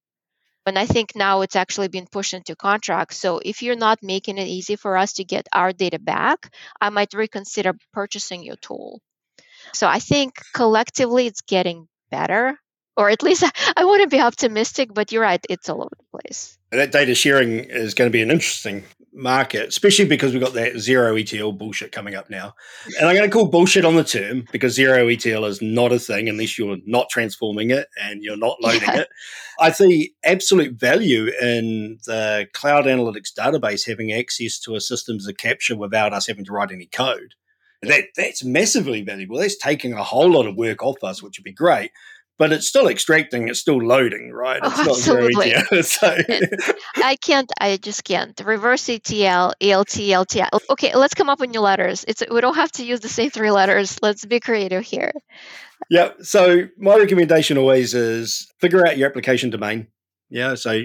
And 0.67 0.79
I 0.79 0.87
think 0.87 1.13
now 1.15 1.43
it's 1.43 1.57
actually 1.57 1.89
been 1.89 2.07
pushed 2.11 2.33
into 2.33 2.57
contracts. 2.57 3.19
So 3.19 3.41
if 3.45 3.63
you're 3.63 3.77
not 3.77 4.03
making 4.03 4.39
it 4.39 4.49
easy 4.49 4.77
for 4.77 4.97
us 4.97 5.15
to 5.15 5.25
get 5.25 5.47
our 5.53 5.73
data 5.73 5.99
back, 5.99 6.55
I 6.81 6.89
might 6.89 7.13
reconsider 7.13 7.75
purchasing 7.93 8.43
your 8.43 8.57
tool. 8.57 9.01
So 9.75 9.87
I 9.87 9.99
think 9.99 10.35
collectively 10.55 11.27
it's 11.27 11.43
getting 11.43 11.87
better, 12.11 12.59
or 12.97 13.11
at 13.11 13.23
least 13.23 13.45
I, 13.45 13.51
I 13.77 13.85
want 13.85 14.03
to 14.03 14.09
be 14.09 14.21
optimistic, 14.21 14.91
but 14.93 15.13
you're 15.13 15.23
right, 15.23 15.45
it's 15.49 15.69
all 15.69 15.83
over 15.83 15.97
the 15.99 16.19
place. 16.19 16.59
That 16.71 16.93
data 16.93 17.15
sharing 17.15 17.59
is 17.61 17.95
going 17.95 18.11
to 18.11 18.13
be 18.13 18.23
an 18.23 18.31
interesting 18.31 18.85
market, 19.15 19.69
especially 19.69 20.05
because 20.05 20.33
we've 20.33 20.43
got 20.43 20.55
that 20.55 20.79
zero 20.79 21.17
ETL 21.17 21.53
bullshit 21.53 21.93
coming 21.93 22.15
up 22.15 22.29
now. 22.29 22.55
And 22.99 23.09
I'm 23.09 23.17
going 23.17 23.29
to 23.29 23.33
call 23.33 23.49
bullshit 23.49 23.85
on 23.85 23.97
the 23.97 24.05
term 24.05 24.45
because 24.53 24.75
zero 24.75 25.09
ETL 25.09 25.45
is 25.45 25.63
not 25.63 25.93
a 25.93 25.99
thing 25.99 26.29
unless 26.29 26.59
you're 26.59 26.79
not 26.85 27.09
transforming 27.11 27.71
it 27.71 27.89
and 28.01 28.23
you're 28.23 28.37
not 28.37 28.61
loading 28.61 28.83
yeah. 28.83 29.01
it. 29.01 29.09
I 29.61 29.71
see 29.71 30.15
absolute 30.25 30.79
value 30.79 31.31
in 31.41 31.99
the 32.07 32.47
cloud 32.53 32.87
analytics 32.87 33.33
database 33.33 33.87
having 33.87 34.13
access 34.13 34.59
to 34.61 34.75
a 34.75 34.81
systems 34.81 35.29
of 35.29 35.37
capture 35.37 35.77
without 35.77 36.13
us 36.13 36.27
having 36.27 36.45
to 36.47 36.53
write 36.53 36.73
any 36.73 36.87
code. 36.87 37.35
That 37.83 38.05
that's 38.17 38.43
massively 38.43 39.03
valuable. 39.03 39.39
That's 39.39 39.59
taking 39.59 39.93
a 39.93 40.03
whole 40.03 40.31
lot 40.31 40.47
of 40.47 40.57
work 40.57 40.83
off 40.83 41.05
us, 41.05 41.23
which 41.23 41.39
would 41.39 41.45
be 41.45 41.53
great 41.53 41.91
but 42.39 42.53
it's 42.53 42.67
still 42.67 42.89
extracting, 42.89 43.49
it's 43.49 43.61
still 43.61 43.83
loading, 43.83 44.31
right? 44.33 44.61
Oh, 44.63 44.69
it's 44.69 45.09
oh, 45.09 45.13
absolutely. 45.13 45.83
so. 45.83 46.17
I 46.97 47.17
can't, 47.17 47.51
I 47.61 47.77
just 47.77 48.05
can't. 48.05 48.39
Reverse 48.45 48.89
ETL, 48.89 49.55
ELT, 49.61 50.09
LTL. 50.09 50.49
Oh, 50.53 50.61
okay, 50.71 50.95
let's 50.97 51.15
come 51.15 51.29
up 51.29 51.41
with 51.41 51.51
new 51.51 51.61
letters. 51.61 52.05
It's 52.09 52.23
We 52.31 52.41
don't 52.41 52.57
have 52.57 52.73
to 52.73 52.85
use 52.85 53.01
the 53.01 53.09
same 53.09 53.31
three 53.31 53.51
letters. 53.51 53.99
Let's 54.03 54.25
be 54.25 54.41
creative 54.41 54.85
here. 54.85 55.13
Yeah. 55.91 56.11
So 56.23 56.69
my 56.79 56.97
recommendation 56.97 57.59
always 57.59 57.95
is 57.95 58.51
figure 58.61 58.87
out 58.87 58.97
your 58.97 59.09
application 59.09 59.51
domain. 59.51 59.89
Yeah. 60.31 60.55
So, 60.55 60.83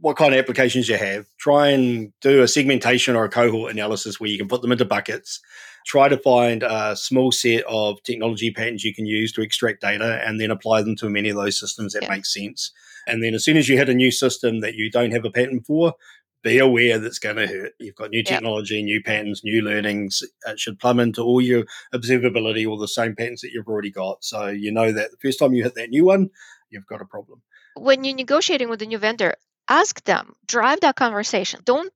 what 0.00 0.16
kind 0.16 0.34
of 0.34 0.38
applications 0.38 0.88
you 0.88 0.96
have? 0.96 1.26
Try 1.38 1.68
and 1.68 2.12
do 2.20 2.42
a 2.42 2.48
segmentation 2.48 3.14
or 3.14 3.24
a 3.24 3.28
cohort 3.28 3.72
analysis 3.72 4.18
where 4.18 4.30
you 4.30 4.38
can 4.38 4.48
put 4.48 4.62
them 4.62 4.72
into 4.72 4.84
buckets. 4.84 5.40
Try 5.86 6.08
to 6.08 6.16
find 6.16 6.62
a 6.62 6.96
small 6.96 7.32
set 7.32 7.64
of 7.68 8.02
technology 8.02 8.50
patterns 8.50 8.84
you 8.84 8.94
can 8.94 9.06
use 9.06 9.32
to 9.32 9.42
extract 9.42 9.80
data 9.80 10.20
and 10.26 10.40
then 10.40 10.50
apply 10.50 10.82
them 10.82 10.96
to 10.96 11.08
many 11.08 11.30
of 11.30 11.36
those 11.36 11.58
systems 11.58 11.92
that 11.92 12.02
yeah. 12.02 12.08
make 12.08 12.26
sense. 12.26 12.72
And 13.06 13.22
then, 13.22 13.34
as 13.34 13.44
soon 13.44 13.56
as 13.56 13.68
you 13.68 13.76
hit 13.76 13.88
a 13.88 13.94
new 13.94 14.10
system 14.10 14.60
that 14.60 14.74
you 14.74 14.90
don't 14.90 15.12
have 15.12 15.24
a 15.24 15.30
pattern 15.30 15.60
for, 15.60 15.94
be 16.42 16.58
aware 16.58 16.98
that's 16.98 17.18
going 17.18 17.36
to 17.36 17.46
hurt. 17.46 17.72
You've 17.78 17.96
got 17.96 18.10
new 18.10 18.22
technology, 18.22 18.76
yep. 18.76 18.84
new 18.84 19.02
patterns, 19.02 19.42
new 19.44 19.60
learnings. 19.60 20.22
It 20.46 20.58
should 20.58 20.78
plumb 20.78 20.98
into 20.98 21.22
all 21.22 21.42
your 21.42 21.64
observability 21.94 22.66
or 22.66 22.78
the 22.78 22.88
same 22.88 23.14
patterns 23.14 23.42
that 23.42 23.52
you've 23.52 23.68
already 23.68 23.90
got. 23.90 24.24
So 24.24 24.46
you 24.46 24.72
know 24.72 24.90
that 24.90 25.10
the 25.10 25.18
first 25.18 25.38
time 25.38 25.52
you 25.52 25.62
hit 25.62 25.74
that 25.74 25.90
new 25.90 26.06
one, 26.06 26.30
you've 26.70 26.86
got 26.86 27.02
a 27.02 27.04
problem 27.04 27.42
when 27.74 28.04
you're 28.04 28.14
negotiating 28.14 28.68
with 28.68 28.82
a 28.82 28.86
new 28.86 28.98
vendor, 28.98 29.34
ask 29.68 30.02
them, 30.04 30.34
drive 30.46 30.80
that 30.80 30.96
conversation. 30.96 31.60
Don't 31.64 31.92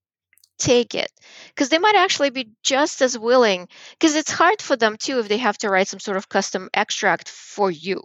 take 0.59 0.95
it 0.95 1.11
because 1.49 1.69
they 1.69 1.79
might 1.79 1.97
actually 1.97 2.31
be 2.31 2.51
just 2.63 3.03
as 3.03 3.19
willing 3.19 3.69
because 3.99 4.15
it's 4.15 4.31
hard 4.31 4.63
for 4.63 4.77
them 4.77 4.97
too 4.97 5.19
if 5.19 5.29
they 5.29 5.39
have 5.39 5.59
to 5.59 5.69
write 5.69 5.89
some 5.89 5.99
sort 5.99 6.17
of 6.17 6.29
custom 6.29 6.69
extract 6.75 7.29
for 7.29 7.71
you. 7.71 8.01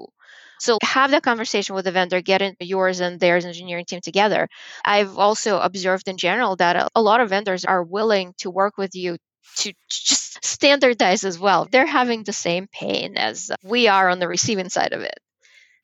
So 0.59 0.77
have 0.83 1.11
that 1.11 1.23
conversation 1.23 1.75
with 1.75 1.85
the 1.85 1.91
vendor, 1.91 2.21
get 2.21 2.41
in 2.41 2.55
yours 2.59 2.99
and 2.99 3.19
theirs 3.19 3.45
engineering 3.45 3.85
team 3.85 4.01
together. 4.01 4.49
I've 4.83 5.17
also 5.17 5.59
observed 5.59 6.07
in 6.07 6.17
general 6.17 6.57
that 6.57 6.75
a, 6.75 6.89
a 6.95 7.01
lot 7.01 7.21
of 7.21 7.29
vendors 7.29 7.63
are 7.63 7.83
willing 7.83 8.33
to 8.39 8.51
work 8.51 8.77
with 8.77 8.93
you 8.93 9.17
to 9.57 9.73
just 9.89 10.43
standardize 10.43 11.23
as 11.23 11.39
well. 11.39 11.67
They're 11.71 11.85
having 11.85 12.23
the 12.23 12.33
same 12.33 12.67
pain 12.67 13.17
as 13.17 13.51
we 13.63 13.87
are 13.87 14.09
on 14.09 14.19
the 14.19 14.27
receiving 14.27 14.69
side 14.69 14.91
of 14.91 15.01
it 15.01 15.17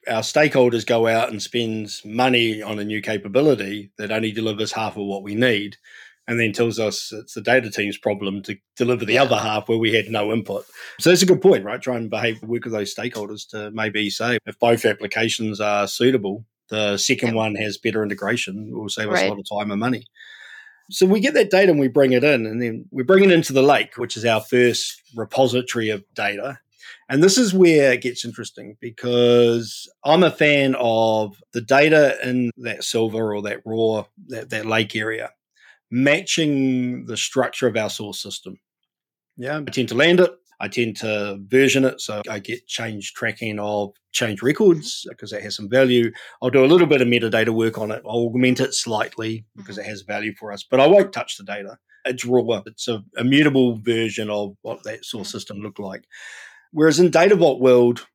our 0.07 0.21
stakeholders 0.21 0.85
go 0.85 1.07
out 1.07 1.29
and 1.29 1.41
spends 1.41 2.03
money 2.05 2.61
on 2.61 2.79
a 2.79 2.83
new 2.83 3.01
capability 3.01 3.91
that 3.97 4.11
only 4.11 4.31
delivers 4.31 4.71
half 4.71 4.97
of 4.97 5.05
what 5.05 5.23
we 5.23 5.35
need 5.35 5.77
and 6.27 6.39
then 6.39 6.51
tells 6.51 6.79
us 6.79 7.11
it's 7.11 7.33
the 7.33 7.41
data 7.41 7.69
team's 7.69 7.97
problem 7.97 8.41
to 8.43 8.57
deliver 8.75 9.05
the 9.05 9.13
yeah. 9.13 9.23
other 9.23 9.37
half 9.37 9.69
where 9.69 9.77
we 9.77 9.93
had 9.93 10.07
no 10.07 10.31
input. 10.31 10.65
So 10.99 11.09
that's 11.09 11.21
a 11.21 11.27
good 11.27 11.41
point, 11.41 11.63
right? 11.63 11.81
Try 11.81 11.97
and 11.97 12.09
behave, 12.09 12.41
work 12.41 12.63
with 12.63 12.73
those 12.73 12.95
stakeholders 12.95 13.47
to 13.49 13.71
maybe 13.71 14.09
say 14.09 14.39
if 14.45 14.59
both 14.59 14.85
applications 14.85 15.61
are 15.61 15.87
suitable, 15.87 16.45
the 16.69 16.97
second 16.97 17.29
yeah. 17.29 17.35
one 17.35 17.55
has 17.55 17.77
better 17.77 18.01
integration, 18.01 18.71
will 18.71 18.89
save 18.89 19.09
us 19.09 19.15
right. 19.15 19.27
a 19.27 19.29
lot 19.29 19.39
of 19.39 19.45
time 19.47 19.71
and 19.71 19.79
money. 19.79 20.05
So 20.89 21.05
we 21.05 21.19
get 21.19 21.33
that 21.33 21.51
data 21.51 21.71
and 21.71 21.79
we 21.79 21.87
bring 21.87 22.13
it 22.13 22.23
in, 22.23 22.45
and 22.45 22.61
then 22.61 22.85
we 22.91 23.03
bring 23.03 23.23
it 23.23 23.31
into 23.31 23.53
the 23.53 23.63
lake, 23.63 23.97
which 23.97 24.17
is 24.17 24.25
our 24.25 24.41
first 24.41 25.01
repository 25.15 25.89
of 25.89 26.03
data. 26.13 26.59
And 27.07 27.21
this 27.21 27.37
is 27.37 27.53
where 27.53 27.93
it 27.93 28.01
gets 28.01 28.25
interesting 28.25 28.77
because 28.81 29.87
I'm 30.03 30.23
a 30.23 30.31
fan 30.31 30.75
of 30.79 31.35
the 31.53 31.61
data 31.61 32.17
in 32.23 32.51
that 32.57 32.83
silver 32.83 33.35
or 33.35 33.41
that 33.43 33.61
raw, 33.63 34.05
that, 34.27 34.49
that 34.49 34.65
lake 34.65 34.95
area, 34.95 35.31
matching 35.91 37.05
the 37.05 37.17
structure 37.17 37.67
of 37.67 37.77
our 37.77 37.89
source 37.89 38.19
system. 38.19 38.57
Yeah, 39.37 39.57
I 39.57 39.69
tend 39.69 39.89
to 39.89 39.95
land 39.95 40.19
it. 40.19 40.31
I 40.59 40.67
tend 40.67 40.95
to 40.97 41.37
version 41.47 41.83
it 41.83 41.99
so 41.99 42.21
I 42.29 42.39
get 42.39 42.65
change 42.67 43.13
tracking 43.13 43.59
of 43.59 43.91
change 44.13 44.41
records 44.41 45.01
mm-hmm. 45.01 45.11
because 45.11 45.31
that 45.31 45.41
has 45.43 45.55
some 45.55 45.69
value. 45.69 46.11
I'll 46.41 46.49
do 46.49 46.63
a 46.63 46.67
little 46.67 46.87
bit 46.87 47.01
of 47.01 47.07
metadata 47.07 47.49
work 47.49 47.77
on 47.77 47.91
it. 47.91 48.01
I'll 48.05 48.27
augment 48.27 48.59
it 48.59 48.73
slightly 48.73 49.45
because 49.55 49.77
mm-hmm. 49.77 49.85
it 49.85 49.89
has 49.89 50.01
value 50.01 50.33
for 50.39 50.51
us, 50.51 50.63
but 50.63 50.79
I 50.79 50.87
won't 50.87 51.13
touch 51.13 51.37
the 51.37 51.43
data. 51.43 51.77
It's 52.05 52.25
raw. 52.25 52.61
It's 52.65 52.87
a 52.87 53.03
immutable 53.17 53.77
version 53.77 54.29
of 54.29 54.55
what 54.61 54.83
that 54.83 55.05
source 55.05 55.27
mm-hmm. 55.27 55.37
system 55.37 55.57
looked 55.59 55.79
like. 55.79 56.05
Whereas 56.75 56.99
in 56.99 57.09
Data 57.09 57.38
Vault 57.38 57.61
world, 57.61 58.05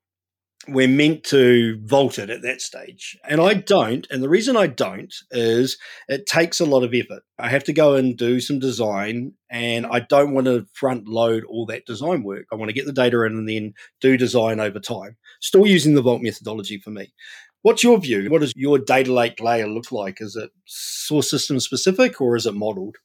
we're 0.68 0.86
meant 0.86 1.24
to 1.24 1.80
vault 1.82 2.18
it 2.18 2.28
at 2.28 2.42
that 2.42 2.60
stage. 2.60 3.16
And 3.26 3.40
I 3.40 3.54
don't. 3.54 4.06
And 4.10 4.22
the 4.22 4.28
reason 4.28 4.54
I 4.54 4.66
don't 4.66 5.14
is 5.30 5.78
it 6.08 6.26
takes 6.26 6.60
a 6.60 6.66
lot 6.66 6.84
of 6.84 6.92
effort. 6.92 7.22
I 7.38 7.48
have 7.48 7.64
to 7.64 7.72
go 7.72 7.94
and 7.94 8.18
do 8.18 8.38
some 8.38 8.58
design, 8.58 9.32
and 9.50 9.86
I 9.86 10.00
don't 10.00 10.34
want 10.34 10.46
to 10.46 10.66
front 10.74 11.08
load 11.08 11.44
all 11.44 11.64
that 11.66 11.86
design 11.86 12.22
work. 12.22 12.48
I 12.52 12.56
want 12.56 12.68
to 12.68 12.74
get 12.74 12.84
the 12.84 12.92
data 12.92 13.22
in 13.22 13.32
and 13.32 13.48
then 13.48 13.72
do 14.02 14.18
design 14.18 14.60
over 14.60 14.78
time. 14.78 15.16
Still 15.40 15.66
using 15.66 15.94
the 15.94 16.02
Vault 16.02 16.20
methodology 16.20 16.78
for 16.80 16.90
me. 16.90 17.14
What's 17.62 17.82
your 17.82 17.98
view? 17.98 18.28
What 18.28 18.42
does 18.42 18.52
your 18.54 18.78
data 18.78 19.10
lake 19.10 19.40
layer 19.40 19.68
look 19.68 19.90
like? 19.90 20.20
Is 20.20 20.36
it 20.36 20.50
source 20.66 21.30
system 21.30 21.60
specific 21.60 22.20
or 22.20 22.36
is 22.36 22.44
it 22.44 22.54
modeled? 22.54 22.96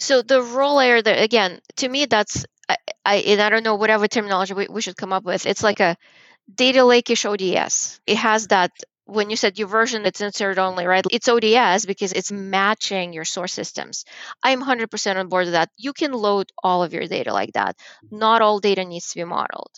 So 0.00 0.22
the 0.22 0.42
role 0.42 0.78
layer, 0.78 1.00
that 1.00 1.22
again, 1.22 1.60
to 1.76 1.88
me, 1.88 2.06
that's 2.06 2.44
I, 2.70 2.76
I 3.04 3.16
and 3.16 3.40
I 3.42 3.50
don't 3.50 3.64
know 3.64 3.76
whatever 3.76 4.08
terminology 4.08 4.54
we, 4.54 4.66
we 4.68 4.82
should 4.82 4.96
come 4.96 5.12
up 5.12 5.24
with. 5.24 5.46
It's 5.46 5.62
like 5.62 5.80
a 5.80 5.96
data 6.54 6.84
lake-ish 6.84 7.26
ODS. 7.26 8.00
It 8.06 8.16
has 8.18 8.48
that 8.48 8.72
when 9.06 9.30
you 9.30 9.36
said 9.36 9.58
your 9.58 9.68
version 9.68 10.06
it's 10.06 10.20
insert 10.20 10.58
only, 10.58 10.86
right? 10.86 11.04
It's 11.10 11.28
ODS 11.28 11.86
because 11.86 12.12
it's 12.12 12.32
matching 12.32 13.12
your 13.12 13.24
source 13.24 13.52
systems. 13.54 14.04
I'm 14.42 14.60
100% 14.62 15.16
on 15.16 15.28
board 15.28 15.46
with 15.46 15.54
that. 15.54 15.70
You 15.76 15.92
can 15.92 16.12
load 16.12 16.50
all 16.62 16.82
of 16.84 16.92
your 16.94 17.06
data 17.08 17.32
like 17.32 17.52
that. 17.54 17.76
Not 18.10 18.42
all 18.42 18.60
data 18.60 18.84
needs 18.84 19.10
to 19.10 19.16
be 19.18 19.24
modeled. 19.24 19.72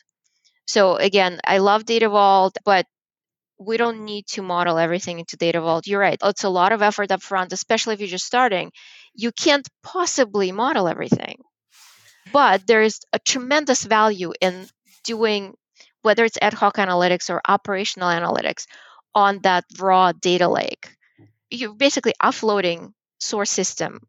So 0.66 0.96
again, 0.96 1.40
I 1.44 1.58
love 1.58 1.84
Data 1.84 2.08
Vault, 2.08 2.56
but 2.64 2.86
we 3.58 3.76
don't 3.78 4.04
need 4.04 4.26
to 4.28 4.42
model 4.42 4.78
everything 4.78 5.18
into 5.20 5.36
Data 5.36 5.60
Vault. 5.60 5.86
You're 5.86 6.00
right. 6.00 6.18
It's 6.22 6.44
a 6.44 6.50
lot 6.50 6.72
of 6.72 6.82
effort 6.82 7.12
up 7.12 7.22
front, 7.22 7.52
especially 7.52 7.94
if 7.94 8.00
you're 8.00 8.08
just 8.08 8.26
starting. 8.26 8.72
You 9.14 9.32
can't 9.32 9.66
possibly 9.82 10.52
model 10.52 10.88
everything. 10.88 11.36
But 12.32 12.66
there 12.66 12.82
is 12.82 13.00
a 13.12 13.18
tremendous 13.18 13.84
value 13.84 14.32
in 14.40 14.66
doing 15.04 15.54
whether 16.02 16.24
it's 16.24 16.38
ad 16.40 16.54
hoc 16.54 16.76
analytics 16.76 17.30
or 17.30 17.40
operational 17.46 18.08
analytics 18.08 18.66
on 19.14 19.40
that 19.42 19.64
raw 19.78 20.12
data 20.12 20.48
lake. 20.48 20.96
You're 21.50 21.74
basically 21.74 22.14
offloading 22.22 22.92
source 23.20 23.50
system 23.50 24.00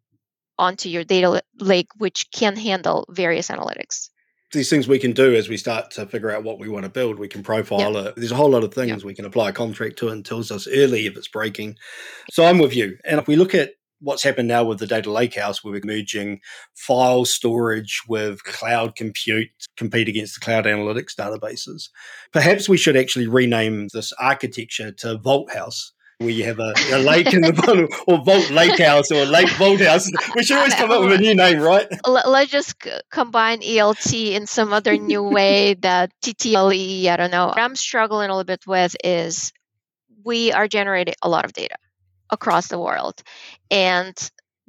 onto 0.57 0.89
your 0.89 1.03
data 1.03 1.41
lake, 1.59 1.89
which 1.97 2.31
can 2.31 2.55
handle 2.55 3.05
various 3.09 3.49
analytics. 3.49 4.09
These 4.51 4.69
things 4.69 4.87
we 4.87 4.99
can 4.99 5.13
do 5.13 5.33
as 5.33 5.49
we 5.49 5.57
start 5.57 5.91
to 5.91 6.05
figure 6.05 6.29
out 6.29 6.43
what 6.43 6.59
we 6.59 6.69
want 6.69 6.83
to 6.83 6.89
build. 6.89 7.17
We 7.17 7.27
can 7.27 7.41
profile 7.41 7.93
yeah. 7.93 8.09
it. 8.09 8.15
There's 8.15 8.31
a 8.31 8.35
whole 8.35 8.51
lot 8.51 8.63
of 8.63 8.73
things 8.73 9.01
yeah. 9.01 9.07
we 9.07 9.15
can 9.15 9.25
apply 9.25 9.49
a 9.49 9.53
contract 9.53 9.97
to 9.99 10.09
and 10.09 10.23
tells 10.23 10.51
us 10.51 10.67
early 10.67 11.07
if 11.07 11.17
it's 11.17 11.27
breaking. 11.27 11.77
So 12.31 12.45
I'm 12.45 12.59
with 12.59 12.75
you. 12.75 12.97
And 13.03 13.19
if 13.19 13.27
we 13.27 13.35
look 13.35 13.55
at 13.55 13.71
what's 14.03 14.23
happened 14.23 14.49
now 14.49 14.63
with 14.63 14.79
the 14.79 14.87
data 14.87 15.09
lakehouse, 15.09 15.63
where 15.63 15.71
we're 15.73 15.81
merging 15.83 16.41
file 16.75 17.25
storage 17.25 18.01
with 18.07 18.43
cloud 18.43 18.95
compute, 18.95 19.49
compete 19.77 20.09
against 20.09 20.35
the 20.35 20.41
cloud 20.41 20.65
analytics 20.65 21.15
databases. 21.15 21.89
Perhaps 22.31 22.67
we 22.67 22.77
should 22.77 22.97
actually 22.97 23.27
rename 23.27 23.87
this 23.93 24.13
architecture 24.19 24.91
to 24.91 25.17
Vault 25.17 25.51
House. 25.53 25.93
Where 26.19 26.29
you 26.29 26.43
have 26.45 26.59
a, 26.59 26.73
a 26.91 26.99
lake 26.99 27.33
in 27.33 27.41
the 27.41 27.53
bottom, 27.65 27.87
or 28.07 28.23
Vault 28.23 28.49
Lake 28.51 28.79
House, 28.79 29.11
or 29.11 29.25
Lake 29.25 29.49
Vault 29.51 29.81
House. 29.81 30.09
We 30.35 30.43
should 30.43 30.57
always 30.57 30.75
come 30.75 30.91
up 30.91 31.01
with 31.01 31.13
a 31.13 31.17
new 31.17 31.33
name, 31.33 31.59
right? 31.59 31.87
Let's 32.05 32.51
just 32.51 32.75
combine 33.09 33.61
ELT 33.61 34.31
in 34.31 34.45
some 34.45 34.73
other 34.73 34.95
new 34.95 35.23
way 35.23 35.73
that 35.81 36.11
TTLE, 36.21 37.07
I 37.07 37.17
don't 37.17 37.31
know. 37.31 37.47
What 37.47 37.57
I'm 37.57 37.75
struggling 37.75 38.29
a 38.29 38.33
little 38.33 38.45
bit 38.45 38.65
with 38.67 38.95
is 39.03 39.51
we 40.23 40.51
are 40.51 40.67
generating 40.67 41.15
a 41.23 41.27
lot 41.27 41.45
of 41.45 41.53
data 41.53 41.75
across 42.33 42.67
the 42.67 42.79
world. 42.79 43.21
And 43.71 44.15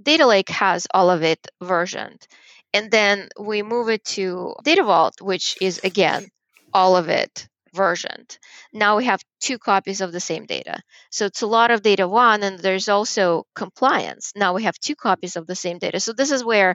Data 0.01 0.27
Lake 0.27 0.51
has 0.51 0.87
all 0.93 1.11
of 1.11 1.23
it 1.23 1.47
versioned. 1.61 2.27
And 2.73 2.91
then 2.91 3.29
we 3.39 3.63
move 3.63 3.89
it 3.89 4.05
to 4.17 4.55
Data 4.65 4.85
Vault, 4.85 5.21
which 5.21 5.57
is 5.61 5.81
again 5.85 6.29
all 6.73 6.97
of 6.97 7.09
it 7.09 7.49
versioned. 7.73 8.39
Now 8.73 8.97
we 8.97 9.05
have 9.05 9.23
two 9.41 9.59
copies 9.59 10.01
of 10.01 10.13
the 10.13 10.21
same 10.21 10.47
data. 10.47 10.81
So 11.11 11.27
it's 11.27 11.43
a 11.43 11.47
lot 11.47 11.71
of 11.71 11.83
data 11.83 12.09
one, 12.09 12.43
and 12.43 12.59
there's 12.59 12.89
also 12.89 13.47
compliance. 13.55 14.33
Now 14.35 14.55
we 14.55 14.65
have 14.65 14.79
two 14.79 14.97
copies 14.97 15.37
of 15.37 15.47
the 15.47 15.55
same 15.55 15.79
data. 15.79 16.01
So 16.01 16.13
this 16.13 16.31
is 16.31 16.45
where, 16.45 16.75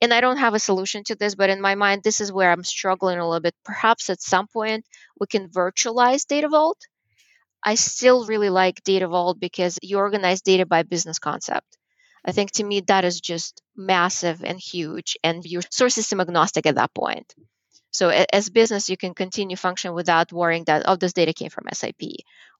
and 0.00 0.12
I 0.12 0.20
don't 0.20 0.38
have 0.38 0.54
a 0.54 0.58
solution 0.58 1.04
to 1.04 1.14
this, 1.14 1.34
but 1.34 1.50
in 1.50 1.60
my 1.60 1.74
mind, 1.74 2.02
this 2.02 2.20
is 2.20 2.32
where 2.32 2.50
I'm 2.50 2.64
struggling 2.64 3.18
a 3.18 3.26
little 3.26 3.40
bit. 3.40 3.54
Perhaps 3.64 4.10
at 4.10 4.20
some 4.20 4.46
point 4.46 4.84
we 5.18 5.26
can 5.26 5.48
virtualize 5.48 6.26
Data 6.26 6.48
Vault 6.48 6.78
I 7.64 7.76
still 7.76 8.26
really 8.26 8.50
like 8.50 8.82
Data 8.82 9.08
Vault 9.08 9.38
because 9.38 9.78
you 9.82 9.98
organize 9.98 10.42
data 10.42 10.66
by 10.66 10.82
business 10.82 11.18
concept. 11.18 11.78
I 12.24 12.32
think 12.32 12.52
to 12.52 12.64
me 12.64 12.80
that 12.80 13.04
is 13.04 13.20
just 13.20 13.62
massive 13.76 14.44
and 14.44 14.58
huge, 14.58 15.16
and 15.24 15.44
you're 15.44 15.62
source 15.70 15.94
system 15.94 16.20
agnostic 16.20 16.66
at 16.66 16.76
that 16.76 16.94
point. 16.94 17.34
So 17.90 18.08
as 18.08 18.48
business, 18.48 18.88
you 18.88 18.96
can 18.96 19.12
continue 19.14 19.56
function 19.56 19.92
without 19.92 20.32
worrying 20.32 20.64
that 20.64 20.84
oh, 20.86 20.96
this 20.96 21.12
data 21.12 21.32
came 21.32 21.50
from 21.50 21.66
SAP 21.72 22.02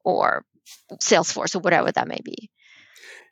or 0.05 0.45
Salesforce 0.95 1.57
or 1.57 1.61
whatever 1.61 1.91
that 1.93 2.09
may 2.09 2.21
be. 2.23 2.51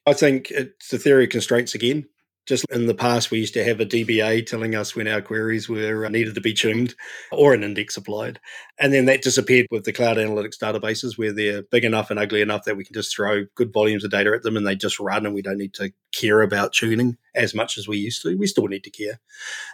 I 0.07 0.14
think 0.14 0.51
it's 0.51 0.89
the 0.89 0.99
theory 0.99 1.25
of 1.25 1.31
constraints 1.31 1.75
again. 1.75 2.09
Just 2.47 2.64
in 2.70 2.86
the 2.86 2.95
past, 2.95 3.30
we 3.30 3.38
used 3.38 3.55
to 3.55 3.64
have 3.64 3.80
a 3.80 3.86
DBA 3.86 4.47
telling 4.47 4.74
us 4.74 4.97
when 4.97 5.07
our 5.07 5.20
queries 5.20 5.68
were 5.68 6.05
uh, 6.05 6.09
needed 6.09 6.34
to 6.34 6.41
be 6.41 6.53
tuned 6.53 6.95
or 7.30 7.55
an 7.55 7.62
index 7.62 7.97
applied. 7.97 8.41
And 8.78 8.93
then 8.93 9.05
that 9.05 9.22
disappeared 9.22 9.66
with 9.70 9.84
the 9.84 9.93
cloud 9.93 10.16
analytics 10.16 10.59
databases 10.59 11.16
where 11.16 11.32
they're 11.32 11.62
big 11.62 11.84
enough 11.84 12.11
and 12.11 12.18
ugly 12.18 12.41
enough 12.41 12.64
that 12.64 12.76
we 12.76 12.84
can 12.84 12.95
just 12.95 13.14
throw 13.14 13.45
good 13.55 13.72
volumes 13.72 14.05
of 14.05 14.11
data 14.11 14.32
at 14.32 14.43
them 14.43 14.57
and 14.57 14.66
they 14.66 14.74
just 14.74 14.99
run 14.99 15.26
and 15.26 15.34
we 15.34 15.43
don't 15.43 15.59
need 15.59 15.74
to 15.74 15.93
care 16.12 16.43
about 16.43 16.72
tuning 16.72 17.16
as 17.34 17.55
much 17.55 17.78
as 17.78 17.86
we 17.86 17.99
used 17.99 18.22
to. 18.22 18.36
We 18.36 18.47
still 18.47 18.66
need 18.66 18.84
to 18.84 18.91
care, 18.91 19.20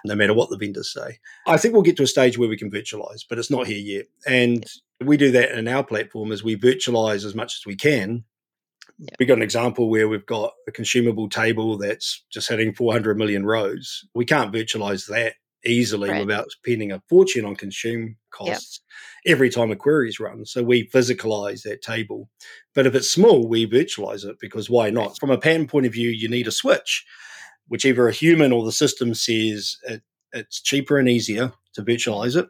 no 0.04 0.14
matter 0.14 0.34
what 0.34 0.50
the 0.50 0.58
vendors 0.58 0.92
say. 0.92 1.18
I 1.46 1.56
think 1.56 1.72
we'll 1.72 1.82
get 1.82 1.96
to 1.98 2.02
a 2.02 2.08
stage 2.08 2.36
where 2.36 2.48
we 2.48 2.58
can 2.58 2.70
virtualize, 2.70 3.24
but 3.28 3.38
it's 3.38 3.50
not 3.50 3.66
here 3.68 3.78
yet. 3.78 4.06
And 4.26 4.64
we 5.04 5.16
do 5.16 5.30
that 5.32 5.52
in 5.52 5.68
our 5.68 5.84
platform 5.84 6.32
as 6.32 6.42
we 6.42 6.56
virtualize 6.56 7.24
as 7.24 7.34
much 7.34 7.56
as 7.60 7.66
we 7.66 7.76
can 7.76 8.24
Yeah. 8.98 9.14
We've 9.18 9.28
got 9.28 9.36
an 9.36 9.42
example 9.42 9.90
where 9.90 10.08
we've 10.08 10.26
got 10.26 10.52
a 10.66 10.72
consumable 10.72 11.28
table 11.28 11.76
that's 11.76 12.24
just 12.30 12.48
hitting 12.48 12.72
400 12.72 13.18
million 13.18 13.44
rows. 13.44 14.06
We 14.14 14.24
can't 14.24 14.52
virtualize 14.52 15.06
that 15.08 15.34
easily 15.66 16.10
right. 16.10 16.24
without 16.24 16.50
spending 16.50 16.92
a 16.92 17.02
fortune 17.08 17.44
on 17.44 17.56
consume 17.56 18.16
costs 18.30 18.80
yep. 19.24 19.34
every 19.34 19.50
time 19.50 19.70
a 19.70 19.76
query 19.76 20.08
is 20.08 20.20
run. 20.20 20.44
So 20.46 20.62
we 20.62 20.88
physicalize 20.88 21.62
that 21.62 21.82
table. 21.82 22.30
But 22.74 22.86
if 22.86 22.94
it's 22.94 23.10
small, 23.10 23.46
we 23.48 23.66
virtualize 23.66 24.24
it 24.24 24.36
because 24.40 24.70
why 24.70 24.90
not? 24.90 25.18
From 25.18 25.30
a 25.30 25.38
pattern 25.38 25.66
point 25.66 25.86
of 25.86 25.92
view, 25.92 26.08
you 26.08 26.28
need 26.28 26.46
a 26.46 26.52
switch, 26.52 27.04
whichever 27.68 28.08
a 28.08 28.12
human 28.12 28.52
or 28.52 28.64
the 28.64 28.72
system 28.72 29.14
says 29.14 29.76
it, 29.84 30.02
it's 30.32 30.60
cheaper 30.60 30.98
and 30.98 31.08
easier 31.08 31.52
to 31.74 31.82
virtualize 31.82 32.36
it 32.36 32.48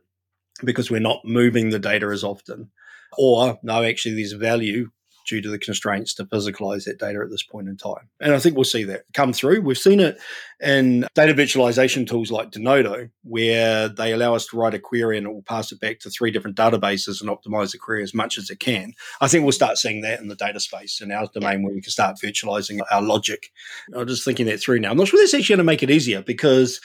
because 0.65 0.91
we're 0.91 1.01
not 1.01 1.25
moving 1.25 1.71
the 1.71 1.79
data 1.79 2.07
as 2.07 2.25
often. 2.25 2.71
Or 3.19 3.59
no, 3.63 3.83
actually, 3.83 4.17
there's 4.17 4.33
value 4.33 4.91
due 5.27 5.43
to 5.43 5.49
the 5.49 5.59
constraints 5.59 6.15
to 6.15 6.25
physicalize 6.25 6.85
that 6.85 6.99
data 6.99 7.21
at 7.23 7.31
this 7.31 7.43
point 7.43 7.69
in 7.69 7.77
time. 7.77 8.09
And 8.21 8.35
I 8.35 8.39
think 8.39 8.55
we'll 8.55 8.65
see 8.65 8.85
that 8.85 9.05
come 9.13 9.33
through. 9.33 9.61
We've 9.61 9.77
seen 9.77 10.01
it 10.01 10.19
in 10.61 11.07
data 11.15 11.35
virtualization 11.35 12.09
tools 12.09 12.31
like 12.31 12.51
Denodo, 12.51 13.11
where 13.23 13.89
they 13.89 14.13
allow 14.13 14.35
us 14.35 14.47
to 14.47 14.57
write 14.57 14.75
a 14.75 14.79
query 14.79 15.19
and 15.19 15.27
it 15.27 15.33
will 15.33 15.43
pass 15.43 15.73
it 15.73 15.81
back 15.81 16.01
to 16.01 16.11
three 16.11 16.31
different 16.31 16.57
databases 16.57 17.21
and 17.21 17.31
optimize 17.31 17.73
the 17.73 17.79
query 17.79 18.03
as 18.03 18.15
much 18.15 18.39
as 18.39 18.51
it 18.51 18.61
can. 18.61 18.93
I 19.21 19.29
think 19.29 19.43
we'll 19.43 19.53
start 19.53 19.79
seeing 19.79 20.01
that 20.03 20.21
in 20.21 20.29
the 20.29 20.37
data 20.37 20.61
space 20.61 21.01
in 21.01 21.13
our 21.13 21.29
domain 21.35 21.63
where 21.63 21.75
we 21.75 21.83
can 21.83 21.91
start 21.91 22.17
virtualizing 22.23 22.81
our 22.91 23.03
logic. 23.03 23.51
I'm 23.95 24.07
just 24.07 24.25
thinking 24.25 24.47
that 24.47 24.61
through 24.61 24.81
now. 24.81 24.91
I'm 24.91 24.97
not 24.97 25.09
sure 25.09 25.21
that's 25.21 25.35
actually 25.35 25.55
going 25.55 25.59
to 25.59 25.65
make 25.65 25.83
it 25.83 25.91
easier 25.91 26.23
because 26.23 26.81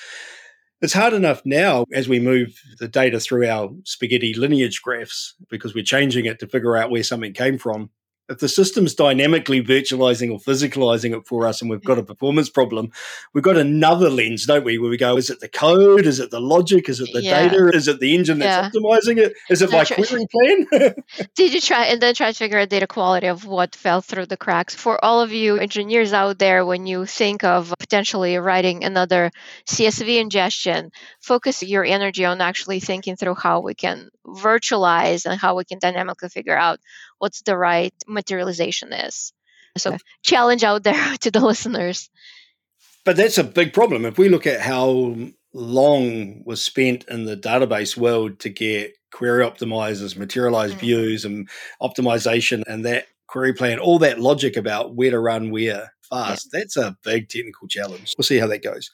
it's 0.81 0.93
hard 0.93 1.13
enough 1.13 1.43
now 1.45 1.85
as 1.93 2.09
we 2.09 2.19
move 2.19 2.59
the 2.79 2.87
data 2.87 3.19
through 3.19 3.47
our 3.47 3.69
spaghetti 3.83 4.33
lineage 4.33 4.81
graphs 4.81 5.35
because 5.47 5.75
we're 5.75 5.83
changing 5.83 6.25
it 6.25 6.39
to 6.39 6.47
figure 6.47 6.75
out 6.75 6.89
where 6.89 7.03
something 7.03 7.33
came 7.33 7.57
from 7.57 7.91
if 8.29 8.39
the 8.39 8.47
system's 8.47 8.95
dynamically 8.95 9.61
virtualizing 9.61 10.31
or 10.31 10.39
physicalizing 10.39 11.15
it 11.17 11.27
for 11.27 11.45
us 11.45 11.61
and 11.61 11.69
we've 11.69 11.83
got 11.83 11.99
a 11.99 12.03
performance 12.03 12.49
problem, 12.49 12.91
we've 13.33 13.43
got 13.43 13.57
another 13.57 14.09
lens, 14.09 14.45
don't 14.45 14.63
we? 14.63 14.77
Where 14.77 14.89
we 14.89 14.97
go, 14.97 15.17
is 15.17 15.29
it 15.29 15.41
the 15.41 15.49
code? 15.49 16.05
Is 16.05 16.19
it 16.19 16.31
the 16.31 16.39
logic? 16.39 16.87
Is 16.87 17.01
it 17.01 17.09
the 17.13 17.21
yeah. 17.21 17.49
data? 17.49 17.69
Is 17.73 17.87
it 17.87 17.99
the 17.99 18.15
engine 18.15 18.39
that's 18.39 18.73
yeah. 18.75 18.81
optimizing 18.81 19.17
it? 19.17 19.33
Is 19.49 19.61
it 19.61 19.71
my 19.71 19.83
query 19.83 20.25
plan? 20.31 20.95
Did 21.35 21.53
you 21.53 21.59
try 21.61 21.85
and 21.85 22.01
then 22.01 22.13
try 22.13 22.31
to 22.31 22.37
figure 22.37 22.59
out 22.59 22.69
data 22.69 22.87
quality 22.87 23.27
of 23.27 23.45
what 23.45 23.75
fell 23.75 24.01
through 24.01 24.27
the 24.27 24.37
cracks? 24.37 24.75
For 24.75 25.03
all 25.03 25.21
of 25.21 25.31
you 25.33 25.57
engineers 25.57 26.13
out 26.13 26.39
there, 26.39 26.65
when 26.65 26.87
you 26.87 27.05
think 27.05 27.43
of 27.43 27.73
potentially 27.79 28.37
writing 28.37 28.83
another 28.83 29.31
CSV 29.67 30.21
ingestion, 30.21 30.91
focus 31.19 31.63
your 31.63 31.83
energy 31.83 32.23
on 32.23 32.39
actually 32.39 32.79
thinking 32.79 33.17
through 33.17 33.35
how 33.35 33.59
we 33.59 33.73
can 33.73 34.09
virtualize 34.25 35.25
and 35.25 35.39
how 35.39 35.57
we 35.57 35.65
can 35.65 35.79
dynamically 35.79 36.29
figure 36.29 36.57
out 36.57 36.79
what's 37.21 37.43
the 37.43 37.55
right 37.55 37.93
materialization 38.07 38.91
is. 38.91 39.31
So, 39.77 39.97
challenge 40.23 40.63
out 40.63 40.83
there 40.83 41.17
to 41.21 41.31
the 41.31 41.39
listeners. 41.39 42.09
But 43.05 43.15
that's 43.15 43.37
a 43.37 43.43
big 43.43 43.73
problem. 43.73 44.05
If 44.05 44.17
we 44.17 44.27
look 44.27 44.47
at 44.47 44.59
how 44.59 45.15
long 45.53 46.43
was 46.45 46.61
spent 46.61 47.05
in 47.09 47.25
the 47.25 47.37
database 47.37 47.95
world 47.95 48.39
to 48.39 48.49
get 48.49 48.95
query 49.11 49.45
optimizers, 49.45 50.17
materialized 50.17 50.73
mm-hmm. 50.73 50.85
views, 50.85 51.25
and 51.25 51.47
optimization, 51.81 52.63
and 52.67 52.85
that 52.85 53.05
query 53.27 53.53
plan, 53.53 53.79
all 53.79 53.99
that 53.99 54.19
logic 54.19 54.57
about 54.57 54.95
where 54.95 55.11
to 55.11 55.19
run 55.19 55.51
where 55.51 55.93
fast, 56.09 56.49
yeah. 56.51 56.59
that's 56.59 56.77
a 56.77 56.97
big 57.03 57.29
technical 57.29 57.67
challenge. 57.67 58.13
We'll 58.17 58.23
see 58.23 58.39
how 58.39 58.47
that 58.47 58.63
goes. 58.63 58.89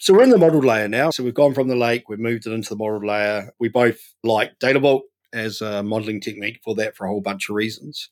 So 0.00 0.14
we're 0.14 0.22
in 0.22 0.30
the 0.30 0.38
model 0.38 0.60
layer 0.60 0.88
now. 0.88 1.10
So 1.10 1.24
we've 1.24 1.34
gone 1.34 1.54
from 1.54 1.68
the 1.68 1.76
lake, 1.76 2.08
we've 2.08 2.18
moved 2.18 2.46
it 2.46 2.52
into 2.52 2.68
the 2.68 2.76
model 2.76 3.06
layer. 3.06 3.52
We 3.58 3.68
both 3.68 3.98
like 4.22 4.58
Data 4.58 4.78
Vault 4.78 5.04
as 5.32 5.60
a 5.60 5.82
modeling 5.82 6.20
technique 6.20 6.60
for 6.64 6.74
that 6.76 6.96
for 6.96 7.06
a 7.06 7.08
whole 7.08 7.20
bunch 7.20 7.48
of 7.48 7.54
reasons. 7.54 8.10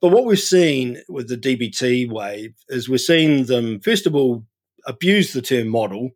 But 0.00 0.10
what 0.10 0.24
we've 0.24 0.38
seen 0.38 1.00
with 1.08 1.28
the 1.28 1.36
DBT 1.36 2.10
wave 2.10 2.54
is 2.68 2.88
we're 2.88 2.98
seeing 2.98 3.44
them, 3.44 3.80
first 3.80 4.06
of 4.06 4.16
all, 4.16 4.44
abuse 4.86 5.32
the 5.32 5.42
term 5.42 5.68
model 5.68 6.10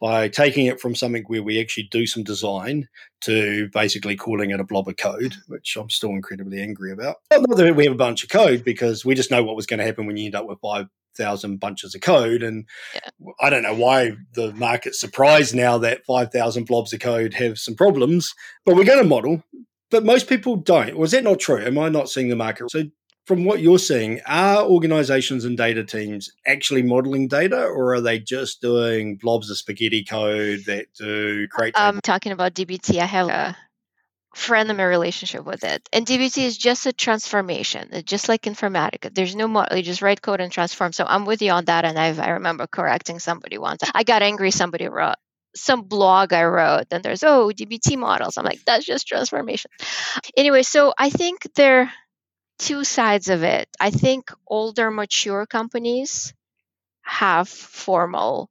by 0.00 0.28
taking 0.28 0.66
it 0.66 0.80
from 0.80 0.94
something 0.94 1.24
where 1.26 1.42
we 1.42 1.60
actually 1.60 1.88
do 1.90 2.06
some 2.06 2.22
design 2.22 2.88
to 3.22 3.68
basically 3.72 4.16
calling 4.16 4.50
it 4.50 4.60
a 4.60 4.64
blob 4.64 4.86
of 4.86 4.96
code, 4.96 5.34
which 5.48 5.76
I'm 5.76 5.90
still 5.90 6.10
incredibly 6.10 6.60
angry 6.60 6.92
about. 6.92 7.16
Not 7.32 7.56
that 7.56 7.74
we 7.74 7.84
have 7.84 7.94
a 7.94 7.96
bunch 7.96 8.22
of 8.22 8.28
code 8.28 8.64
because 8.64 9.04
we 9.04 9.14
just 9.14 9.30
know 9.30 9.42
what 9.42 9.56
was 9.56 9.66
going 9.66 9.78
to 9.78 9.86
happen 9.86 10.06
when 10.06 10.16
you 10.16 10.26
end 10.26 10.34
up 10.34 10.46
with 10.46 10.60
five 10.60 10.86
thousand 11.16 11.58
bunches 11.58 11.94
of 11.94 12.00
code. 12.00 12.42
And 12.42 12.66
yeah. 12.94 13.32
I 13.40 13.50
don't 13.50 13.62
know 13.62 13.74
why 13.74 14.12
the 14.34 14.52
market's 14.54 15.00
surprised 15.00 15.54
now 15.54 15.78
that 15.78 16.04
five 16.06 16.32
thousand 16.32 16.66
blobs 16.66 16.92
of 16.92 17.00
code 17.00 17.34
have 17.34 17.58
some 17.58 17.74
problems, 17.74 18.34
but 18.64 18.76
we're 18.76 18.84
going 18.84 19.02
to 19.02 19.08
model. 19.08 19.42
But 19.90 20.04
most 20.04 20.28
people 20.28 20.56
don't. 20.56 20.96
Was 20.98 21.12
that 21.12 21.24
not 21.24 21.38
true? 21.38 21.64
Am 21.64 21.78
I 21.78 21.88
not 21.88 22.08
seeing 22.08 22.28
the 22.28 22.36
market? 22.36 22.70
So 22.70 22.84
from 23.26 23.44
what 23.44 23.60
you're 23.60 23.78
seeing, 23.78 24.20
are 24.26 24.64
organizations 24.64 25.44
and 25.44 25.56
data 25.56 25.84
teams 25.84 26.30
actually 26.46 26.82
modeling 26.82 27.28
data 27.28 27.64
or 27.64 27.94
are 27.94 28.00
they 28.00 28.18
just 28.18 28.60
doing 28.60 29.16
blobs 29.16 29.50
of 29.50 29.56
spaghetti 29.56 30.04
code 30.04 30.60
that 30.66 30.86
do 30.98 31.46
great? 31.48 31.74
I'm 31.76 31.96
um, 31.96 32.00
talking 32.02 32.32
about 32.32 32.54
DBT. 32.54 32.98
I 32.98 33.06
have 33.06 33.28
a 33.28 33.56
frenemy 34.34 34.88
relationship 34.88 35.44
with 35.44 35.64
it. 35.64 35.88
And 35.92 36.06
DBT 36.06 36.44
is 36.44 36.58
just 36.58 36.86
a 36.86 36.92
transformation, 36.92 37.88
it's 37.92 38.10
just 38.10 38.28
like 38.28 38.42
Informatica. 38.42 39.14
There's 39.14 39.36
no 39.36 39.48
more, 39.48 39.66
you 39.72 39.82
just 39.82 40.02
write 40.02 40.22
code 40.22 40.40
and 40.40 40.52
transform. 40.52 40.92
So 40.92 41.04
I'm 41.06 41.24
with 41.24 41.42
you 41.42 41.52
on 41.52 41.66
that. 41.66 41.84
And 41.84 41.98
I've, 41.98 42.18
I 42.18 42.30
remember 42.30 42.66
correcting 42.66 43.18
somebody 43.18 43.58
once. 43.58 43.82
I 43.94 44.02
got 44.02 44.22
angry, 44.22 44.50
somebody 44.50 44.88
wrote 44.88 45.16
some 45.56 45.82
blog 45.82 46.32
I 46.32 46.44
wrote, 46.44 46.86
and 46.90 47.02
there's, 47.02 47.22
oh, 47.22 47.52
DBT 47.54 47.96
models. 47.96 48.36
I'm 48.36 48.44
like, 48.44 48.64
that's 48.64 48.84
just 48.84 49.06
transformation. 49.06 49.70
Anyway, 50.36 50.62
so 50.62 50.92
I 50.98 51.10
think 51.10 51.46
there 51.54 51.82
are 51.82 51.92
two 52.58 52.84
sides 52.84 53.28
of 53.28 53.42
it. 53.42 53.68
I 53.80 53.90
think 53.90 54.30
older, 54.46 54.90
mature 54.90 55.46
companies 55.46 56.34
have 57.02 57.48
formal 57.48 58.50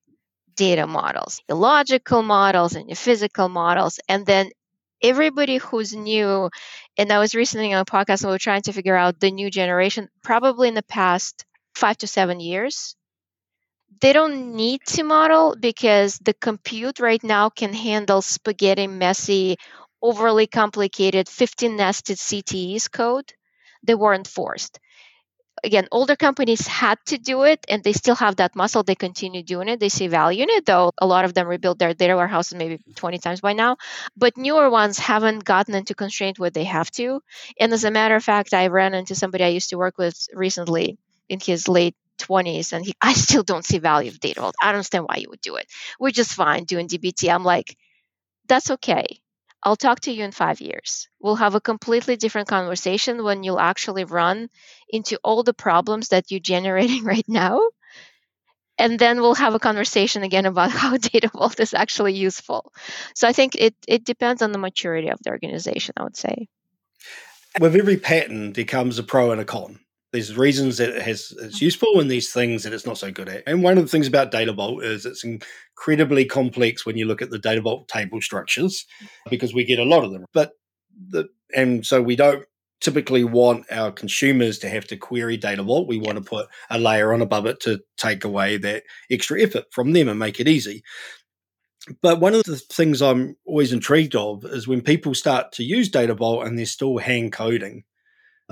data 0.55 0.87
models, 0.87 1.41
the 1.47 1.55
logical 1.55 2.21
models 2.21 2.75
and 2.75 2.89
the 2.89 2.95
physical 2.95 3.49
models. 3.49 3.99
And 4.07 4.25
then 4.25 4.51
everybody 5.03 5.57
who's 5.57 5.93
new, 5.93 6.49
and 6.97 7.11
I 7.11 7.19
was 7.19 7.35
recently 7.35 7.73
on 7.73 7.81
a 7.81 7.85
podcast 7.85 8.21
and 8.23 8.29
we 8.29 8.35
were 8.35 8.39
trying 8.39 8.63
to 8.63 8.73
figure 8.73 8.95
out 8.95 9.19
the 9.19 9.31
new 9.31 9.51
generation, 9.51 10.09
probably 10.23 10.69
in 10.69 10.73
the 10.75 10.83
past 10.83 11.45
five 11.75 11.97
to 11.99 12.07
seven 12.07 12.39
years. 12.39 12.95
They 14.01 14.13
don't 14.13 14.55
need 14.55 14.81
to 14.87 15.03
model 15.03 15.55
because 15.59 16.19
the 16.19 16.33
compute 16.33 16.99
right 16.99 17.23
now 17.23 17.49
can 17.49 17.73
handle 17.73 18.21
spaghetti, 18.21 18.85
messy, 18.87 19.57
overly 20.01 20.45
complicated 20.47 21.27
15 21.27 21.75
nested 21.75 22.17
CTEs 22.19 22.91
code. 22.91 23.33
They 23.81 23.95
weren't 23.95 24.27
forced 24.27 24.79
again, 25.63 25.87
older 25.91 26.15
companies 26.15 26.67
had 26.67 26.97
to 27.07 27.17
do 27.17 27.43
it 27.43 27.65
and 27.69 27.83
they 27.83 27.93
still 27.93 28.15
have 28.15 28.37
that 28.37 28.55
muscle. 28.55 28.83
They 28.83 28.95
continue 28.95 29.43
doing 29.43 29.67
it. 29.69 29.79
They 29.79 29.89
see 29.89 30.07
value 30.07 30.43
in 30.43 30.49
it, 30.49 30.65
though 30.65 30.91
a 30.99 31.05
lot 31.07 31.25
of 31.25 31.33
them 31.33 31.47
rebuild 31.47 31.79
their 31.79 31.93
data 31.93 32.15
warehouses 32.15 32.55
maybe 32.55 32.79
20 32.95 33.17
times 33.19 33.41
by 33.41 33.53
now. 33.53 33.77
But 34.17 34.37
newer 34.37 34.69
ones 34.69 34.99
haven't 34.99 35.43
gotten 35.45 35.75
into 35.75 35.95
constraint 35.95 36.39
where 36.39 36.49
they 36.49 36.65
have 36.65 36.91
to. 36.91 37.21
And 37.59 37.73
as 37.73 37.83
a 37.83 37.91
matter 37.91 38.15
of 38.15 38.23
fact, 38.23 38.53
I 38.53 38.67
ran 38.67 38.93
into 38.93 39.15
somebody 39.15 39.43
I 39.43 39.49
used 39.49 39.69
to 39.69 39.77
work 39.77 39.97
with 39.97 40.27
recently 40.33 40.97
in 41.29 41.39
his 41.39 41.67
late 41.67 41.95
20s 42.17 42.73
and 42.73 42.85
he, 42.85 42.93
I 43.01 43.13
still 43.13 43.43
don't 43.43 43.65
see 43.65 43.79
value 43.79 44.09
of 44.11 44.19
data 44.19 44.41
vault. 44.41 44.55
I 44.61 44.67
don't 44.67 44.75
understand 44.75 45.05
why 45.07 45.17
you 45.17 45.29
would 45.29 45.41
do 45.41 45.55
it. 45.55 45.67
We're 45.99 46.11
just 46.11 46.31
fine 46.33 46.65
doing 46.65 46.87
DBT. 46.87 47.29
I'm 47.29 47.43
like, 47.43 47.75
that's 48.47 48.71
okay. 48.71 49.21
I'll 49.63 49.77
talk 49.77 50.01
to 50.01 50.11
you 50.11 50.25
in 50.25 50.31
five 50.31 50.59
years. 50.59 51.07
We'll 51.21 51.37
have 51.37 51.55
a 51.55 51.61
completely 51.61 52.17
different 52.17 52.49
conversation 52.49 53.23
when 53.23 53.43
you'll 53.43 53.59
actually 53.59 54.03
run 54.03 54.49
into 54.89 55.17
all 55.23 55.43
the 55.43 55.53
problems 55.53 56.09
that 56.09 56.31
you're 56.31 56.41
generating 56.41 57.03
right 57.13 57.27
now. 57.27 57.61
And 58.77 58.99
then 58.99 59.21
we'll 59.21 59.35
have 59.35 59.53
a 59.53 59.59
conversation 59.59 60.23
again 60.23 60.45
about 60.45 60.71
how 60.81 60.97
data 60.97 61.29
vault 61.29 61.59
is 61.59 61.73
actually 61.73 62.13
useful. 62.13 62.73
So 63.15 63.27
I 63.27 63.33
think 63.33 63.55
it, 63.55 63.75
it 63.87 64.03
depends 64.03 64.41
on 64.41 64.51
the 64.51 64.57
maturity 64.57 65.09
of 65.09 65.19
the 65.23 65.29
organization, 65.29 65.93
I 65.95 66.03
would 66.03 66.17
say. 66.17 66.47
With 67.59 67.75
every 67.75 67.97
pattern, 67.97 68.53
there 68.53 68.65
comes 68.65 68.99
a 68.99 69.03
pro 69.03 69.31
and 69.31 69.39
a 69.39 69.45
con. 69.45 69.79
There's 70.13 70.37
reasons 70.37 70.77
that 70.77 70.95
it 70.95 71.01
has 71.01 71.33
it's 71.41 71.61
useful 71.61 71.99
and 71.99 72.09
these 72.09 72.31
things 72.31 72.63
that 72.63 72.71
it's 72.71 72.85
not 72.85 72.99
so 72.99 73.11
good 73.11 73.27
at. 73.27 73.43
And 73.47 73.63
one 73.63 73.77
of 73.77 73.83
the 73.83 73.89
things 73.89 74.07
about 74.07 74.31
Data 74.31 74.53
Vault 74.53 74.83
is 74.83 75.05
it's 75.05 75.23
incredibly 75.23 76.23
complex 76.23 76.85
when 76.85 76.97
you 76.97 77.05
look 77.05 77.21
at 77.21 77.31
the 77.31 77.39
Data 77.39 77.61
Vault 77.61 77.87
table 77.87 78.21
structures 78.21 78.85
because 79.29 79.53
we 79.53 79.65
get 79.65 79.79
a 79.79 79.83
lot 79.83 80.03
of 80.03 80.11
them. 80.11 80.25
But 80.31 80.51
the 81.09 81.29
and 81.55 81.85
so 81.85 82.01
we 82.01 82.15
don't 82.15 82.45
typically 82.79 83.23
want 83.23 83.65
our 83.71 83.91
consumers 83.91 84.59
to 84.59 84.69
have 84.69 84.85
to 84.85 84.97
query 84.97 85.35
Data 85.35 85.63
Vault. 85.63 85.87
We 85.87 85.97
want 85.97 86.17
to 86.17 86.23
put 86.23 86.47
a 86.69 86.77
layer 86.77 87.13
on 87.13 87.21
above 87.21 87.45
it 87.47 87.59
to 87.61 87.79
take 87.97 88.23
away 88.23 88.57
that 88.57 88.83
extra 89.09 89.41
effort 89.41 89.65
from 89.71 89.93
them 89.93 90.07
and 90.09 90.19
make 90.19 90.39
it 90.39 90.47
easy. 90.47 90.83
But 92.01 92.19
one 92.19 92.33
of 92.33 92.43
the 92.43 92.57
things 92.57 93.01
I'm 93.01 93.35
always 93.45 93.73
intrigued 93.73 94.15
of 94.15 94.45
is 94.45 94.67
when 94.67 94.81
people 94.81 95.15
start 95.15 95.51
to 95.53 95.63
use 95.63 95.89
Data 95.89 96.13
Vault 96.13 96.45
and 96.45 96.57
they're 96.57 96.65
still 96.65 96.97
hand 96.97 97.33
coding 97.33 97.83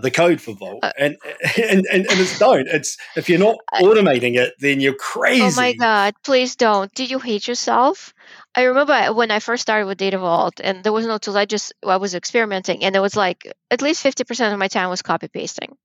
the 0.02 0.12
code 0.12 0.41
for 0.41 0.54
Vault, 0.54 0.80
uh, 0.84 0.91
and, 0.97 1.18
and 1.58 1.86
and 1.91 2.06
and 2.10 2.20
it's 2.20 2.38
don't. 2.39 2.68
It's 2.68 2.97
if 3.16 3.30
you're 3.30 3.39
not 3.39 3.58
automating 3.74 4.36
it, 4.38 4.54
then 4.60 4.80
you're 4.80 4.95
crazy. 4.95 5.43
Oh 5.43 5.52
my 5.56 5.74
god! 5.74 6.14
Please 6.24 6.56
don't. 6.56 6.93
Did 6.93 7.12
you 7.12 7.20
hate 7.20 7.47
yourself? 7.47 8.14
I 8.56 8.64
remember 8.64 9.14
when 9.14 9.32
I 9.32 9.39
first 9.39 9.62
started 9.62 9.88
with 9.88 9.97
Data 9.97 10.18
Vault, 10.18 10.60
and 10.64 10.84
there 10.84 10.93
was 10.93 11.06
no 11.06 11.18
tools. 11.18 11.38
I 11.38 11.45
just 11.45 11.74
I 11.86 11.97
was 11.97 12.16
experimenting, 12.16 12.84
and 12.84 12.95
it 12.95 12.99
was 12.99 13.16
like 13.16 13.52
at 13.70 13.82
least 13.82 14.02
fifty 14.04 14.24
percent 14.24 14.54
of 14.54 14.60
my 14.60 14.68
time 14.68 14.89
was 14.89 15.02
copy 15.02 15.28
pasting. 15.28 15.78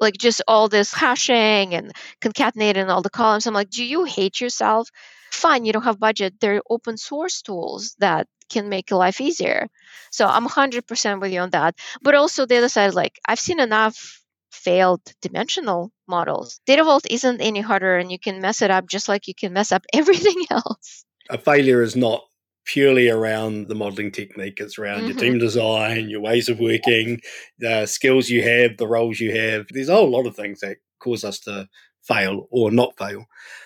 like 0.00 0.16
just 0.16 0.42
all 0.46 0.68
this 0.68 0.92
hashing 0.92 1.74
and 1.74 1.92
concatenating 2.20 2.88
all 2.88 3.02
the 3.02 3.10
columns. 3.10 3.46
I'm 3.46 3.54
like, 3.54 3.70
do 3.70 3.84
you 3.84 4.04
hate 4.04 4.40
yourself? 4.40 4.88
Fine, 5.32 5.64
you 5.64 5.72
don't 5.72 5.84
have 5.84 5.98
budget. 5.98 6.34
There 6.40 6.56
are 6.56 6.62
open 6.70 6.96
source 6.96 7.42
tools 7.42 7.94
that 7.98 8.26
can 8.48 8.68
make 8.68 8.90
life 8.90 9.20
easier. 9.20 9.68
So 10.10 10.26
I'm 10.26 10.46
100% 10.46 11.20
with 11.20 11.32
you 11.32 11.40
on 11.40 11.50
that. 11.50 11.74
But 12.02 12.14
also 12.14 12.46
the 12.46 12.56
other 12.56 12.68
side, 12.68 12.94
like 12.94 13.18
I've 13.26 13.40
seen 13.40 13.60
enough 13.60 14.22
failed 14.50 15.00
dimensional 15.22 15.92
models. 16.06 16.60
Data 16.66 16.84
Vault 16.84 17.06
isn't 17.10 17.40
any 17.40 17.60
harder 17.60 17.96
and 17.96 18.10
you 18.10 18.18
can 18.18 18.40
mess 18.40 18.62
it 18.62 18.70
up 18.70 18.88
just 18.88 19.08
like 19.08 19.28
you 19.28 19.34
can 19.34 19.52
mess 19.52 19.72
up 19.72 19.84
everything 19.92 20.44
else. 20.50 21.04
A 21.30 21.38
failure 21.38 21.82
is 21.82 21.94
not 21.94 22.22
purely 22.64 23.08
around 23.08 23.68
the 23.68 23.74
modeling 23.74 24.12
technique. 24.12 24.58
It's 24.60 24.78
around 24.78 24.98
mm-hmm. 24.98 25.08
your 25.08 25.16
team 25.16 25.38
design, 25.38 26.10
your 26.10 26.20
ways 26.20 26.48
of 26.48 26.60
working, 26.60 27.20
the 27.58 27.86
skills 27.86 28.28
you 28.28 28.42
have, 28.42 28.76
the 28.76 28.86
roles 28.86 29.20
you 29.20 29.34
have. 29.34 29.66
There's 29.70 29.88
a 29.88 29.94
whole 29.94 30.10
lot 30.10 30.26
of 30.26 30.36
things 30.36 30.60
that 30.60 30.76
cause 31.00 31.24
us 31.24 31.38
to 31.40 31.68
fail 32.02 32.46
or 32.50 32.70
not 32.70 32.96
fail. 32.98 33.24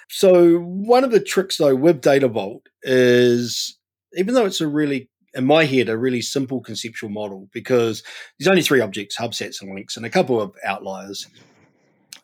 So 0.09 0.59
one 0.59 1.05
of 1.05 1.11
the 1.11 1.21
tricks 1.21 1.57
though 1.57 1.75
with 1.75 2.01
Data 2.01 2.29
Vault 2.29 2.69
is 2.83 3.79
even 4.15 4.35
though 4.35 4.47
it's 4.47 4.61
a 4.61 4.69
really 4.69 5.09
in 5.35 5.47
my 5.47 5.65
head 5.65 5.89
a 5.89 5.97
really 5.97 6.21
simple 6.21 6.61
conceptual 6.61 7.11
model 7.11 7.49
because 7.53 8.03
there's 8.39 8.49
only 8.49 8.63
three 8.63 8.81
objects, 8.81 9.17
hub 9.17 9.33
sats 9.33 9.63
and 9.63 9.75
links, 9.75 9.97
and 9.97 10.07
a 10.07 10.11
couple 10.11 10.41
of 10.41 10.55
outliers. 10.65 11.27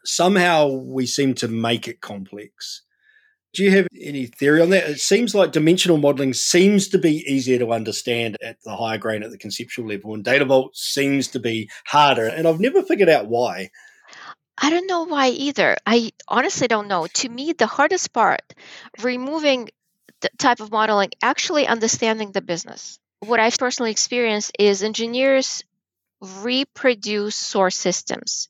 Somehow 0.04 0.68
we 0.68 1.06
seem 1.06 1.34
to 1.34 1.48
make 1.48 1.88
it 1.88 2.00
complex. 2.00 2.82
Do 3.54 3.64
you 3.64 3.70
have 3.70 3.86
any 3.98 4.26
theory 4.26 4.60
on 4.60 4.70
that? 4.70 4.88
It 4.88 5.00
seems 5.00 5.34
like 5.34 5.52
dimensional 5.52 5.96
modeling 5.96 6.34
seems 6.34 6.88
to 6.88 6.98
be 6.98 7.24
easier 7.26 7.58
to 7.58 7.72
understand 7.72 8.36
at 8.42 8.58
the 8.62 8.76
higher 8.76 8.98
grain 8.98 9.22
at 9.22 9.30
the 9.30 9.38
conceptual 9.38 9.86
level, 9.86 10.14
and 10.14 10.22
Data 10.22 10.44
Vault 10.44 10.76
seems 10.76 11.28
to 11.28 11.40
be 11.40 11.70
harder. 11.86 12.26
And 12.26 12.46
I've 12.46 12.60
never 12.60 12.82
figured 12.82 13.08
out 13.08 13.26
why. 13.26 13.70
I 14.60 14.70
don't 14.70 14.86
know 14.86 15.04
why 15.04 15.28
either. 15.28 15.76
I 15.86 16.10
honestly 16.26 16.68
don't 16.68 16.88
know. 16.88 17.06
To 17.06 17.28
me, 17.28 17.52
the 17.52 17.66
hardest 17.66 18.12
part, 18.12 18.42
removing 19.02 19.68
type 20.38 20.60
of 20.60 20.70
modeling, 20.70 21.10
actually 21.22 21.66
understanding 21.66 22.32
the 22.32 22.42
business. 22.42 22.98
What 23.20 23.40
I've 23.40 23.58
personally 23.58 23.90
experienced 23.90 24.52
is 24.58 24.82
engineers 24.82 25.62
reproduce 26.20 27.36
source 27.36 27.76
systems. 27.76 28.48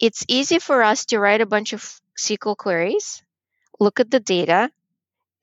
It's 0.00 0.24
easy 0.28 0.58
for 0.58 0.82
us 0.82 1.06
to 1.06 1.18
write 1.20 1.40
a 1.40 1.46
bunch 1.46 1.72
of 1.72 2.00
SQL 2.18 2.56
queries 2.56 3.22
look 3.80 4.00
at 4.00 4.10
the 4.10 4.20
data, 4.20 4.70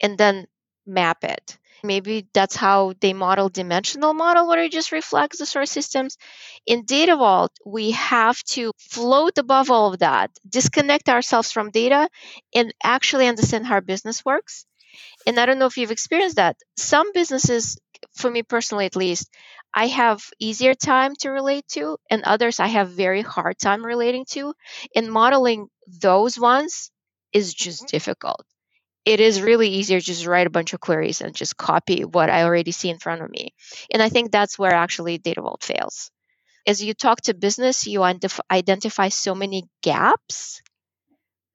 and 0.01 0.17
then 0.17 0.47
map 0.85 1.23
it. 1.23 1.57
Maybe 1.83 2.27
that's 2.33 2.55
how 2.55 2.93
they 2.99 3.13
model 3.13 3.49
dimensional 3.49 4.13
model 4.13 4.47
where 4.47 4.63
it 4.63 4.71
just 4.71 4.91
reflects 4.91 5.39
the 5.39 5.47
source 5.47 5.71
systems. 5.71 6.17
In 6.65 6.85
Data 6.85 7.15
Vault, 7.15 7.51
we 7.65 7.91
have 7.91 8.41
to 8.55 8.71
float 8.77 9.37
above 9.39 9.71
all 9.71 9.91
of 9.93 9.99
that, 9.99 10.29
disconnect 10.47 11.09
ourselves 11.09 11.51
from 11.51 11.71
data, 11.71 12.07
and 12.53 12.73
actually 12.83 13.27
understand 13.27 13.65
how 13.65 13.75
our 13.75 13.81
business 13.81 14.23
works. 14.23 14.65
And 15.25 15.39
I 15.39 15.45
don't 15.45 15.59
know 15.59 15.67
if 15.67 15.77
you've 15.77 15.91
experienced 15.91 16.37
that. 16.37 16.57
Some 16.77 17.11
businesses, 17.13 17.77
for 18.15 18.29
me 18.29 18.43
personally 18.43 18.85
at 18.85 18.95
least, 18.95 19.29
I 19.73 19.87
have 19.87 20.21
easier 20.39 20.73
time 20.73 21.15
to 21.19 21.29
relate 21.29 21.65
to, 21.69 21.97
and 22.09 22.23
others 22.23 22.59
I 22.59 22.67
have 22.67 22.89
very 22.89 23.21
hard 23.21 23.57
time 23.57 23.85
relating 23.85 24.25
to. 24.31 24.53
And 24.95 25.11
modeling 25.11 25.67
those 25.87 26.39
ones, 26.39 26.91
is 27.33 27.53
just 27.53 27.83
mm-hmm. 27.83 27.95
difficult. 27.95 28.45
It 29.05 29.19
is 29.19 29.41
really 29.41 29.69
easier 29.69 29.99
to 29.99 30.05
just 30.05 30.27
write 30.27 30.47
a 30.47 30.51
bunch 30.51 30.73
of 30.73 30.79
queries 30.79 31.21
and 31.21 31.33
just 31.33 31.57
copy 31.57 32.03
what 32.03 32.29
I 32.29 32.43
already 32.43 32.71
see 32.71 32.89
in 32.89 32.99
front 32.99 33.21
of 33.21 33.31
me. 33.31 33.53
And 33.91 34.01
I 34.01 34.09
think 34.09 34.31
that's 34.31 34.59
where 34.59 34.73
actually 34.73 35.17
Data 35.17 35.41
Vault 35.41 35.63
fails. 35.63 36.11
As 36.67 36.83
you 36.83 36.93
talk 36.93 37.21
to 37.21 37.33
business, 37.33 37.87
you 37.87 38.03
identify 38.03 39.09
so 39.09 39.33
many 39.33 39.63
gaps 39.81 40.61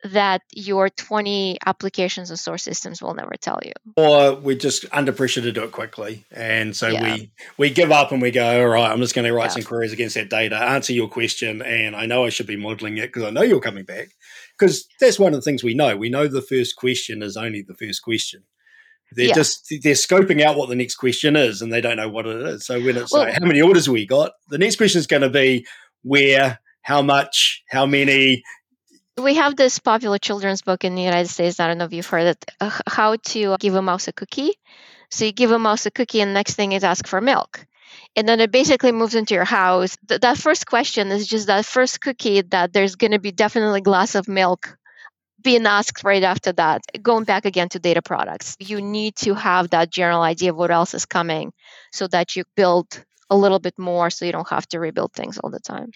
that 0.04 0.42
your 0.52 0.88
20 0.88 1.58
applications 1.64 2.30
and 2.30 2.38
source 2.38 2.62
systems 2.62 3.02
will 3.02 3.14
never 3.14 3.34
tell 3.40 3.58
you. 3.64 3.72
Or 3.96 4.34
we're 4.34 4.56
just 4.56 4.84
under 4.92 5.12
pressure 5.12 5.40
to 5.40 5.52
do 5.52 5.64
it 5.64 5.72
quickly. 5.72 6.24
And 6.30 6.76
so 6.76 6.88
yeah. 6.88 7.14
we 7.14 7.30
we 7.58 7.70
give 7.70 7.90
up 7.90 8.12
and 8.12 8.20
we 8.20 8.30
go, 8.30 8.62
all 8.62 8.68
right, 8.68 8.90
I'm 8.90 9.00
just 9.00 9.14
going 9.14 9.26
to 9.26 9.32
write 9.32 9.46
yeah. 9.46 9.54
some 9.54 9.62
queries 9.62 9.92
against 9.92 10.14
that 10.14 10.30
data, 10.30 10.56
answer 10.56 10.92
your 10.92 11.08
question. 11.08 11.62
And 11.62 11.96
I 11.96 12.06
know 12.06 12.24
I 12.24 12.28
should 12.28 12.46
be 12.46 12.56
modeling 12.56 12.98
it 12.98 13.08
because 13.08 13.24
I 13.24 13.30
know 13.30 13.42
you're 13.42 13.60
coming 13.60 13.84
back. 13.84 14.08
Because 14.58 14.86
that's 15.00 15.18
one 15.18 15.34
of 15.34 15.38
the 15.38 15.44
things 15.44 15.62
we 15.62 15.74
know. 15.74 15.96
We 15.96 16.08
know 16.08 16.28
the 16.28 16.42
first 16.42 16.76
question 16.76 17.22
is 17.22 17.36
only 17.36 17.62
the 17.62 17.74
first 17.74 18.02
question. 18.02 18.42
They're 19.12 19.26
yeah. 19.26 19.34
just 19.34 19.72
they're 19.82 19.94
scoping 19.94 20.42
out 20.42 20.56
what 20.56 20.68
the 20.68 20.74
next 20.74 20.96
question 20.96 21.36
is 21.36 21.62
and 21.62 21.72
they 21.72 21.80
don't 21.80 21.96
know 21.96 22.08
what 22.08 22.26
it 22.26 22.40
is. 22.46 22.66
So 22.66 22.80
when 22.80 22.96
it's 22.96 23.12
well, 23.12 23.22
like, 23.22 23.34
how 23.34 23.46
many 23.46 23.62
orders 23.62 23.88
we 23.88 24.06
got, 24.06 24.32
the 24.48 24.58
next 24.58 24.76
question 24.76 24.98
is 24.98 25.06
going 25.06 25.22
to 25.22 25.30
be 25.30 25.66
where, 26.02 26.58
how 26.82 27.02
much, 27.02 27.62
how 27.68 27.86
many, 27.86 28.42
we 29.18 29.34
have 29.34 29.56
this 29.56 29.78
popular 29.78 30.18
children's 30.18 30.62
book 30.62 30.84
in 30.84 30.94
the 30.94 31.02
United 31.02 31.28
States. 31.28 31.58
I 31.58 31.66
don't 31.66 31.78
know 31.78 31.86
if 31.86 31.92
you've 31.92 32.06
heard 32.06 32.26
it. 32.26 32.44
Uh, 32.60 32.78
how 32.86 33.16
to 33.16 33.56
give 33.58 33.74
a 33.74 33.82
mouse 33.82 34.08
a 34.08 34.12
cookie. 34.12 34.52
So 35.10 35.24
you 35.24 35.32
give 35.32 35.52
a 35.52 35.58
mouse 35.58 35.86
a 35.86 35.90
cookie, 35.90 36.20
and 36.20 36.34
next 36.34 36.54
thing 36.54 36.72
is 36.72 36.84
ask 36.84 37.06
for 37.06 37.20
milk. 37.20 37.64
And 38.14 38.28
then 38.28 38.40
it 38.40 38.50
basically 38.50 38.92
moves 38.92 39.14
into 39.14 39.34
your 39.34 39.44
house. 39.44 39.96
Th- 40.08 40.20
that 40.20 40.36
first 40.36 40.66
question 40.66 41.08
is 41.08 41.26
just 41.26 41.46
that 41.46 41.64
first 41.64 42.00
cookie 42.00 42.42
that 42.42 42.72
there's 42.72 42.96
going 42.96 43.12
to 43.12 43.18
be 43.18 43.32
definitely 43.32 43.78
a 43.78 43.82
glass 43.82 44.14
of 44.14 44.28
milk 44.28 44.76
being 45.42 45.66
asked 45.66 46.02
right 46.02 46.22
after 46.22 46.52
that. 46.52 46.82
Going 47.02 47.24
back 47.24 47.44
again 47.44 47.68
to 47.70 47.78
data 47.78 48.02
products, 48.02 48.56
you 48.58 48.82
need 48.82 49.16
to 49.16 49.34
have 49.34 49.70
that 49.70 49.90
general 49.90 50.22
idea 50.22 50.50
of 50.50 50.56
what 50.56 50.70
else 50.70 50.92
is 50.92 51.06
coming 51.06 51.52
so 51.92 52.08
that 52.08 52.36
you 52.36 52.44
build 52.56 53.04
a 53.30 53.36
little 53.36 53.60
bit 53.60 53.78
more 53.78 54.10
so 54.10 54.24
you 54.24 54.32
don't 54.32 54.48
have 54.48 54.66
to 54.68 54.80
rebuild 54.80 55.12
things 55.12 55.38
all 55.38 55.50
the 55.50 55.60
time 55.60 55.90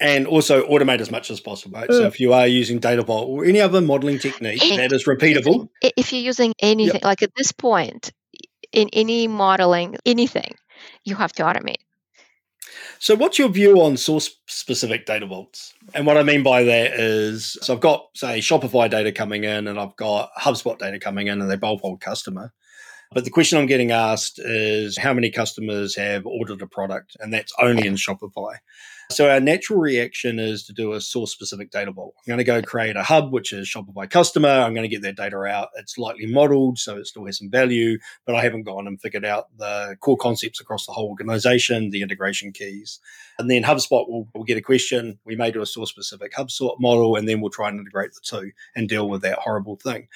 and 0.00 0.26
also 0.26 0.66
automate 0.68 1.00
as 1.00 1.10
much 1.10 1.30
as 1.30 1.40
possible. 1.40 1.78
Right? 1.78 1.90
So 1.90 2.02
mm. 2.02 2.06
if 2.06 2.20
you 2.20 2.32
are 2.32 2.46
using 2.46 2.78
Data 2.78 3.02
Vault 3.02 3.28
or 3.28 3.44
any 3.44 3.60
other 3.60 3.80
modeling 3.80 4.18
technique 4.18 4.60
that 4.60 4.92
is 4.92 5.04
repeatable, 5.04 5.68
if 5.82 6.12
you're 6.12 6.22
using 6.22 6.54
anything 6.60 6.94
yep. 6.94 7.04
like 7.04 7.22
at 7.22 7.30
this 7.36 7.52
point 7.52 8.12
in 8.72 8.88
any 8.92 9.28
modeling, 9.28 9.96
anything, 10.04 10.54
you 11.04 11.14
have 11.14 11.32
to 11.32 11.42
automate. 11.42 11.76
So, 12.98 13.14
what's 13.14 13.38
your 13.38 13.48
view 13.48 13.82
on 13.82 13.96
source 13.96 14.36
specific 14.46 15.06
data 15.06 15.26
vaults? 15.26 15.74
And 15.94 16.06
what 16.06 16.16
I 16.16 16.22
mean 16.22 16.42
by 16.42 16.64
that 16.64 16.94
is, 16.94 17.56
so 17.60 17.74
I've 17.74 17.80
got, 17.80 18.08
say, 18.14 18.38
Shopify 18.38 18.90
data 18.90 19.12
coming 19.12 19.44
in 19.44 19.66
and 19.66 19.78
I've 19.78 19.96
got 19.96 20.30
HubSpot 20.38 20.78
data 20.78 20.98
coming 20.98 21.26
in 21.26 21.40
and 21.40 21.50
they 21.50 21.56
both 21.56 21.80
hold 21.80 22.00
customer. 22.00 22.52
But 23.12 23.24
the 23.24 23.30
question 23.30 23.58
I'm 23.58 23.66
getting 23.66 23.92
asked 23.92 24.38
is 24.38 24.98
how 24.98 25.14
many 25.14 25.30
customers 25.30 25.96
have 25.96 26.26
ordered 26.26 26.60
a 26.62 26.66
product, 26.66 27.16
and 27.20 27.32
that's 27.32 27.52
only 27.60 27.86
in 27.86 27.94
Shopify. 27.94 28.56
So 29.12 29.30
our 29.30 29.38
natural 29.38 29.78
reaction 29.78 30.40
is 30.40 30.64
to 30.64 30.72
do 30.72 30.92
a 30.92 31.00
source 31.00 31.30
specific 31.30 31.70
data 31.70 31.92
vault. 31.92 32.14
I'm 32.18 32.24
going 32.26 32.38
to 32.38 32.44
go 32.44 32.60
create 32.60 32.96
a 32.96 33.04
hub, 33.04 33.32
which 33.32 33.52
is 33.52 33.68
Shopify 33.68 34.10
customer. 34.10 34.48
I'm 34.48 34.74
going 34.74 34.82
to 34.82 34.94
get 34.94 35.02
that 35.02 35.16
data 35.16 35.36
out. 35.44 35.68
It's 35.76 35.96
lightly 35.96 36.26
modeled, 36.26 36.78
so 36.78 36.96
it 36.96 37.06
still 37.06 37.24
has 37.26 37.38
some 37.38 37.48
value, 37.48 37.98
but 38.26 38.34
I 38.34 38.42
haven't 38.42 38.64
gone 38.64 38.88
and 38.88 39.00
figured 39.00 39.24
out 39.24 39.56
the 39.56 39.96
core 40.00 40.16
concepts 40.16 40.60
across 40.60 40.86
the 40.86 40.92
whole 40.92 41.08
organization, 41.08 41.90
the 41.90 42.02
integration 42.02 42.52
keys. 42.52 42.98
And 43.38 43.48
then 43.48 43.62
HubSpot 43.62 44.08
will, 44.08 44.28
will 44.34 44.44
get 44.44 44.58
a 44.58 44.62
question. 44.62 45.20
We 45.24 45.36
may 45.36 45.52
do 45.52 45.62
a 45.62 45.66
source 45.66 45.90
specific 45.90 46.34
HubSpot 46.34 46.80
model, 46.80 47.14
and 47.14 47.28
then 47.28 47.40
we'll 47.40 47.50
try 47.50 47.68
and 47.68 47.78
integrate 47.78 48.12
the 48.14 48.20
two 48.24 48.50
and 48.74 48.88
deal 48.88 49.08
with 49.08 49.22
that 49.22 49.38
horrible 49.38 49.76
thing. 49.76 50.08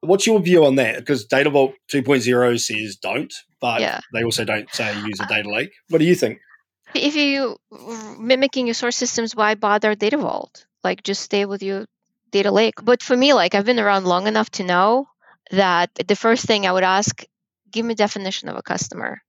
What's 0.00 0.26
your 0.26 0.40
view 0.40 0.64
on 0.64 0.76
that? 0.76 0.98
Because 0.98 1.24
Data 1.24 1.50
Vault 1.50 1.74
2.0 1.92 2.60
says 2.60 2.96
don't, 2.96 3.32
but 3.60 3.80
yeah. 3.80 4.00
they 4.12 4.24
also 4.24 4.44
don't 4.44 4.72
say 4.72 4.94
use 5.02 5.20
a 5.20 5.24
uh, 5.24 5.26
data 5.26 5.50
lake. 5.50 5.72
What 5.88 5.98
do 5.98 6.04
you 6.04 6.14
think? 6.14 6.38
if 6.94 7.16
you 7.16 7.56
mimicking 8.18 8.66
your 8.66 8.74
source 8.74 8.96
systems, 8.96 9.34
why 9.34 9.54
bother 9.54 9.94
Data 9.94 10.16
Vault? 10.16 10.66
Like 10.84 11.02
just 11.02 11.22
stay 11.22 11.44
with 11.44 11.62
your 11.62 11.86
data 12.30 12.50
lake. 12.50 12.74
But 12.82 13.02
for 13.02 13.16
me, 13.16 13.34
like 13.34 13.54
I've 13.54 13.64
been 13.64 13.80
around 13.80 14.04
long 14.04 14.26
enough 14.26 14.50
to 14.52 14.64
know 14.64 15.08
that 15.50 15.90
the 15.94 16.16
first 16.16 16.46
thing 16.46 16.66
I 16.66 16.72
would 16.72 16.84
ask, 16.84 17.22
give 17.70 17.84
me 17.84 17.92
a 17.92 17.96
definition 17.96 18.48
of 18.48 18.56
a 18.56 18.62
customer. 18.62 19.22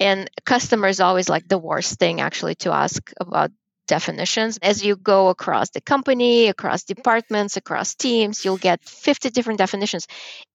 And 0.00 0.28
customer 0.44 0.88
is 0.88 1.00
always 1.00 1.28
like 1.28 1.48
the 1.48 1.58
worst 1.58 1.98
thing 1.98 2.20
actually 2.20 2.56
to 2.56 2.72
ask 2.72 3.12
about 3.20 3.50
definitions. 3.92 4.58
As 4.62 4.82
you 4.82 4.96
go 4.96 5.28
across 5.28 5.68
the 5.70 5.82
company, 5.82 6.48
across 6.48 6.84
departments, 6.84 7.58
across 7.58 7.94
teams, 7.94 8.42
you'll 8.42 8.64
get 8.70 8.82
50 8.82 9.28
different 9.28 9.58
definitions. 9.58 10.06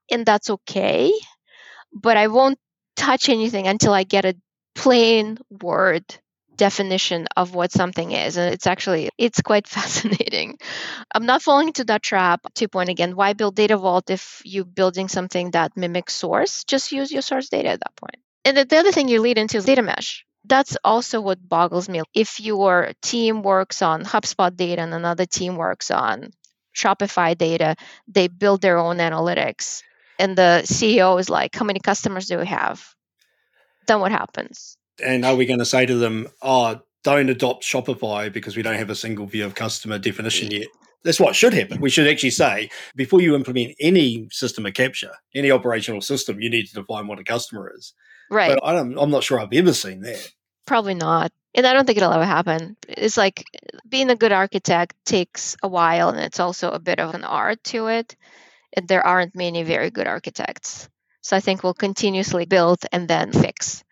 And 0.09 0.25
that's 0.25 0.49
okay. 0.49 1.13
But 1.93 2.17
I 2.17 2.27
won't 2.27 2.57
touch 2.95 3.29
anything 3.29 3.67
until 3.67 3.93
I 3.93 4.03
get 4.05 4.25
a 4.25 4.33
plain 4.73 5.37
word 5.61 6.03
definition 6.55 7.27
of 7.37 7.53
what 7.53 7.71
something 7.71 8.11
is 8.11 8.35
and 8.35 8.51
it's 8.51 8.65
actually 8.65 9.09
it's 9.15 9.41
quite 9.41 9.67
fascinating 9.77 10.57
i'm 11.13 11.27
not 11.27 11.43
falling 11.43 11.67
into 11.67 11.83
that 11.83 12.01
trap 12.01 12.41
to 12.55 12.67
point 12.67 12.89
again 12.89 13.15
why 13.15 13.33
build 13.33 13.55
data 13.55 13.77
vault 13.77 14.09
if 14.09 14.41
you're 14.43 14.65
building 14.81 15.07
something 15.07 15.51
that 15.51 15.77
mimics 15.77 16.15
source 16.15 16.63
just 16.63 16.91
use 16.91 17.11
your 17.11 17.21
source 17.21 17.49
data 17.49 17.69
at 17.69 17.79
that 17.79 17.95
point 17.95 18.17
and 18.43 18.57
the 18.57 18.77
other 18.77 18.91
thing 18.91 19.07
you 19.07 19.21
lead 19.21 19.37
into 19.37 19.57
is 19.57 19.65
data 19.65 19.83
mesh 19.83 20.25
that's 20.47 20.77
also 20.83 21.21
what 21.21 21.47
boggles 21.47 21.89
me 21.89 22.01
if 22.13 22.39
your 22.39 22.91
team 23.01 23.43
works 23.43 23.81
on 23.81 24.03
hubspot 24.03 24.55
data 24.55 24.81
and 24.81 24.93
another 24.93 25.25
team 25.25 25.55
works 25.55 25.91
on 25.91 26.31
shopify 26.75 27.37
data 27.37 27.75
they 28.07 28.27
build 28.27 28.61
their 28.61 28.77
own 28.77 28.97
analytics 28.97 29.81
and 30.19 30.37
the 30.37 30.61
ceo 30.65 31.19
is 31.19 31.29
like 31.29 31.55
how 31.55 31.65
many 31.65 31.79
customers 31.79 32.27
do 32.27 32.37
we 32.37 32.45
have 32.45 32.95
then 33.87 33.99
what 34.01 34.11
happens? 34.11 34.77
And 35.03 35.25
are 35.25 35.35
we 35.35 35.45
going 35.45 35.59
to 35.59 35.65
say 35.65 35.85
to 35.85 35.95
them, 35.95 36.27
oh, 36.41 36.79
don't 37.03 37.29
adopt 37.29 37.63
Shopify 37.63 38.31
because 38.31 38.55
we 38.55 38.61
don't 38.61 38.75
have 38.75 38.89
a 38.89 38.95
single 38.95 39.25
view 39.25 39.45
of 39.45 39.55
customer 39.55 39.97
definition 39.97 40.51
yet. 40.51 40.67
That's 41.03 41.19
what 41.19 41.35
should 41.35 41.53
happen. 41.53 41.79
We 41.79 41.89
should 41.89 42.07
actually 42.07 42.31
say 42.31 42.69
before 42.95 43.21
you 43.21 43.33
implement 43.35 43.75
any 43.79 44.27
system 44.31 44.65
of 44.65 44.73
capture, 44.73 45.11
any 45.33 45.51
operational 45.51 46.01
system, 46.01 46.41
you 46.41 46.49
need 46.49 46.67
to 46.67 46.73
define 46.73 47.07
what 47.07 47.19
a 47.19 47.23
customer 47.23 47.71
is. 47.75 47.93
Right. 48.29 48.55
But 48.55 48.65
I 48.65 48.73
don't, 48.73 48.97
I'm 48.97 49.11
not 49.11 49.23
sure 49.23 49.39
I've 49.39 49.53
ever 49.53 49.73
seen 49.73 50.01
that. 50.01 50.27
Probably 50.67 50.93
not. 50.93 51.31
And 51.55 51.65
I 51.65 51.73
don't 51.73 51.85
think 51.85 51.97
it'll 51.97 52.13
ever 52.13 52.25
happen. 52.25 52.77
It's 52.87 53.17
like 53.17 53.45
being 53.89 54.11
a 54.11 54.15
good 54.15 54.31
architect 54.31 54.95
takes 55.05 55.55
a 55.63 55.67
while 55.67 56.09
and 56.09 56.19
it's 56.19 56.39
also 56.39 56.69
a 56.69 56.79
bit 56.79 56.99
of 56.99 57.15
an 57.15 57.23
art 57.23 57.63
to 57.65 57.87
it. 57.87 58.15
And 58.75 58.87
there 58.87 59.05
aren't 59.05 59.35
many 59.35 59.63
very 59.63 59.89
good 59.89 60.05
architects. 60.05 60.87
So 61.21 61.35
I 61.35 61.39
think 61.39 61.63
we'll 61.63 61.73
continuously 61.73 62.45
build 62.45 62.85
and 62.91 63.07
then 63.07 63.31
fix. 63.31 63.83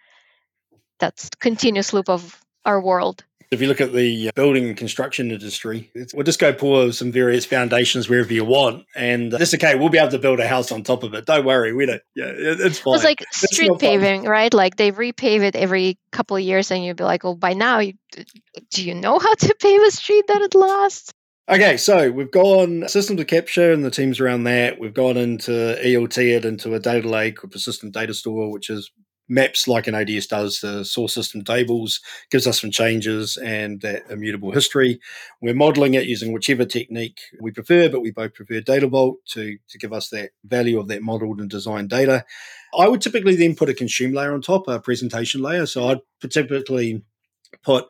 That's 0.99 1.29
continuous 1.39 1.93
loop 1.93 2.09
of 2.09 2.39
our 2.65 2.79
world. 2.79 3.23
If 3.51 3.61
you 3.61 3.67
look 3.67 3.81
at 3.81 3.93
the 3.93 4.31
building 4.35 4.67
and 4.67 4.77
construction 4.77 5.31
industry, 5.31 5.91
we'll 6.13 6.23
just 6.23 6.39
go 6.39 6.53
pour 6.53 6.91
some 6.91 7.11
various 7.11 7.45
foundations 7.45 8.09
wherever 8.09 8.33
you 8.33 8.45
want, 8.45 8.85
and 8.95 9.33
uh, 9.33 9.37
that's 9.37 9.53
okay. 9.55 9.75
We'll 9.75 9.89
be 9.89 9.97
able 9.97 10.11
to 10.11 10.19
build 10.19 10.39
a 10.39 10.47
house 10.47 10.71
on 10.71 10.83
top 10.83 11.03
of 11.03 11.13
it. 11.13 11.25
Don't 11.25 11.45
worry, 11.45 11.73
we 11.73 11.85
don't. 11.85 12.01
Yeah, 12.15 12.31
it's 12.35 12.79
fine. 12.79 12.95
It's 12.95 13.03
like 13.03 13.23
street 13.31 13.71
it's 13.71 13.81
paving, 13.81 14.21
fun. 14.21 14.29
right? 14.29 14.53
Like 14.53 14.77
they 14.77 14.91
repave 14.91 15.41
it 15.41 15.55
every 15.55 15.97
couple 16.11 16.37
of 16.37 16.43
years, 16.43 16.71
and 16.71 16.83
you'd 16.83 16.97
be 16.97 17.03
like, 17.03 17.23
"Well, 17.23 17.35
by 17.35 17.53
now, 17.53 17.79
you, 17.79 17.93
do 18.71 18.85
you 18.85 18.95
know 18.95 19.19
how 19.19 19.33
to 19.33 19.55
pave 19.61 19.81
a 19.81 19.91
street 19.91 20.25
that 20.27 20.41
it 20.41 20.55
lasts?" 20.55 21.11
Okay, 21.47 21.77
so 21.77 22.09
we've 22.09 22.31
gone 22.31 22.87
systems 22.87 23.21
of 23.21 23.27
capture 23.27 23.71
and 23.71 23.85
the 23.85 23.91
teams 23.91 24.19
around 24.19 24.45
that. 24.45 24.79
We've 24.79 24.95
gone 24.95 25.15
into 25.15 25.51
ELT 25.51 26.17
it 26.17 26.43
into 26.43 26.73
a 26.73 26.79
data 26.79 27.07
lake 27.07 27.43
or 27.43 27.47
persistent 27.47 27.93
data 27.93 28.15
store, 28.15 28.51
which 28.51 28.71
is 28.71 28.89
maps 29.27 29.67
like 29.67 29.87
an 29.87 29.95
ODS 29.95 30.27
does 30.27 30.59
the 30.61 30.83
source 30.83 31.13
system 31.13 31.43
tables, 31.43 31.99
gives 32.29 32.47
us 32.47 32.61
some 32.61 32.71
changes 32.71 33.37
and 33.37 33.81
that 33.81 34.03
immutable 34.09 34.51
history. 34.51 34.99
We're 35.41 35.55
modeling 35.55 35.93
it 35.95 36.05
using 36.05 36.33
whichever 36.33 36.65
technique 36.65 37.19
we 37.39 37.51
prefer, 37.51 37.89
but 37.89 38.01
we 38.01 38.11
both 38.11 38.33
prefer 38.33 38.61
Data 38.61 38.87
Vault 38.87 39.17
to, 39.29 39.57
to 39.69 39.77
give 39.77 39.93
us 39.93 40.09
that 40.09 40.31
value 40.43 40.79
of 40.79 40.87
that 40.89 41.01
modeled 41.01 41.39
and 41.39 41.49
designed 41.49 41.89
data. 41.89 42.25
I 42.77 42.87
would 42.87 43.01
typically 43.01 43.35
then 43.35 43.55
put 43.55 43.69
a 43.69 43.73
consume 43.73 44.13
layer 44.13 44.33
on 44.33 44.41
top, 44.41 44.67
a 44.67 44.79
presentation 44.79 45.41
layer. 45.41 45.65
So 45.65 45.89
I'd 45.89 46.29
typically 46.29 47.03
put 47.63 47.87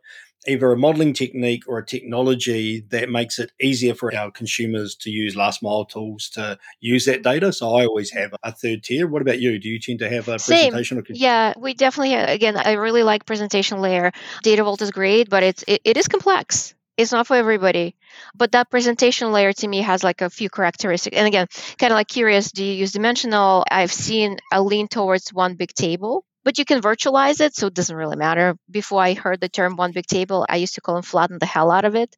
either 0.47 0.71
a 0.71 0.77
modeling 0.77 1.13
technique 1.13 1.63
or 1.67 1.79
a 1.79 1.85
technology 1.85 2.81
that 2.89 3.09
makes 3.09 3.39
it 3.39 3.51
easier 3.61 3.93
for 3.93 4.13
our 4.15 4.31
consumers 4.31 4.95
to 4.95 5.09
use 5.09 5.35
last 5.35 5.63
mile 5.63 5.85
tools 5.85 6.29
to 6.29 6.57
use 6.79 7.05
that 7.05 7.23
data. 7.23 7.51
So 7.51 7.75
I 7.75 7.85
always 7.85 8.11
have 8.11 8.33
a 8.43 8.51
third 8.51 8.83
tier. 8.83 9.07
What 9.07 9.21
about 9.21 9.39
you? 9.39 9.59
Do 9.59 9.69
you 9.69 9.79
tend 9.79 9.99
to 9.99 10.09
have 10.09 10.27
a 10.27 10.39
Same. 10.39 10.71
presentation? 10.71 10.97
Or- 10.99 11.03
yeah, 11.09 11.53
we 11.57 11.73
definitely, 11.73 12.15
again, 12.15 12.57
I 12.57 12.73
really 12.73 13.03
like 13.03 13.25
presentation 13.25 13.81
layer. 13.81 14.11
Data 14.43 14.63
Vault 14.63 14.81
is 14.81 14.91
great, 14.91 15.29
but 15.29 15.43
it's 15.43 15.63
it, 15.67 15.81
it 15.83 15.97
is 15.97 16.07
complex 16.07 16.73
it's 16.97 17.11
not 17.11 17.27
for 17.27 17.35
everybody 17.35 17.95
but 18.33 18.51
that 18.53 18.69
presentation 18.69 19.31
layer 19.31 19.51
to 19.53 19.67
me 19.67 19.81
has 19.81 20.03
like 20.03 20.21
a 20.21 20.29
few 20.29 20.49
characteristics 20.49 21.15
and 21.15 21.27
again 21.27 21.47
kind 21.77 21.91
of 21.91 21.95
like 21.95 22.07
curious 22.07 22.51
do 22.51 22.63
you 22.63 22.73
use 22.73 22.93
dimensional 22.93 23.65
i've 23.69 23.91
seen 23.91 24.37
a 24.51 24.61
lean 24.61 24.87
towards 24.87 25.33
one 25.33 25.55
big 25.55 25.73
table 25.73 26.25
but 26.45 26.59
you 26.59 26.63
can 26.63 26.81
virtualize 26.81 27.41
it, 27.41 27.55
so 27.55 27.67
it 27.67 27.73
doesn't 27.73 27.95
really 27.95 28.15
matter. 28.15 28.55
Before 28.69 29.01
I 29.01 29.15
heard 29.15 29.41
the 29.41 29.49
term 29.49 29.75
one 29.75 29.91
big 29.91 30.05
table, 30.05 30.45
I 30.47 30.57
used 30.57 30.75
to 30.75 30.81
call 30.81 30.95
them 30.95 31.03
flatten 31.03 31.39
the 31.39 31.45
hell 31.47 31.71
out 31.71 31.85
of 31.85 31.95
it. 31.95 32.15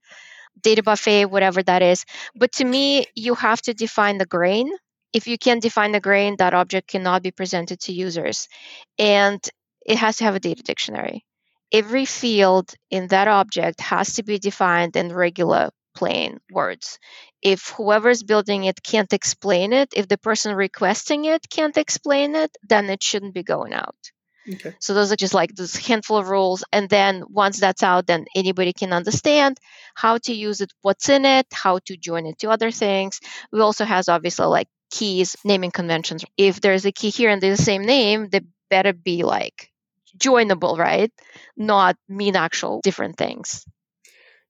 Data 0.61 0.83
buffet, 0.83 1.25
whatever 1.25 1.63
that 1.63 1.81
is. 1.81 2.03
But 2.35 2.51
to 2.53 2.65
me, 2.65 3.05
you 3.15 3.35
have 3.35 3.61
to 3.63 3.73
define 3.73 4.17
the 4.17 4.25
grain. 4.25 4.69
If 5.13 5.27
you 5.27 5.37
can't 5.37 5.61
define 5.61 5.93
the 5.93 6.01
grain, 6.01 6.35
that 6.37 6.53
object 6.53 6.89
cannot 6.89 7.23
be 7.23 7.31
presented 7.31 7.79
to 7.81 7.93
users. 7.93 8.49
And 8.99 9.41
it 9.85 9.97
has 9.97 10.17
to 10.17 10.25
have 10.25 10.35
a 10.35 10.41
data 10.41 10.61
dictionary. 10.61 11.23
Every 11.71 12.05
field 12.05 12.73
in 12.91 13.07
that 13.07 13.29
object 13.29 13.79
has 13.81 14.15
to 14.15 14.23
be 14.23 14.39
defined 14.39 14.95
in 14.97 15.13
regular 15.13 15.69
plain 15.95 16.39
words. 16.51 16.99
If 17.41 17.69
whoever's 17.69 18.23
building 18.23 18.65
it 18.65 18.83
can't 18.83 19.13
explain 19.13 19.71
it, 19.71 19.93
if 19.95 20.07
the 20.07 20.17
person 20.17 20.53
requesting 20.53 21.25
it 21.25 21.49
can't 21.49 21.77
explain 21.77 22.35
it, 22.35 22.51
then 22.67 22.89
it 22.89 23.01
shouldn't 23.01 23.33
be 23.33 23.43
going 23.43 23.73
out. 23.73 23.95
Okay. 24.53 24.73
So 24.79 24.93
those 24.93 25.11
are 25.11 25.15
just 25.15 25.33
like 25.33 25.55
this 25.55 25.75
handful 25.75 26.17
of 26.17 26.29
rules. 26.29 26.63
And 26.71 26.89
then 26.89 27.23
once 27.29 27.59
that's 27.59 27.83
out, 27.83 28.07
then 28.07 28.25
anybody 28.35 28.73
can 28.73 28.93
understand 28.93 29.57
how 29.95 30.17
to 30.19 30.33
use 30.33 30.61
it, 30.61 30.71
what's 30.81 31.09
in 31.09 31.25
it, 31.25 31.47
how 31.51 31.79
to 31.85 31.97
join 31.97 32.25
it 32.25 32.39
to 32.39 32.49
other 32.49 32.71
things. 32.71 33.19
We 33.51 33.61
also 33.61 33.85
has 33.85 34.09
obviously 34.09 34.45
like 34.45 34.67
keys, 34.89 35.35
naming 35.43 35.71
conventions. 35.71 36.23
If 36.37 36.61
there's 36.61 36.85
a 36.85 36.91
key 36.91 37.09
here 37.09 37.29
and 37.29 37.41
there's 37.41 37.59
the 37.59 37.65
same 37.65 37.83
name, 37.83 38.29
they 38.29 38.41
better 38.69 38.93
be 38.93 39.23
like 39.23 39.71
joinable, 40.17 40.77
right? 40.77 41.11
Not 41.55 41.97
mean 42.07 42.35
actual 42.35 42.81
different 42.83 43.17
things. 43.17 43.65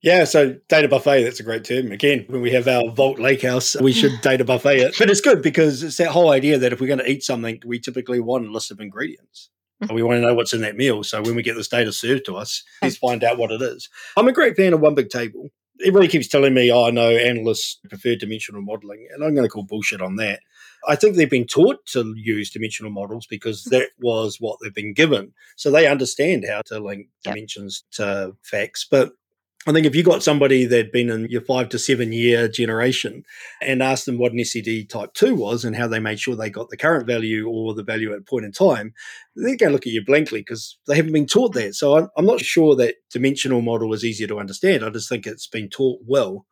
Yeah, 0.02 0.26
so 0.26 0.58
data 0.70 0.88
buffet, 0.88 1.24
that's 1.24 1.40
a 1.40 1.44
great 1.44 1.64
term. 1.64 1.92
Again, 1.92 2.26
when 2.28 2.42
we 2.42 2.52
have 2.52 2.68
our 2.68 2.92
Vault 2.92 3.18
Lakehouse, 3.18 3.82
we 3.82 3.92
should 3.92 4.12
data 4.22 4.46
buffet 4.46 4.78
it. 4.78 4.96
But 5.00 5.10
it's 5.10 5.22
good 5.22 5.42
because 5.42 5.82
it's 5.82 5.98
that 5.98 6.10
whole 6.10 6.30
idea 6.30 6.60
that 6.60 6.72
if 6.72 6.80
we're 6.80 6.88
going 6.88 7.00
to 7.00 7.10
eat 7.10 7.24
something, 7.24 7.62
we 7.66 7.80
typically 7.80 8.20
want 8.20 8.46
a 8.46 8.52
list 8.52 8.70
of 8.70 8.80
ingredients. 8.80 9.50
We 9.94 10.02
want 10.02 10.18
to 10.18 10.22
know 10.22 10.34
what's 10.34 10.54
in 10.54 10.62
that 10.62 10.76
meal. 10.76 11.04
So 11.04 11.22
when 11.22 11.36
we 11.36 11.44
get 11.44 11.56
this 11.56 11.68
data 11.68 11.94
served 11.94 12.26
to 12.26 12.36
us, 12.36 12.64
let's 12.82 12.98
find 12.98 13.24
out 13.24 13.38
what 13.38 13.52
it 13.52 13.62
is. 13.62 13.90
I'm 14.16 14.28
a 14.28 14.34
great 14.34 14.56
fan 14.56 14.74
of 14.74 14.80
One 14.80 14.96
Big 14.96 15.10
Table. 15.10 15.50
Everybody 15.82 16.08
keeps 16.08 16.28
telling 16.28 16.56
me, 16.56 16.72
oh, 16.72 16.90
no, 16.90 17.10
analysts 17.12 17.80
prefer 17.88 18.16
dimensional 18.16 18.64
modeling. 18.64 19.08
And 19.14 19.24
I'm 19.24 19.36
going 19.36 19.46
to 19.46 19.52
call 19.52 19.64
bullshit 19.64 20.02
on 20.02 20.16
that. 20.16 20.40
I 20.88 20.96
think 20.96 21.16
they've 21.16 21.30
been 21.30 21.46
taught 21.46 21.86
to 21.88 22.14
use 22.18 22.50
dimensional 22.50 22.92
models 22.92 23.28
because 23.28 23.62
mm-hmm. 23.64 23.76
that 23.76 23.90
was 24.00 24.38
what 24.40 24.58
they've 24.62 24.74
been 24.74 24.94
given. 24.94 25.34
So 25.56 25.70
they 25.70 25.88
understand 25.88 26.46
how 26.50 26.62
to 26.66 26.80
link 26.80 27.10
yep. 27.24 27.36
dimensions 27.36 27.84
to 27.92 28.36
facts. 28.42 28.88
But 28.90 29.12
I 29.68 29.74
think 29.74 29.86
if 29.86 29.94
you 29.94 30.02
got 30.02 30.24
somebody 30.24 30.66
that'd 30.66 30.94
been 30.94 31.10
in 31.10 31.28
your 31.30 31.42
five 31.42 31.68
to 31.70 31.80
seven 31.80 32.14
year 32.14 32.48
generation 32.48 33.26
and 33.62 33.84
asked 33.84 34.06
them 34.06 34.18
what 34.18 34.32
an 34.32 34.38
SCD 34.38 34.88
type 34.88 35.14
two 35.14 35.36
was 35.36 35.66
and 35.66 35.76
how 35.76 35.88
they 35.88 36.00
made 36.00 36.22
sure 36.22 36.38
they 36.38 36.50
got 36.50 36.70
the 36.70 36.78
current 36.78 37.06
value 37.06 37.50
or 37.50 37.74
the 37.74 37.84
value 37.84 38.14
at 38.14 38.20
a 38.20 38.22
point 38.22 38.46
in 38.46 38.54
time, 38.54 38.94
they're 39.36 39.58
going 39.58 39.70
to 39.70 39.74
look 39.74 39.86
at 39.86 39.92
you 39.92 40.06
blankly 40.06 40.40
because 40.40 40.80
they 40.88 40.96
haven't 40.96 41.12
been 41.12 41.26
taught 41.26 41.54
that. 41.56 41.76
So 41.76 42.10
I'm 42.16 42.26
not 42.26 42.40
sure 42.40 42.78
that 42.78 42.96
dimensional 43.12 43.62
model 43.62 43.94
is 43.94 44.06
easier 44.06 44.28
to 44.28 44.40
understand. 44.40 44.86
I 44.86 44.90
just 44.90 45.10
think 45.10 45.28
it's 45.28 45.48
been 45.48 45.68
taught 45.68 46.00
well. 46.08 46.46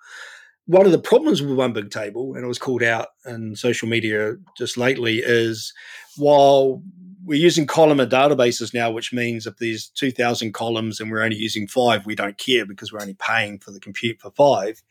One 0.68 0.86
of 0.86 0.91
the 0.91 0.99
problems 0.99 1.41
with 1.41 1.57
One 1.57 1.74
Big 1.74 1.91
Table, 1.91 2.34
and 2.34 2.43
it 2.43 2.47
was 2.47 2.57
called 2.57 2.82
out 2.82 3.09
in 3.26 3.55
social 3.55 3.88
media 3.88 4.36
just 4.57 4.78
lately, 4.78 5.20
is 5.20 5.74
while 6.18 6.82
we're 7.24 7.39
using 7.39 7.68
columnar 7.68 8.05
databases 8.05 8.74
now, 8.74 8.91
which 8.91 9.13
means 9.13 9.45
if 9.45 9.57
there's 9.57 9.89
2,000 9.89 10.53
columns 10.53 10.99
and 10.99 11.11
we're 11.11 11.24
only 11.24 11.38
using 11.38 11.68
five, 11.68 12.05
we 12.05 12.16
don't 12.16 12.38
care 12.38 12.66
because 12.66 12.91
we're 12.91 13.01
only 13.01 13.16
paying 13.16 13.59
for 13.59 13.72
the 13.72 13.80
compute 13.80 14.20
for 14.20 14.32
five. 14.32 14.82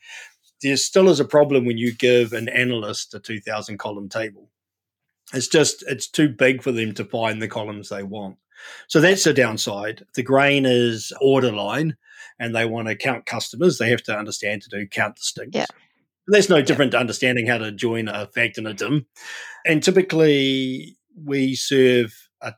There 0.61 0.77
still 0.77 1.09
is 1.09 1.19
a 1.19 1.25
problem 1.25 1.65
when 1.65 1.77
you 1.77 1.93
give 1.93 2.33
an 2.33 2.49
analyst 2.49 3.13
a 3.13 3.19
2,000 3.19 3.77
column 3.77 4.09
table. 4.09 4.49
It's 5.33 5.47
just, 5.47 5.83
it's 5.87 6.07
too 6.07 6.29
big 6.29 6.61
for 6.61 6.71
them 6.71 6.93
to 6.95 7.05
find 7.05 7.41
the 7.41 7.47
columns 7.47 7.89
they 7.89 8.03
want. 8.03 8.37
So 8.87 9.01
that's 9.01 9.23
the 9.23 9.33
downside. 9.33 10.05
The 10.15 10.23
grain 10.23 10.65
is 10.65 11.11
order 11.19 11.51
line 11.51 11.97
and 12.39 12.55
they 12.55 12.65
want 12.65 12.87
to 12.87 12.95
count 12.95 13.25
customers. 13.25 13.77
They 13.77 13.89
have 13.89 14.03
to 14.03 14.17
understand 14.17 14.61
to 14.63 14.69
do 14.69 14.87
count 14.87 15.15
distincts. 15.15 15.57
Yeah. 15.57 15.65
There's 16.27 16.49
no 16.49 16.61
different 16.61 16.91
yeah. 16.91 16.97
to 16.97 17.01
understanding 17.01 17.47
how 17.47 17.59
to 17.59 17.71
join 17.71 18.07
a 18.07 18.27
fact 18.27 18.57
and 18.57 18.67
a 18.67 18.73
dim. 18.73 19.05
And 19.65 19.83
typically 19.83 20.97
we 21.23 21.55
serve 21.55 22.29
a 22.41 22.53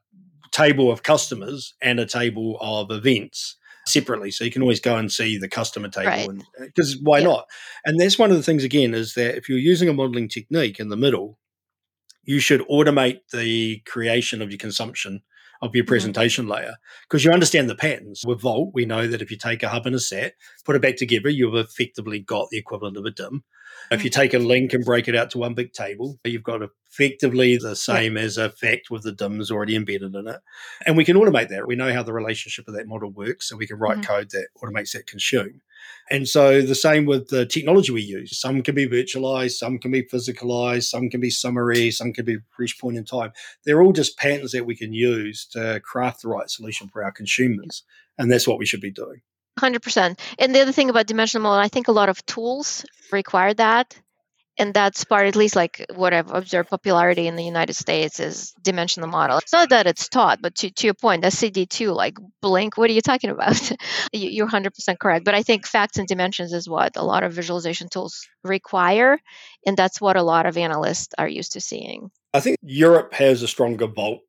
table 0.52 0.92
of 0.92 1.04
customers 1.04 1.74
and 1.82 2.00
a 2.00 2.06
table 2.06 2.58
of 2.62 2.92
events 2.92 3.58
separately 3.86 4.32
so 4.32 4.44
you 4.44 4.52
can 4.52 4.62
always 4.62 4.82
go 4.82 4.98
and 4.98 5.12
see 5.12 5.38
the 5.38 5.48
customer 5.48 5.88
table 5.88 6.10
right. 6.10 6.28
and 6.28 6.42
uh, 6.60 6.66
because 6.66 6.98
why 7.04 7.20
yeah. 7.20 7.24
not 7.24 7.48
and 7.86 7.98
that's 7.98 8.20
one 8.20 8.30
of 8.30 8.36
the 8.36 8.44
things 8.44 8.66
again 8.66 8.94
is 8.94 9.14
that 9.14 9.38
if 9.38 9.48
you're 9.48 9.58
using 9.58 9.88
a 9.88 9.94
modeling 9.94 10.28
technique 10.28 10.78
in 10.78 10.90
the 10.90 10.98
middle 10.98 11.40
you 12.24 12.40
should 12.40 12.60
automate 12.68 13.20
the 13.32 13.80
creation 13.86 14.42
of 14.42 14.50
your 14.50 14.58
consumption 14.58 15.22
of 15.62 15.76
your 15.76 15.84
mm-hmm. 15.84 15.89
presentation 15.89 16.45
mm-hmm. 16.45 16.53
layer 16.53 16.74
because 17.03 17.24
you 17.24 17.32
understand 17.32 17.70
the 17.70 17.76
patterns. 17.76 18.24
With 18.26 18.41
Vault, 18.41 18.72
we 18.74 18.86
know 18.86 19.08
that 19.08 19.22
if 19.22 19.32
you 19.32 19.38
take 19.38 19.64
a 19.64 19.70
hub 19.70 19.86
and 19.86 19.95
a 19.95 19.99
sat, 19.99 20.34
put 20.66 20.76
it 20.76 20.82
back 20.82 20.97
together, 20.97 21.30
you've 21.30 21.55
effectively 21.55 22.20
got 22.20 22.49
the 22.49 22.58
equivalent 22.58 22.97
of 22.97 23.05
a 23.05 23.12
dim. 23.12 23.43
If 23.89 24.03
you 24.03 24.10
take 24.10 24.34
a 24.34 24.39
link 24.39 24.74
and 24.74 24.84
break 24.84 25.08
it 25.08 25.16
out 25.16 25.30
to 25.32 25.38
one 25.38 25.53
big 25.53 25.72
table, 25.72 26.20
you've 26.26 26.43
got 26.43 26.62
effectively 26.91 27.58
the 27.58 27.76
same 27.76 28.18
as 28.18 28.38
a 28.38 28.49
fact 28.49 28.89
with 28.89 29.03
the 29.03 29.14
DIMs 29.14 29.49
already 29.49 29.76
embedded 29.76 30.14
in 30.14 30.28
it. 30.28 30.41
And 30.86 30.97
we 30.97 31.05
can 31.05 31.16
automate 31.16 31.49
that. 31.49 31.68
We 31.68 31.76
know 31.76 31.93
how 31.93 32.03
the 32.03 32.14
relationship 32.14 32.68
of 32.68 32.74
that 32.76 32.88
model 32.88 33.12
works, 33.12 33.47
so 33.47 33.55
we 33.55 33.68
can 33.68 33.78
write 33.78 33.99
mm-hmm. 33.99 34.12
code 34.12 34.32
that 34.32 34.47
automates 34.62 34.91
that 34.91 35.08
consume. 35.08 35.62
And 36.10 36.28
so 36.28 36.62
the 36.62 36.76
same 36.76 37.05
with 37.05 37.28
the 37.30 37.45
technology 37.45 37.91
we 37.91 38.01
use. 38.01 38.39
Some 38.39 38.64
can 38.64 38.76
be 38.76 38.88
virtualized, 38.88 39.51
some 39.51 39.78
can 39.78 39.91
be 39.91 40.03
physicalized, 40.03 40.84
some 40.84 41.10
can 41.10 41.20
be 41.20 41.30
summary, 41.30 41.91
some 41.91 42.14
can 42.14 42.26
be 42.26 42.38
fresh 42.55 42.78
point 42.78 42.97
in 42.97 43.03
time. 43.03 43.32
They're 43.66 43.82
all 43.82 43.91
just 43.91 44.18
patterns 44.18 44.51
that 44.53 44.66
we 44.66 44.76
can 44.76 44.93
use 44.93 45.45
to 45.47 45.82
craft 45.84 46.22
the 46.22 46.30
right 46.30 46.49
solution 46.49 46.88
for 46.88 47.03
our 47.03 47.12
consumers. 47.12 47.84
And 48.18 48.32
that's 48.32 48.47
what 48.47 48.58
we 48.58 48.66
should 48.66 48.82
be 48.82 48.91
doing. 48.91 49.22
100%. 49.60 50.20
And 50.39 50.55
the 50.55 50.62
other 50.62 50.72
thing 50.72 50.89
about 50.89 51.08
dimensional 51.08 51.43
model, 51.43 51.60
I 51.60 51.68
think 51.68 51.88
a 51.88 51.91
lot 51.91 52.10
of 52.10 52.26
tools 52.26 52.86
require 53.12 53.53
that. 53.55 53.99
And 54.58 54.74
that's 54.74 55.03
part 55.03 55.28
at 55.28 55.36
least 55.36 55.55
like 55.55 55.86
what 55.95 56.14
i've 56.14 56.32
observed 56.32 56.70
popularity 56.70 57.28
in 57.28 57.36
the 57.36 57.43
united 57.43 57.74
states 57.74 58.20
is 58.20 58.53
dimensional 58.62 59.10
model. 59.10 59.38
It's 59.38 59.53
not 59.53 59.70
that 59.70 59.88
it's 59.88 60.10
taught 60.10 60.41
but 60.41 60.55
to, 60.55 60.70
to 60.72 60.88
your 60.88 60.93
point 60.93 61.24
scd2 61.24 61.95
like 61.95 62.18
blink 62.41 62.78
what 62.78 62.89
are 62.89 62.93
you 62.93 63.01
talking 63.01 63.30
about? 63.30 63.72
You're 64.14 64.47
100% 64.47 64.99
correct. 64.99 65.26
But 65.26 65.36
i 65.36 65.43
think 65.43 65.66
facts 65.66 65.97
and 65.97 66.08
dimensions 66.08 66.53
is 66.53 66.70
what 66.70 66.97
a 66.97 67.03
lot 67.03 67.24
of 67.24 67.34
visualization 67.34 67.89
tools 67.89 68.28
require 68.43 69.20
and 69.66 69.78
that's 69.78 70.01
what 70.01 70.16
a 70.16 70.24
lot 70.24 70.45
of 70.45 70.58
analysts 70.58 71.14
are 71.18 71.28
used 71.28 71.53
to 71.53 71.62
seeing. 71.62 72.10
I 72.34 72.39
think 72.39 72.58
europe 72.62 73.14
has 73.14 73.41
a 73.41 73.47
stronger 73.47 73.88
vault 73.88 74.22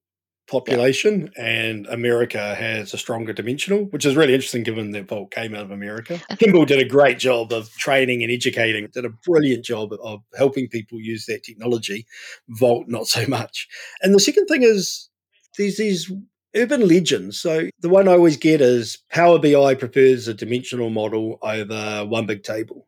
population, 0.49 1.31
yeah. 1.37 1.45
and 1.45 1.87
America 1.87 2.55
has 2.55 2.95
a 2.95 2.99
stronger 2.99 3.33
dimensional, 3.33 3.85
which 3.87 4.05
is 4.05 4.17
really 4.17 4.35
interesting 4.35 4.63
given 4.63 4.91
that 4.93 5.09
Vault 5.09 5.31
came 5.31 5.55
out 5.55 5.63
of 5.63 5.71
America. 5.71 6.21
Kimball 6.39 6.65
did 6.65 6.79
a 6.79 6.89
great 6.89 7.19
job 7.19 7.53
of 7.53 7.71
training 7.73 8.23
and 8.23 8.33
educating, 8.33 8.89
did 8.93 9.05
a 9.05 9.11
brilliant 9.27 9.65
job 9.65 9.93
of 10.03 10.21
helping 10.37 10.69
people 10.69 10.99
use 11.01 11.27
that 11.27 11.45
technology. 11.45 12.07
Vault, 12.49 12.89
not 12.89 13.07
so 13.07 13.25
much. 13.29 13.69
And 14.03 14.15
the 14.15 14.21
second 14.21 14.47
thing 14.47 14.63
is 14.63 15.09
there's 15.57 15.77
these 15.77 16.11
urban 16.57 16.89
legends. 16.89 17.39
So 17.39 17.69
the 17.81 17.89
one 17.89 18.09
I 18.09 18.13
always 18.13 18.37
get 18.37 18.61
is 18.61 18.99
Power 19.11 19.39
BI 19.39 19.75
prefers 19.75 20.29
a 20.29 20.35
dimensional 20.35 20.91
model 20.91 21.39
over 21.43 22.07
one 22.07 22.27
big 22.27 22.43
table. 22.43 22.87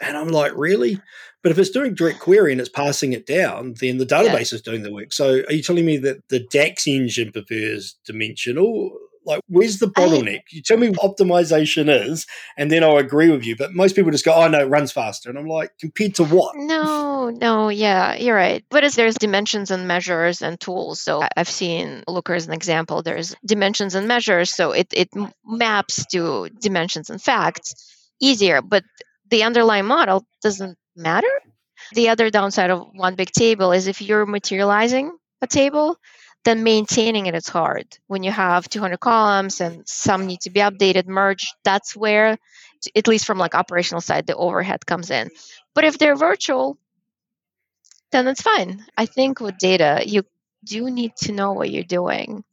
And 0.00 0.16
I'm 0.16 0.28
like, 0.28 0.52
really? 0.56 1.00
But 1.42 1.52
if 1.52 1.58
it's 1.58 1.70
doing 1.70 1.94
direct 1.94 2.20
query 2.20 2.52
and 2.52 2.60
it's 2.60 2.70
passing 2.70 3.12
it 3.12 3.26
down, 3.26 3.74
then 3.80 3.98
the 3.98 4.06
database 4.06 4.52
yeah. 4.52 4.56
is 4.56 4.62
doing 4.62 4.82
the 4.82 4.92
work. 4.92 5.12
So 5.12 5.42
are 5.48 5.52
you 5.52 5.62
telling 5.62 5.84
me 5.84 5.96
that 5.98 6.28
the 6.28 6.40
DAX 6.40 6.86
engine 6.86 7.32
prefers 7.32 7.96
dimensional? 8.06 8.92
Like, 9.24 9.40
where's 9.46 9.78
the 9.78 9.86
bottleneck? 9.86 10.38
I, 10.38 10.44
you 10.50 10.62
tell 10.62 10.78
me 10.78 10.90
what 10.90 11.16
optimization 11.16 11.88
is, 11.88 12.26
and 12.56 12.72
then 12.72 12.82
I'll 12.82 12.96
agree 12.96 13.30
with 13.30 13.44
you. 13.44 13.54
But 13.54 13.72
most 13.72 13.94
people 13.94 14.10
just 14.10 14.24
go, 14.24 14.34
oh, 14.34 14.48
no, 14.48 14.60
it 14.60 14.68
runs 14.68 14.90
faster. 14.90 15.30
And 15.30 15.38
I'm 15.38 15.46
like, 15.46 15.70
compared 15.78 16.16
to 16.16 16.24
what? 16.24 16.56
No, 16.56 17.30
no, 17.30 17.68
yeah, 17.68 18.16
you're 18.16 18.34
right. 18.34 18.64
But 18.68 18.82
as 18.82 18.96
there's 18.96 19.14
dimensions 19.14 19.70
and 19.70 19.86
measures 19.86 20.42
and 20.42 20.58
tools. 20.58 21.00
So 21.00 21.22
I've 21.36 21.48
seen 21.48 22.02
Looker 22.08 22.34
as 22.34 22.48
an 22.48 22.52
example. 22.52 23.02
There's 23.02 23.36
dimensions 23.46 23.94
and 23.94 24.08
measures. 24.08 24.54
So 24.54 24.72
it, 24.72 24.88
it 24.92 25.08
maps 25.44 26.04
to 26.06 26.48
dimensions 26.60 27.08
and 27.08 27.22
facts 27.22 27.74
easier. 28.20 28.60
But 28.60 28.82
the 29.30 29.44
underlying 29.44 29.86
model 29.86 30.26
doesn't 30.42 30.76
matter. 30.96 31.30
The 31.94 32.08
other 32.10 32.30
downside 32.30 32.70
of 32.70 32.88
one 32.92 33.14
big 33.14 33.30
table 33.30 33.72
is 33.72 33.86
if 33.86 34.00
you're 34.00 34.26
materializing 34.26 35.12
a 35.40 35.46
table, 35.46 35.98
then 36.44 36.64
maintaining 36.64 37.26
it 37.26 37.34
is 37.34 37.48
hard. 37.48 37.86
When 38.06 38.22
you 38.22 38.30
have 38.30 38.68
200 38.68 38.98
columns 38.98 39.60
and 39.60 39.86
some 39.86 40.26
need 40.26 40.40
to 40.42 40.50
be 40.50 40.60
updated, 40.60 41.06
merged, 41.06 41.54
that's 41.64 41.94
where, 41.94 42.38
at 42.96 43.08
least 43.08 43.26
from 43.26 43.38
like 43.38 43.54
operational 43.54 44.00
side, 44.00 44.26
the 44.26 44.36
overhead 44.36 44.86
comes 44.86 45.10
in. 45.10 45.30
But 45.74 45.84
if 45.84 45.98
they're 45.98 46.16
virtual, 46.16 46.78
then 48.10 48.26
it's 48.28 48.42
fine. 48.42 48.84
I 48.96 49.06
think 49.06 49.40
with 49.40 49.58
data, 49.58 50.02
you 50.04 50.24
do 50.64 50.90
need 50.90 51.16
to 51.22 51.32
know 51.32 51.52
what 51.52 51.70
you're 51.70 51.84
doing 51.84 52.44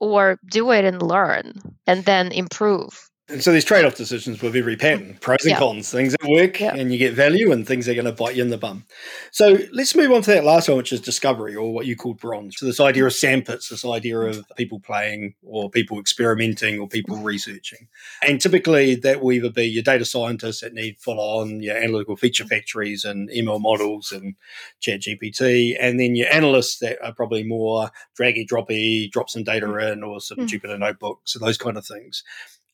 or 0.00 0.38
do 0.48 0.70
it 0.70 0.84
and 0.84 1.02
learn 1.02 1.52
and 1.86 2.04
then 2.04 2.32
improve 2.32 3.09
and 3.30 3.42
so 3.42 3.52
these 3.52 3.64
trade-off 3.64 3.94
decisions 3.94 4.42
with 4.42 4.56
every 4.56 4.76
pattern, 4.76 5.16
pros 5.20 5.42
and 5.42 5.52
yeah. 5.52 5.58
cons, 5.58 5.90
things 5.90 6.12
that 6.12 6.28
work 6.28 6.60
yeah. 6.60 6.74
and 6.74 6.92
you 6.92 6.98
get 6.98 7.14
value 7.14 7.52
and 7.52 7.66
things 7.66 7.86
that 7.86 7.92
are 7.92 8.02
going 8.02 8.04
to 8.04 8.12
bite 8.12 8.36
you 8.36 8.42
in 8.42 8.50
the 8.50 8.58
bum. 8.58 8.84
So 9.30 9.58
let's 9.72 9.94
move 9.94 10.10
on 10.12 10.22
to 10.22 10.30
that 10.32 10.44
last 10.44 10.68
one, 10.68 10.76
which 10.76 10.92
is 10.92 11.00
discovery 11.00 11.54
or 11.54 11.72
what 11.72 11.86
you 11.86 11.96
call 11.96 12.14
bronze. 12.14 12.56
So 12.58 12.66
this 12.66 12.80
idea 12.80 13.06
of 13.06 13.12
sandpits, 13.12 13.68
this 13.68 13.84
idea 13.84 14.18
of 14.20 14.44
people 14.56 14.80
playing 14.80 15.34
or 15.42 15.70
people 15.70 15.98
experimenting 15.98 16.78
or 16.78 16.88
people 16.88 17.16
researching. 17.18 17.88
And 18.22 18.40
typically 18.40 18.96
that 18.96 19.22
will 19.22 19.32
either 19.32 19.50
be 19.50 19.64
your 19.66 19.82
data 19.82 20.04
scientists 20.04 20.60
that 20.60 20.74
need 20.74 20.98
full 20.98 21.20
on 21.20 21.62
your 21.62 21.76
analytical 21.76 22.16
feature 22.16 22.44
factories 22.44 23.04
and 23.04 23.30
ML 23.30 23.60
models 23.60 24.12
and 24.12 24.34
chat 24.80 25.00
GPT, 25.00 25.76
and 25.78 26.00
then 26.00 26.16
your 26.16 26.32
analysts 26.32 26.78
that 26.78 26.98
are 27.04 27.12
probably 27.12 27.44
more 27.44 27.90
draggy 28.14 28.46
droppy, 28.46 29.10
drop 29.10 29.30
some 29.30 29.44
data 29.44 29.66
mm. 29.66 29.92
in 29.92 30.02
or 30.02 30.20
some 30.20 30.38
mm. 30.38 30.48
Jupyter 30.48 30.78
notebooks, 30.78 31.32
so 31.32 31.38
those 31.38 31.58
kind 31.58 31.76
of 31.76 31.86
things. 31.86 32.22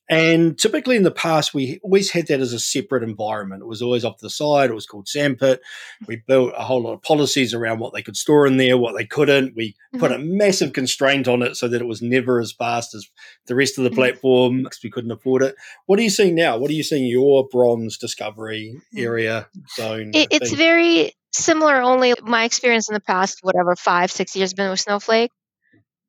And 0.09 0.57
typically 0.57 0.95
in 0.95 1.03
the 1.03 1.11
past, 1.11 1.53
we 1.53 1.79
always 1.83 2.11
had 2.11 2.27
that 2.27 2.39
as 2.39 2.53
a 2.53 2.59
separate 2.59 3.03
environment. 3.03 3.61
It 3.61 3.67
was 3.67 3.81
always 3.81 4.05
off 4.05 4.17
to 4.17 4.25
the 4.25 4.29
side. 4.29 4.69
It 4.69 4.73
was 4.73 4.85
called 4.85 5.07
Sandpit. 5.07 5.61
We 6.07 6.21
built 6.27 6.53
a 6.57 6.63
whole 6.63 6.81
lot 6.81 6.93
of 6.93 7.01
policies 7.01 7.53
around 7.53 7.79
what 7.79 7.93
they 7.93 8.01
could 8.01 8.15
store 8.15 8.47
in 8.47 8.57
there, 8.57 8.77
what 8.77 8.95
they 8.95 9.05
couldn't. 9.05 9.55
We 9.55 9.69
mm-hmm. 9.71 9.99
put 9.99 10.13
a 10.13 10.19
massive 10.19 10.71
constraint 10.71 11.27
on 11.27 11.41
it 11.41 11.57
so 11.57 11.67
that 11.67 11.81
it 11.81 11.87
was 11.87 12.01
never 12.01 12.39
as 12.39 12.53
fast 12.53 12.95
as 12.95 13.09
the 13.47 13.55
rest 13.55 13.77
of 13.77 13.83
the 13.83 13.89
mm-hmm. 13.89 13.99
platform 13.99 14.63
because 14.63 14.79
we 14.81 14.89
couldn't 14.89 15.11
afford 15.11 15.43
it. 15.43 15.55
What 15.87 15.99
are 15.99 16.03
you 16.03 16.09
seeing 16.09 16.35
now? 16.35 16.57
What 16.57 16.71
are 16.71 16.75
you 16.75 16.83
seeing 16.83 17.05
your 17.05 17.47
bronze 17.47 17.97
discovery 17.97 18.79
mm. 18.95 19.01
area 19.01 19.47
zone? 19.75 20.11
It, 20.13 20.29
it's 20.31 20.53
very 20.53 21.13
similar, 21.33 21.81
only 21.81 22.13
my 22.21 22.45
experience 22.45 22.87
in 22.87 22.93
the 22.93 23.01
past, 23.01 23.39
whatever, 23.41 23.75
five, 23.75 24.11
six 24.11 24.35
years 24.35 24.53
been 24.53 24.69
with 24.69 24.79
Snowflake 24.79 25.31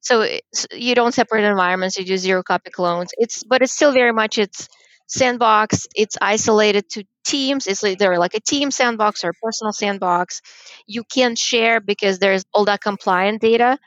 so 0.00 0.26
you 0.72 0.94
don't 0.94 1.12
separate 1.14 1.44
environments. 1.44 1.98
You 1.98 2.04
do 2.04 2.16
zero 2.16 2.42
copy 2.42 2.70
clones. 2.70 3.10
It's 3.18 3.44
but 3.44 3.62
it's 3.62 3.72
still 3.72 3.92
very 3.92 4.12
much 4.12 4.38
it's 4.38 4.68
sandbox. 5.08 5.86
It's 5.94 6.16
isolated 6.20 6.88
to 6.90 7.04
teams. 7.26 7.66
It's 7.66 7.84
either 7.84 8.18
like 8.18 8.34
a 8.34 8.40
team 8.40 8.70
sandbox 8.70 9.24
or 9.24 9.30
a 9.30 9.34
personal 9.42 9.72
sandbox. 9.72 10.40
You 10.86 11.04
can't 11.04 11.38
share 11.38 11.80
because 11.80 12.18
there's 12.18 12.44
all 12.54 12.66
that 12.66 12.80
compliant 12.82 13.40
data. 13.42 13.78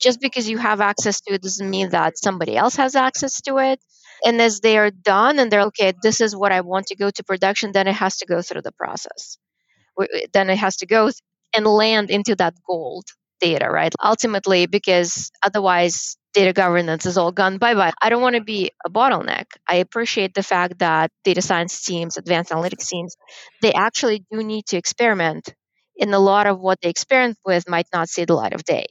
Just 0.00 0.20
because 0.20 0.48
you 0.48 0.58
have 0.58 0.80
access 0.80 1.20
to 1.22 1.34
it 1.34 1.42
doesn't 1.42 1.70
mean 1.70 1.90
that 1.90 2.18
somebody 2.18 2.56
else 2.56 2.76
has 2.76 2.96
access 2.96 3.40
to 3.42 3.58
it. 3.58 3.80
And 4.24 4.40
as 4.42 4.60
they 4.60 4.78
are 4.78 4.90
done 4.90 5.38
and 5.38 5.50
they're 5.50 5.66
okay, 5.68 5.92
this 6.02 6.20
is 6.20 6.36
what 6.36 6.52
I 6.52 6.62
want 6.62 6.86
to 6.88 6.96
go 6.96 7.10
to 7.10 7.24
production, 7.24 7.72
then 7.72 7.88
it 7.88 7.94
has 7.94 8.18
to 8.18 8.26
go 8.26 8.42
through 8.42 8.62
the 8.62 8.72
process. 8.72 9.38
Then 10.32 10.50
it 10.50 10.58
has 10.58 10.76
to 10.78 10.86
go 10.86 11.10
and 11.56 11.66
land 11.66 12.10
into 12.10 12.36
that 12.36 12.54
gold 12.66 13.04
data, 13.40 13.68
right? 13.70 13.94
Ultimately, 14.02 14.66
because 14.66 15.30
otherwise 15.42 16.16
data 16.34 16.52
governance 16.52 17.06
is 17.06 17.16
all 17.18 17.32
gone 17.32 17.58
bye 17.58 17.74
bye. 17.74 17.92
I 18.02 18.10
don't 18.10 18.22
want 18.22 18.36
to 18.36 18.42
be 18.44 18.70
a 18.86 18.90
bottleneck. 18.90 19.46
I 19.68 19.76
appreciate 19.76 20.34
the 20.34 20.42
fact 20.42 20.78
that 20.80 21.10
data 21.24 21.42
science 21.42 21.82
teams, 21.84 22.16
advanced 22.16 22.50
analytics 22.50 22.88
teams, 22.88 23.16
they 23.62 23.72
actually 23.72 24.24
do 24.30 24.42
need 24.42 24.66
to 24.66 24.76
experiment. 24.76 25.54
And 26.00 26.14
a 26.14 26.18
lot 26.18 26.46
of 26.46 26.60
what 26.60 26.78
they 26.80 26.90
experiment 26.90 27.38
with 27.44 27.68
might 27.68 27.88
not 27.92 28.08
see 28.08 28.24
the 28.24 28.34
light 28.34 28.52
of 28.52 28.62
day. 28.64 28.86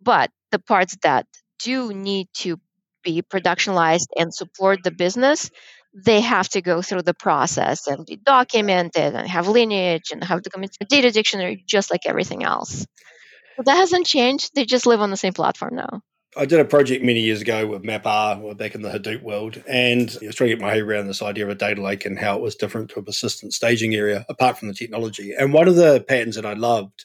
But 0.00 0.30
the 0.50 0.58
parts 0.58 0.96
that 1.02 1.26
do 1.58 1.92
need 1.92 2.28
to 2.34 2.60
be 3.02 3.22
productionalized 3.22 4.06
and 4.16 4.32
support 4.34 4.82
the 4.82 4.90
business, 4.90 5.50
they 5.94 6.20
have 6.20 6.48
to 6.50 6.62
go 6.62 6.82
through 6.82 7.02
the 7.02 7.14
process 7.14 7.86
and 7.86 8.06
be 8.06 8.16
documented 8.16 9.14
and 9.14 9.28
have 9.28 9.48
lineage 9.48 10.10
and 10.12 10.22
have 10.24 10.42
the 10.42 10.50
data 10.88 11.10
dictionary 11.10 11.62
just 11.66 11.90
like 11.90 12.02
everything 12.06 12.42
else. 12.44 12.86
That 13.58 13.76
hasn't 13.76 14.06
changed. 14.06 14.50
They 14.54 14.64
just 14.64 14.86
live 14.86 15.00
on 15.00 15.10
the 15.10 15.16
same 15.16 15.32
platform 15.32 15.76
now. 15.76 16.02
I 16.36 16.46
did 16.46 16.58
a 16.58 16.64
project 16.64 17.04
many 17.04 17.20
years 17.20 17.42
ago 17.42 17.66
with 17.66 17.84
MapR 17.84 18.56
back 18.56 18.74
in 18.74 18.82
the 18.82 18.90
Hadoop 18.90 19.22
world, 19.22 19.62
and 19.68 20.10
I 20.20 20.26
was 20.26 20.34
trying 20.34 20.50
to 20.50 20.56
get 20.56 20.60
my 20.60 20.72
head 20.72 20.82
around 20.82 21.06
this 21.06 21.22
idea 21.22 21.44
of 21.44 21.50
a 21.50 21.54
data 21.54 21.80
lake 21.80 22.04
and 22.04 22.18
how 22.18 22.34
it 22.34 22.42
was 22.42 22.56
different 22.56 22.90
to 22.90 22.98
a 22.98 23.04
persistent 23.04 23.52
staging 23.52 23.94
area 23.94 24.26
apart 24.28 24.58
from 24.58 24.66
the 24.66 24.74
technology. 24.74 25.32
And 25.32 25.52
one 25.52 25.68
of 25.68 25.76
the 25.76 26.04
patterns 26.08 26.34
that 26.34 26.44
I 26.44 26.54
loved 26.54 27.04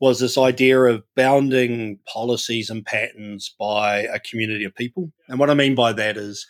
was 0.00 0.18
this 0.18 0.36
idea 0.36 0.80
of 0.80 1.04
bounding 1.14 2.00
policies 2.12 2.68
and 2.68 2.84
patterns 2.84 3.54
by 3.60 4.00
a 4.00 4.18
community 4.18 4.64
of 4.64 4.74
people. 4.74 5.12
And 5.28 5.38
what 5.38 5.50
I 5.50 5.54
mean 5.54 5.76
by 5.76 5.92
that 5.92 6.16
is, 6.16 6.44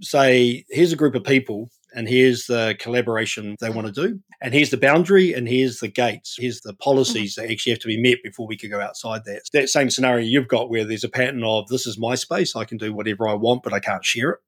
say, 0.00 0.64
here's 0.70 0.94
a 0.94 0.96
group 0.96 1.14
of 1.14 1.24
people 1.24 1.70
and 1.96 2.08
here's 2.08 2.46
the 2.46 2.76
collaboration 2.78 3.56
they 3.60 3.70
want 3.70 3.86
to 3.86 4.08
do, 4.08 4.20
and 4.40 4.54
here's 4.54 4.70
the 4.70 4.76
boundary, 4.76 5.32
and 5.32 5.48
here's 5.48 5.80
the 5.80 5.88
gates, 5.88 6.36
here's 6.38 6.60
the 6.60 6.74
policies 6.74 7.34
mm-hmm. 7.34 7.46
that 7.46 7.52
actually 7.52 7.72
have 7.72 7.80
to 7.80 7.88
be 7.88 8.00
met 8.00 8.18
before 8.22 8.46
we 8.46 8.56
can 8.56 8.70
go 8.70 8.80
outside 8.80 9.24
that. 9.24 9.42
That 9.52 9.70
same 9.70 9.90
scenario 9.90 10.24
you've 10.24 10.46
got 10.46 10.70
where 10.70 10.84
there's 10.84 11.04
a 11.04 11.08
pattern 11.08 11.42
of 11.42 11.66
this 11.68 11.86
is 11.86 11.98
my 11.98 12.14
space, 12.14 12.54
I 12.54 12.64
can 12.64 12.78
do 12.78 12.92
whatever 12.92 13.26
I 13.26 13.34
want, 13.34 13.62
but 13.62 13.72
I 13.72 13.80
can't 13.80 14.04
share 14.04 14.30
it. 14.30 14.38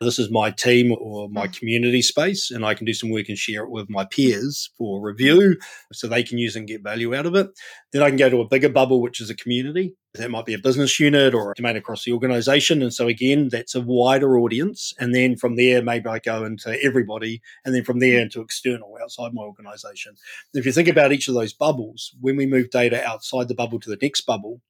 This 0.00 0.18
is 0.18 0.30
my 0.30 0.50
team 0.50 0.94
or 1.00 1.28
my 1.30 1.46
mm. 1.46 1.58
community 1.58 2.02
space, 2.02 2.50
and 2.50 2.66
I 2.66 2.74
can 2.74 2.84
do 2.84 2.92
some 2.92 3.10
work 3.10 3.28
and 3.28 3.38
share 3.38 3.64
it 3.64 3.70
with 3.70 3.88
my 3.88 4.04
peers 4.04 4.70
for 4.76 5.00
review 5.00 5.56
so 5.92 6.06
they 6.06 6.22
can 6.22 6.38
use 6.38 6.54
and 6.54 6.68
get 6.68 6.82
value 6.82 7.14
out 7.14 7.26
of 7.26 7.34
it. 7.34 7.48
Then 7.92 8.02
I 8.02 8.08
can 8.08 8.18
go 8.18 8.28
to 8.28 8.40
a 8.42 8.48
bigger 8.48 8.68
bubble, 8.68 9.00
which 9.00 9.20
is 9.20 9.30
a 9.30 9.34
community. 9.34 9.94
That 10.14 10.30
might 10.30 10.46
be 10.46 10.54
a 10.54 10.58
business 10.58 10.98
unit 10.98 11.34
or 11.34 11.52
a 11.52 11.54
domain 11.54 11.76
across 11.76 12.04
the 12.04 12.12
organization. 12.12 12.80
And 12.82 12.92
so, 12.92 13.06
again, 13.06 13.48
that's 13.50 13.74
a 13.74 13.82
wider 13.82 14.38
audience. 14.38 14.94
And 14.98 15.14
then 15.14 15.36
from 15.36 15.56
there, 15.56 15.82
maybe 15.82 16.08
I 16.08 16.18
go 16.18 16.44
into 16.44 16.82
everybody, 16.82 17.42
and 17.64 17.74
then 17.74 17.84
from 17.84 17.98
there 17.98 18.18
mm. 18.20 18.22
into 18.22 18.40
external 18.40 18.96
outside 19.02 19.32
my 19.32 19.42
organization. 19.42 20.14
if 20.54 20.66
you 20.66 20.72
think 20.72 20.88
about 20.88 21.12
each 21.12 21.28
of 21.28 21.34
those 21.34 21.52
bubbles, 21.52 22.14
when 22.20 22.36
we 22.36 22.46
move 22.46 22.70
data 22.70 23.02
outside 23.04 23.48
the 23.48 23.54
bubble 23.54 23.80
to 23.80 23.90
the 23.90 23.98
next 24.00 24.22
bubble, 24.22 24.60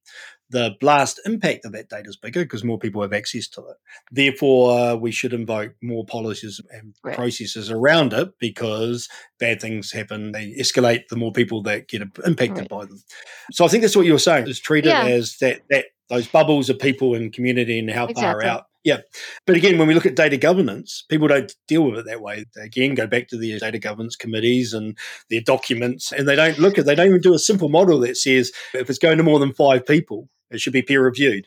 the 0.50 0.76
blast 0.80 1.20
impact 1.24 1.64
of 1.64 1.72
that 1.72 1.88
data 1.88 2.08
is 2.08 2.16
bigger 2.16 2.44
because 2.44 2.62
more 2.62 2.78
people 2.78 3.02
have 3.02 3.12
access 3.12 3.48
to 3.48 3.60
it. 3.62 3.76
Therefore, 4.12 4.78
uh, 4.78 4.94
we 4.94 5.10
should 5.10 5.32
invoke 5.32 5.74
more 5.82 6.04
policies 6.04 6.60
and 6.70 6.94
right. 7.02 7.16
processes 7.16 7.70
around 7.70 8.12
it 8.12 8.30
because 8.38 9.08
bad 9.40 9.60
things 9.60 9.90
happen. 9.90 10.32
They 10.32 10.52
escalate 10.52 11.08
the 11.08 11.16
more 11.16 11.32
people 11.32 11.62
that 11.62 11.88
get 11.88 12.02
impacted 12.24 12.58
right. 12.58 12.68
by 12.68 12.84
them. 12.84 13.02
So 13.50 13.64
I 13.64 13.68
think 13.68 13.82
that's 13.82 13.96
what 13.96 14.06
you 14.06 14.12
were 14.12 14.18
saying 14.18 14.48
is 14.48 14.60
treat 14.60 14.86
it 14.86 14.90
yeah. 14.90 15.06
as 15.06 15.36
that, 15.38 15.62
that 15.70 15.86
those 16.08 16.28
bubbles 16.28 16.70
of 16.70 16.78
people 16.78 17.14
and 17.14 17.32
community 17.32 17.78
and 17.78 17.90
how 17.90 18.06
exactly. 18.06 18.22
far 18.22 18.44
out 18.44 18.66
Yeah. 18.84 18.98
But 19.46 19.56
again, 19.56 19.78
when 19.78 19.88
we 19.88 19.94
look 19.94 20.06
at 20.06 20.14
data 20.14 20.36
governance, 20.36 21.04
people 21.08 21.26
don't 21.26 21.52
deal 21.66 21.82
with 21.82 21.98
it 21.98 22.06
that 22.06 22.20
way. 22.20 22.44
They 22.54 22.62
again 22.62 22.94
go 22.94 23.08
back 23.08 23.26
to 23.28 23.36
the 23.36 23.58
data 23.58 23.80
governance 23.80 24.14
committees 24.14 24.72
and 24.72 24.96
their 25.28 25.40
documents, 25.40 26.12
and 26.12 26.28
they 26.28 26.36
don't 26.36 26.60
look 26.60 26.78
at, 26.78 26.86
they 26.86 26.94
don't 26.94 27.08
even 27.08 27.20
do 27.20 27.34
a 27.34 27.38
simple 27.40 27.68
model 27.68 27.98
that 28.00 28.16
says 28.16 28.52
if 28.74 28.88
it's 28.88 29.00
going 29.00 29.18
to 29.18 29.24
more 29.24 29.40
than 29.40 29.52
five 29.52 29.84
people, 29.84 30.28
it 30.50 30.60
should 30.60 30.72
be 30.72 30.82
peer 30.82 31.02
reviewed. 31.02 31.46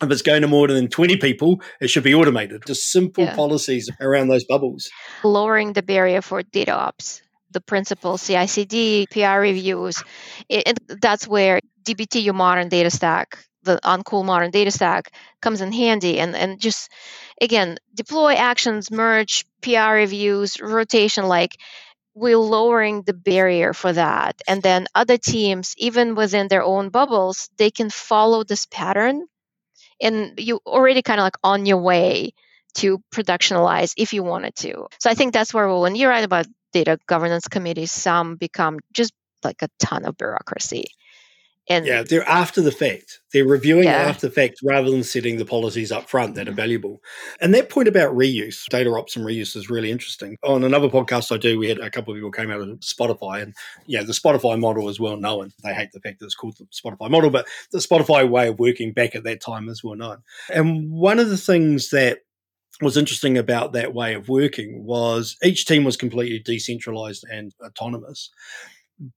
If 0.00 0.10
it's 0.12 0.22
going 0.22 0.42
to 0.42 0.48
more 0.48 0.68
than 0.68 0.88
20 0.88 1.16
people, 1.16 1.60
it 1.80 1.88
should 1.88 2.04
be 2.04 2.14
automated. 2.14 2.64
Just 2.66 2.92
simple 2.92 3.24
yeah. 3.24 3.34
policies 3.34 3.90
around 4.00 4.28
those 4.28 4.44
bubbles. 4.44 4.88
Lowering 5.24 5.72
the 5.72 5.82
barrier 5.82 6.22
for 6.22 6.42
data 6.42 6.72
ops 6.72 7.20
the 7.50 7.60
principles 7.60 8.26
CI/CD, 8.26 9.06
PR 9.10 9.40
reviews. 9.40 10.02
It, 10.48 10.68
it, 10.68 11.00
that's 11.00 11.26
where 11.26 11.60
DBT, 11.84 12.22
your 12.22 12.34
modern 12.34 12.68
data 12.68 12.90
stack, 12.90 13.38
the 13.62 13.80
uncool 13.84 14.24
modern 14.24 14.50
data 14.50 14.70
stack, 14.70 15.12
comes 15.40 15.60
in 15.60 15.72
handy. 15.72 16.18
And 16.20 16.36
and 16.36 16.60
just 16.60 16.90
again, 17.40 17.78
deploy 17.94 18.34
actions, 18.34 18.90
merge, 18.90 19.46
PR 19.62 19.92
reviews, 19.94 20.60
rotation. 20.60 21.26
Like 21.26 21.56
we're 22.18 22.36
lowering 22.38 23.02
the 23.02 23.14
barrier 23.14 23.72
for 23.72 23.92
that, 23.92 24.40
and 24.48 24.62
then 24.62 24.86
other 24.94 25.18
teams, 25.18 25.74
even 25.78 26.14
within 26.14 26.48
their 26.48 26.62
own 26.62 26.90
bubbles, 26.90 27.48
they 27.58 27.70
can 27.70 27.90
follow 27.90 28.44
this 28.44 28.66
pattern, 28.66 29.26
and 30.00 30.38
you 30.38 30.60
already 30.66 31.02
kind 31.02 31.20
of 31.20 31.24
like 31.24 31.38
on 31.44 31.66
your 31.66 31.78
way 31.78 32.32
to 32.74 32.98
productionalize 33.12 33.94
if 33.96 34.12
you 34.12 34.22
wanted 34.22 34.54
to. 34.56 34.86
So 35.00 35.10
I 35.10 35.14
think 35.14 35.32
that's 35.32 35.54
where 35.54 35.68
when 35.78 35.96
you're 35.96 36.10
right 36.10 36.24
about 36.24 36.46
data 36.72 36.98
governance 37.06 37.48
committees, 37.48 37.92
some 37.92 38.36
become 38.36 38.78
just 38.92 39.12
like 39.44 39.62
a 39.62 39.68
ton 39.78 40.04
of 40.04 40.16
bureaucracy. 40.16 40.86
And 41.70 41.86
yeah, 41.86 42.02
they're 42.02 42.26
after 42.26 42.62
the 42.62 42.72
fact. 42.72 43.20
They're 43.32 43.46
reviewing 43.46 43.84
yeah. 43.84 44.08
after 44.08 44.28
the 44.28 44.32
fact 44.32 44.60
rather 44.62 44.90
than 44.90 45.04
setting 45.04 45.36
the 45.36 45.44
policies 45.44 45.92
up 45.92 46.08
front 46.08 46.34
that 46.34 46.48
are 46.48 46.50
mm-hmm. 46.50 46.56
valuable. 46.56 47.02
And 47.40 47.52
that 47.54 47.68
point 47.68 47.88
about 47.88 48.14
reuse, 48.14 48.64
data 48.70 48.90
ops 48.90 49.16
and 49.16 49.24
reuse 49.24 49.54
is 49.54 49.68
really 49.68 49.90
interesting. 49.90 50.36
On 50.44 50.64
another 50.64 50.88
podcast 50.88 51.32
I 51.32 51.36
do, 51.36 51.58
we 51.58 51.68
had 51.68 51.78
a 51.78 51.90
couple 51.90 52.14
of 52.14 52.16
people 52.16 52.30
came 52.30 52.50
out 52.50 52.62
of 52.62 52.68
Spotify 52.80 53.42
and 53.42 53.54
yeah, 53.86 54.02
the 54.02 54.12
Spotify 54.12 54.58
model 54.58 54.88
is 54.88 54.98
well 54.98 55.18
known. 55.18 55.52
They 55.62 55.74
hate 55.74 55.92
the 55.92 56.00
fact 56.00 56.20
that 56.20 56.26
it's 56.26 56.34
called 56.34 56.56
the 56.56 56.66
Spotify 56.66 57.10
model, 57.10 57.30
but 57.30 57.46
the 57.70 57.78
Spotify 57.78 58.28
way 58.28 58.48
of 58.48 58.58
working 58.58 58.92
back 58.92 59.14
at 59.14 59.24
that 59.24 59.42
time 59.42 59.68
is 59.68 59.84
well 59.84 59.96
known. 59.96 60.22
And 60.52 60.90
one 60.90 61.18
of 61.18 61.28
the 61.28 61.36
things 61.36 61.90
that 61.90 62.20
was 62.80 62.96
interesting 62.96 63.36
about 63.36 63.72
that 63.72 63.92
way 63.92 64.14
of 64.14 64.28
working 64.28 64.84
was 64.84 65.36
each 65.42 65.66
team 65.66 65.84
was 65.84 65.96
completely 65.96 66.38
decentralized 66.38 67.24
and 67.30 67.52
autonomous. 67.62 68.30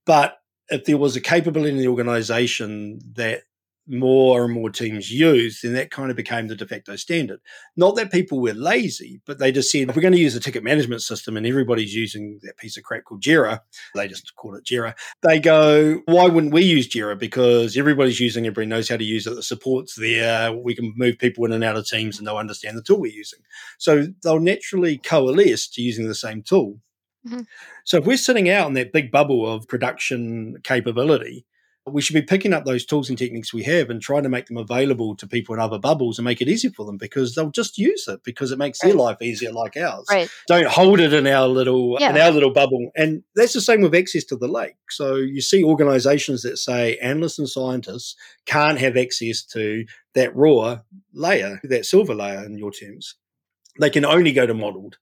But 0.06 0.38
if 0.72 0.86
there 0.86 0.98
was 0.98 1.16
a 1.16 1.22
capability 1.22 1.72
in 1.72 1.78
the 1.78 1.88
organization 1.88 3.00
that 3.14 3.44
more 3.88 4.46
and 4.46 4.54
more 4.54 4.70
teams 4.70 5.12
used, 5.12 5.64
then 5.64 5.74
that 5.74 5.92
kind 5.92 6.12
of 6.12 6.16
became 6.16 6.48
the 6.48 6.56
de 6.56 6.66
facto 6.66 6.96
standard. 6.96 7.40
Not 7.76 7.96
that 7.96 8.12
people 8.12 8.40
were 8.40 8.54
lazy, 8.54 9.22
but 9.26 9.40
they 9.40 9.52
just 9.52 9.72
said, 9.72 9.90
if 9.90 9.96
we're 9.96 10.02
going 10.02 10.14
to 10.14 10.20
use 10.20 10.36
a 10.36 10.40
ticket 10.40 10.64
management 10.64 11.02
system 11.02 11.36
and 11.36 11.46
everybody's 11.46 11.94
using 11.94 12.40
that 12.44 12.58
piece 12.58 12.78
of 12.78 12.84
crap 12.84 13.04
called 13.04 13.22
Jira, 13.22 13.60
they 13.96 14.08
just 14.08 14.36
call 14.36 14.56
it 14.56 14.64
Jira. 14.64 14.94
They 15.24 15.40
go, 15.40 16.02
why 16.06 16.28
wouldn't 16.28 16.54
we 16.54 16.62
use 16.62 16.88
Jira? 16.88 17.18
Because 17.18 17.76
everybody's 17.76 18.20
using 18.20 18.46
it, 18.46 18.50
everybody 18.50 18.68
knows 18.68 18.88
how 18.88 18.98
to 18.98 19.04
use 19.04 19.28
it, 19.28 19.36
the 19.36 19.44
support's 19.44 19.96
there, 19.96 20.54
we 20.54 20.76
can 20.76 20.94
move 20.96 21.18
people 21.18 21.44
in 21.46 21.52
and 21.52 21.64
out 21.64 21.76
of 21.76 21.88
teams 21.88 22.18
and 22.18 22.28
they'll 22.28 22.38
understand 22.38 22.78
the 22.78 22.84
tool 22.84 23.02
we're 23.02 23.12
using. 23.12 23.40
So 23.78 24.08
they'll 24.24 24.40
naturally 24.40 25.00
coalesce 25.00 25.68
to 25.70 25.82
using 25.82 26.08
the 26.08 26.16
same 26.16 26.44
tool. 26.44 26.80
Mm-hmm. 27.28 27.42
So 27.86 27.98
if 27.98 28.06
we're 28.06 28.18
sitting 28.18 28.50
out 28.50 28.68
in 28.68 28.74
that 28.74 28.94
big 28.94 29.12
bubble 29.12 29.48
of 29.48 29.68
production 29.68 30.58
capability, 30.64 31.46
we 31.88 32.02
should 32.02 32.14
be 32.14 32.22
picking 32.22 32.54
up 32.54 32.64
those 32.64 32.86
tools 32.86 33.10
and 33.10 33.18
techniques 33.18 33.54
we 33.54 33.64
have 33.64 33.90
and 33.90 34.02
trying 34.02 34.22
to 34.22 34.30
make 34.30 34.46
them 34.46 34.58
available 34.58 35.16
to 35.16 35.28
people 35.28 35.56
in 35.56 35.62
other 35.62 35.80
bubbles 35.80 36.20
and 36.20 36.26
make 36.26 36.40
it 36.40 36.48
easier 36.48 36.70
for 36.70 36.86
them 36.86 36.98
because 36.98 37.34
they'll 37.34 37.50
just 37.50 37.78
use 37.78 38.08
it 38.08 38.24
because 38.24 38.52
it 38.52 38.60
makes 38.60 38.84
right. 38.84 38.90
their 38.90 38.98
life 38.98 39.18
easier 39.22 39.52
like 39.52 39.76
ours. 39.78 40.06
Right. 40.10 40.30
Don't 40.48 40.68
hold 40.68 41.00
it 41.00 41.12
in 41.12 41.26
our 41.26 41.48
little 41.48 41.98
yeah. 42.00 42.12
in 42.12 42.18
our 42.18 42.30
little 42.30 42.52
bubble. 42.52 42.92
And 42.96 43.24
that's 43.36 43.54
the 43.54 43.62
same 43.62 43.82
with 43.82 43.96
access 43.96 44.24
to 44.26 44.36
the 44.36 44.48
lake. 44.48 44.76
So 44.92 45.16
you 45.16 45.42
see 45.42 45.64
organizations 45.64 46.44
that 46.44 46.58
say 46.58 46.98
analysts 46.98 47.40
and 47.40 47.50
scientists 47.50 48.16
can't 48.46 48.78
have 48.78 48.96
access 48.96 49.44
to 49.46 49.86
that 50.14 50.36
raw 50.36 50.80
layer, 51.14 51.60
that 51.64 51.88
silver 51.88 52.14
layer 52.14 52.44
in 52.46 52.60
your 52.60 52.72
terms. 52.72 53.16
They 53.80 53.90
can 53.90 54.06
only 54.06 54.34
go 54.34 54.46
to 54.46 54.54
modeled 54.54 54.98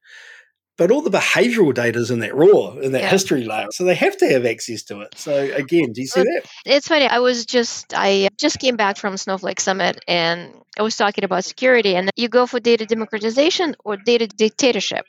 but 0.79 0.91
all 0.91 1.01
the 1.01 1.11
behavioral 1.11 1.73
data 1.73 1.99
is 1.99 2.09
in 2.09 2.19
that 2.19 2.33
raw 2.33 2.71
in 2.77 2.93
that 2.93 3.01
yeah. 3.01 3.09
history 3.09 3.43
layer 3.43 3.67
so 3.69 3.83
they 3.83 3.93
have 3.93 4.17
to 4.17 4.27
have 4.27 4.45
access 4.45 4.81
to 4.81 5.01
it. 5.01 5.13
So 5.15 5.33
again 5.35 5.91
do 5.91 6.01
you 6.01 6.07
see 6.07 6.23
that? 6.23 6.43
it's 6.65 6.87
funny 6.87 7.05
i 7.05 7.19
was 7.19 7.45
just 7.45 7.93
i 7.93 8.29
just 8.37 8.57
came 8.59 8.77
back 8.77 8.97
from 8.97 9.17
snowflake 9.17 9.59
summit 9.59 10.03
and 10.07 10.53
i 10.79 10.81
was 10.81 10.95
talking 10.95 11.25
about 11.25 11.43
security 11.43 11.95
and 11.95 12.09
you 12.15 12.29
go 12.29 12.47
for 12.47 12.59
data 12.59 12.85
democratization 12.85 13.75
or 13.83 13.97
data 13.97 14.25
dictatorship. 14.27 15.05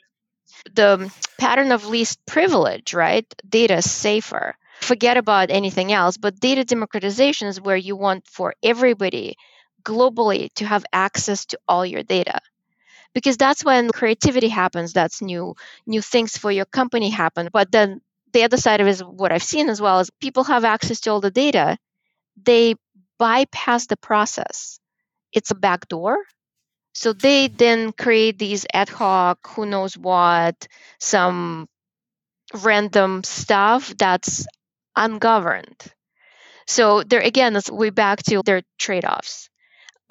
The 0.75 1.11
pattern 1.39 1.71
of 1.71 1.87
least 1.87 2.19
privilege 2.27 2.93
right? 2.93 3.25
Data 3.47 3.77
is 3.77 3.89
safer. 3.89 4.53
Forget 4.81 5.17
about 5.17 5.49
anything 5.49 5.91
else 5.91 6.17
but 6.17 6.39
data 6.39 6.63
democratization 6.65 7.47
is 7.47 7.61
where 7.61 7.77
you 7.77 7.95
want 7.95 8.27
for 8.27 8.53
everybody 8.61 9.37
globally 9.83 10.53
to 10.55 10.65
have 10.65 10.83
access 10.93 11.45
to 11.45 11.59
all 11.67 11.85
your 11.85 12.03
data 12.03 12.39
because 13.13 13.37
that's 13.37 13.63
when 13.63 13.89
creativity 13.89 14.47
happens 14.49 14.93
that's 14.93 15.21
new 15.21 15.55
new 15.85 16.01
things 16.01 16.37
for 16.37 16.51
your 16.51 16.65
company 16.65 17.09
happen. 17.09 17.49
But 17.51 17.71
then 17.71 18.01
the 18.33 18.43
other 18.43 18.57
side 18.57 18.81
of 18.81 18.87
it 18.87 18.91
is 18.91 19.03
what 19.03 19.31
i've 19.31 19.43
seen 19.43 19.69
as 19.69 19.81
well 19.81 19.99
is 19.99 20.09
people 20.21 20.45
have 20.45 20.63
access 20.63 21.01
to 21.01 21.11
all 21.11 21.21
the 21.21 21.31
data. 21.31 21.77
They 22.43 22.75
bypass 23.19 23.87
the 23.87 23.97
process. 23.97 24.79
It's 25.31 25.51
a 25.51 25.55
back 25.55 25.87
door. 25.87 26.17
So 26.93 27.13
they 27.13 27.47
then 27.47 27.93
create 27.93 28.37
these 28.39 28.65
ad 28.73 28.89
hoc 28.89 29.47
who 29.47 29.65
knows 29.65 29.97
what 29.97 30.67
some 30.99 31.67
random 32.53 33.23
stuff 33.23 33.93
that's 33.97 34.45
ungoverned. 34.95 35.81
So 36.67 37.03
there 37.03 37.21
again 37.21 37.57
we're 37.69 37.91
back 37.91 38.23
to 38.23 38.41
their 38.43 38.63
trade-offs 38.79 39.50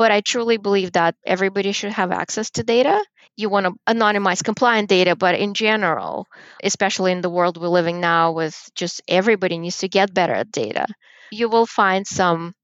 but 0.00 0.10
I 0.10 0.22
truly 0.22 0.56
believe 0.56 0.92
that 0.92 1.14
everybody 1.26 1.72
should 1.72 1.92
have 1.92 2.10
access 2.10 2.48
to 2.52 2.62
data. 2.62 3.04
You 3.36 3.50
want 3.50 3.66
to 3.66 3.74
anonymize 3.86 4.42
compliant 4.42 4.88
data, 4.88 5.14
but 5.14 5.34
in 5.34 5.52
general, 5.52 6.26
especially 6.64 7.12
in 7.12 7.20
the 7.20 7.28
world 7.28 7.60
we're 7.60 7.68
living 7.68 8.00
now 8.00 8.32
with 8.32 8.56
just 8.74 9.02
everybody 9.06 9.58
needs 9.58 9.76
to 9.80 9.88
get 9.88 10.14
better 10.14 10.32
at 10.32 10.50
data, 10.50 10.86
you 11.30 11.50
will 11.50 11.66
find 11.66 12.06
some 12.06 12.54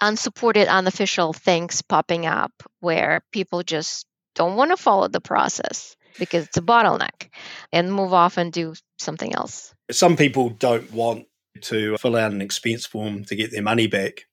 unsupported, 0.00 0.66
unofficial 0.66 1.34
things 1.34 1.82
popping 1.82 2.24
up 2.24 2.52
where 2.80 3.20
people 3.32 3.62
just 3.62 4.06
don't 4.34 4.56
want 4.56 4.70
to 4.70 4.78
follow 4.78 5.08
the 5.08 5.20
process 5.20 5.94
because 6.18 6.46
it's 6.46 6.56
a 6.56 6.62
bottleneck 6.62 7.28
and 7.70 7.92
move 7.92 8.14
off 8.14 8.38
and 8.38 8.50
do 8.50 8.72
something 8.98 9.34
else. 9.34 9.74
Some 9.90 10.16
people 10.16 10.48
don't 10.48 10.90
want 10.90 11.26
to 11.68 11.98
fill 11.98 12.16
out 12.16 12.32
an 12.32 12.40
expense 12.40 12.86
form 12.86 13.26
to 13.26 13.36
get 13.36 13.50
their 13.50 13.60
money 13.62 13.88
back, 13.88 14.24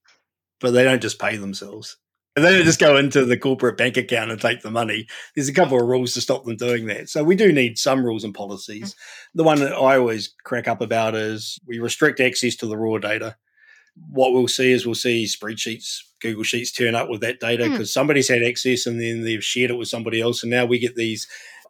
but 0.62 0.72
they 0.72 0.86
don't 0.86 1.02
just 1.02 1.20
pay 1.20 1.36
themselves. 1.36 1.98
And 2.40 2.48
they 2.48 2.56
don't 2.56 2.64
just 2.64 2.80
go 2.80 2.96
into 2.96 3.26
the 3.26 3.36
corporate 3.36 3.76
bank 3.76 3.98
account 3.98 4.32
and 4.32 4.40
take 4.40 4.62
the 4.62 4.72
money. 4.72 5.08
There's 5.36 5.50
a 5.50 5.54
couple 5.54 5.78
of 5.78 5.86
rules 5.86 6.14
to 6.14 6.22
stop 6.22 6.46
them 6.46 6.56
doing 6.56 6.86
that. 6.86 7.10
So 7.10 7.22
we 7.22 7.36
do 7.36 7.52
need 7.52 7.78
some 7.78 8.02
rules 8.02 8.24
and 8.24 8.34
policies. 8.34 8.96
The 9.36 9.44
one 9.44 9.60
that 9.60 9.74
I 9.74 9.98
always 9.98 10.34
crack 10.46 10.66
up 10.66 10.80
about 10.80 11.16
is 11.16 11.60
we 11.68 11.80
restrict 11.80 12.22
access 12.22 12.56
to 12.56 12.66
the 12.66 12.78
raw 12.78 12.98
data. 12.98 13.36
What 14.10 14.32
we'll 14.32 14.48
see 14.48 14.72
is 14.72 14.86
we'll 14.86 14.96
see 14.96 15.26
spreadsheets, 15.26 15.98
Google 16.22 16.44
Sheets 16.44 16.72
turn 16.72 16.96
up 16.96 17.10
with 17.10 17.20
that 17.20 17.42
data 17.42 17.70
because 17.70 17.90
mm. 17.90 17.94
somebody's 17.94 18.30
had 18.30 18.42
access 18.42 18.86
and 18.86 19.02
then 19.02 19.26
they've 19.26 19.44
shared 19.44 19.72
it 19.72 19.78
with 19.78 19.90
somebody 19.90 20.22
else. 20.22 20.42
And 20.42 20.50
now 20.50 20.66
we 20.66 20.80
get 20.80 20.96
these 20.96 21.28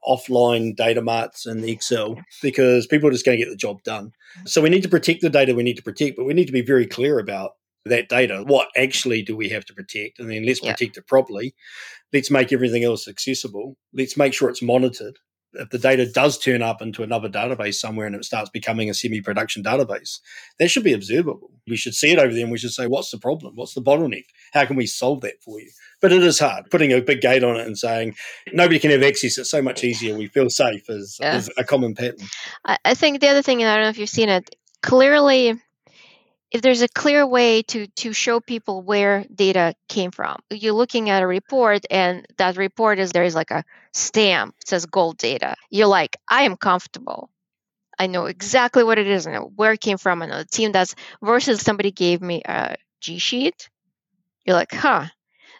offline 0.07 0.75
data 0.75 1.01
marts 1.01 1.47
in 1.47 1.67
Excel 1.67 2.15
because 2.43 2.85
people 2.85 3.09
are 3.09 3.11
just 3.11 3.25
going 3.25 3.39
to 3.39 3.43
get 3.43 3.49
the 3.49 3.57
job 3.57 3.81
done. 3.81 4.11
So 4.45 4.61
we 4.61 4.69
need 4.69 4.83
to 4.83 4.89
protect 4.89 5.21
the 5.21 5.31
data 5.31 5.55
we 5.55 5.63
need 5.63 5.77
to 5.77 5.83
protect, 5.83 6.15
but 6.15 6.25
we 6.25 6.35
need 6.35 6.45
to 6.45 6.53
be 6.53 6.61
very 6.61 6.85
clear 6.85 7.17
about 7.17 7.53
that 7.85 8.09
data. 8.09 8.43
What 8.45 8.69
actually 8.75 9.21
do 9.21 9.35
we 9.35 9.49
have 9.49 9.65
to 9.65 9.73
protect? 9.73 10.19
And 10.19 10.29
then 10.29 10.45
let's 10.45 10.61
yeah. 10.63 10.73
protect 10.73 10.97
it 10.97 11.07
properly. 11.07 11.53
Let's 12.13 12.31
make 12.31 12.51
everything 12.51 12.83
else 12.83 13.07
accessible. 13.07 13.77
Let's 13.93 14.17
make 14.17 14.33
sure 14.33 14.49
it's 14.49 14.61
monitored. 14.61 15.17
If 15.53 15.71
the 15.71 15.79
data 15.79 16.05
does 16.11 16.37
turn 16.37 16.61
up 16.61 16.79
into 16.79 17.01
another 17.01 17.27
database 17.27 17.75
somewhere 17.75 18.05
and 18.05 18.15
it 18.15 18.23
starts 18.23 18.51
becoming 18.51 18.87
a 18.87 18.93
semi 18.93 19.19
production 19.19 19.63
database, 19.63 20.19
that 20.59 20.69
should 20.69 20.83
be 20.83 20.93
observable. 20.93 21.49
We 21.67 21.75
should 21.75 21.95
see 21.95 22.11
it 22.11 22.19
over 22.19 22.31
there 22.31 22.43
and 22.43 22.51
we 22.51 22.59
should 22.59 22.71
say, 22.71 22.85
what's 22.85 23.09
the 23.09 23.17
problem? 23.17 23.53
What's 23.55 23.73
the 23.73 23.81
bottleneck? 23.81 24.25
How 24.53 24.65
can 24.65 24.75
we 24.75 24.85
solve 24.85 25.21
that 25.21 25.41
for 25.43 25.59
you? 25.59 25.71
But 26.01 26.11
it 26.11 26.21
is 26.21 26.37
hard 26.37 26.69
putting 26.69 26.93
a 26.93 27.01
big 27.01 27.21
gate 27.21 27.43
on 27.43 27.55
it 27.55 27.65
and 27.65 27.77
saying 27.77 28.15
nobody 28.53 28.77
can 28.77 28.91
have 28.91 29.01
access. 29.01 29.39
It's 29.39 29.49
so 29.49 29.61
much 29.61 29.83
easier. 29.83 30.15
We 30.15 30.27
feel 30.27 30.51
safe 30.51 30.87
is, 30.87 31.17
yeah. 31.19 31.37
is 31.37 31.51
a 31.57 31.63
common 31.63 31.95
pattern. 31.95 32.27
I 32.65 32.93
think 32.93 33.19
the 33.19 33.29
other 33.29 33.41
thing, 33.41 33.63
and 33.63 33.71
I 33.71 33.75
don't 33.75 33.85
know 33.85 33.89
if 33.89 33.97
you've 33.97 34.07
seen 34.07 34.29
it, 34.29 34.55
clearly 34.83 35.59
if 36.51 36.61
there's 36.61 36.81
a 36.81 36.87
clear 36.87 37.25
way 37.25 37.61
to 37.63 37.87
to 37.95 38.13
show 38.13 38.39
people 38.39 38.81
where 38.81 39.25
data 39.33 39.75
came 39.87 40.11
from 40.11 40.37
you're 40.49 40.73
looking 40.73 41.09
at 41.09 41.23
a 41.23 41.27
report 41.27 41.85
and 41.89 42.25
that 42.37 42.57
report 42.57 42.99
is 42.99 43.11
there 43.11 43.23
is 43.23 43.35
like 43.35 43.51
a 43.51 43.63
stamp 43.93 44.55
says 44.65 44.85
gold 44.85 45.17
data. 45.17 45.55
You're 45.69 45.87
like 45.87 46.17
i 46.29 46.43
am 46.43 46.57
comfortable. 46.57 47.29
I 47.97 48.07
know 48.07 48.25
exactly 48.25 48.83
what 48.83 48.97
it 48.97 49.07
is. 49.07 49.27
And 49.27 49.57
where 49.57 49.73
it 49.73 49.81
came 49.81 49.97
from. 49.97 50.19
The 50.19 50.45
team 50.49 50.71
that's 50.71 50.95
versus 51.21 51.61
somebody 51.61 51.91
gave 51.91 52.21
me 52.21 52.41
a 52.45 52.75
g 53.01 53.17
sheet 53.19 53.69
you're 54.45 54.55
like 54.55 54.73
huh. 54.73 55.05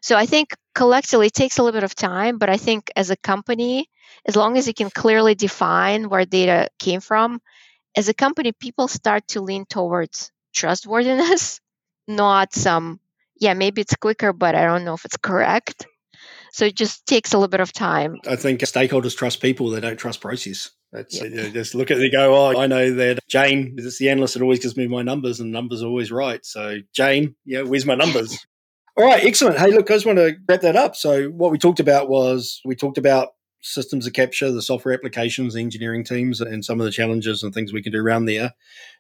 So 0.02 0.16
I 0.16 0.26
think 0.26 0.56
collectively 0.74 1.28
it 1.28 1.34
takes 1.34 1.58
a 1.58 1.64
little 1.64 1.78
bit 1.78 1.84
of 1.84 1.94
time, 1.94 2.38
but 2.38 2.50
I 2.50 2.58
think 2.58 2.90
as 2.96 3.10
a 3.10 3.18
company, 3.18 3.90
as 4.26 4.36
long 4.36 4.58
as 4.58 4.66
you 4.66 4.74
can 4.74 4.90
clearly 4.90 5.36
define 5.36 6.10
where 6.10 6.26
data 6.26 6.70
came 6.80 7.02
from, 7.02 7.42
as 7.96 8.08
a 8.08 8.14
company, 8.14 8.54
people 8.54 8.88
start 8.88 9.28
to 9.30 9.42
lean 9.42 9.66
towards 9.66 10.32
trustworthiness, 10.54 11.60
not 12.08 12.54
some, 12.54 13.00
yeah, 13.40 13.54
maybe 13.54 13.82
it's 13.82 13.96
quicker, 13.96 14.34
but 14.34 14.56
I 14.56 14.66
don't 14.66 14.86
know 14.86 14.94
if 14.94 15.06
it's 15.06 15.18
correct. 15.18 15.86
So 16.52 16.66
it 16.66 16.76
just 16.76 17.06
takes 17.06 17.34
a 17.34 17.38
little 17.38 17.50
bit 17.50 17.60
of 17.60 17.72
time. 17.72 18.18
I 18.28 18.36
think 18.36 18.62
stakeholders 18.62 19.16
trust 19.16 19.42
people, 19.42 19.70
they 19.70 19.80
don't 19.80 19.98
trust 19.98 20.22
process. 20.22 20.72
That's 20.92 21.22
you 21.22 21.30
know, 21.30 21.50
just 21.50 21.76
look 21.76 21.92
at 21.92 22.00
they 22.00 22.10
go, 22.10 22.34
oh, 22.36 22.60
I 22.60 22.66
know 22.66 22.92
that 22.96 23.20
Jane 23.28 23.76
is 23.78 24.00
the 24.00 24.10
analyst 24.10 24.34
that 24.34 24.42
always 24.42 24.60
gives 24.60 24.76
me 24.76 24.88
my 24.88 25.04
numbers 25.04 25.40
and 25.40 25.52
numbers 25.52 25.84
are 25.84 25.88
always 25.88 26.12
right. 26.12 26.44
So 26.44 26.78
Jane, 26.94 27.36
yeah, 27.46 27.62
where's 27.62 27.86
my 27.86 27.96
numbers? 27.96 28.38
All 28.98 29.06
right, 29.06 29.24
excellent. 29.24 29.58
Hey, 29.60 29.72
look, 29.72 29.90
I 29.90 29.94
just 29.94 30.06
want 30.06 30.18
to 30.18 30.36
wrap 30.48 30.62
that 30.62 30.76
up. 30.76 30.96
So 30.96 31.28
what 31.28 31.52
we 31.52 31.58
talked 31.58 31.80
about 31.80 32.10
was 32.10 32.60
we 32.66 32.76
talked 32.76 32.98
about 32.98 33.30
systems 33.62 34.08
of 34.08 34.14
capture, 34.14 34.52
the 34.52 34.62
software 34.62 34.94
applications, 34.94 35.54
the 35.54 35.62
engineering 35.62 36.04
teams, 36.04 36.42
and 36.42 36.64
some 36.64 36.80
of 36.80 36.86
the 36.86 36.92
challenges 36.92 37.44
and 37.44 37.54
things 37.54 37.74
we 37.74 37.82
can 37.82 37.92
do 37.92 38.02
around 38.02 38.26
there. 38.26 38.52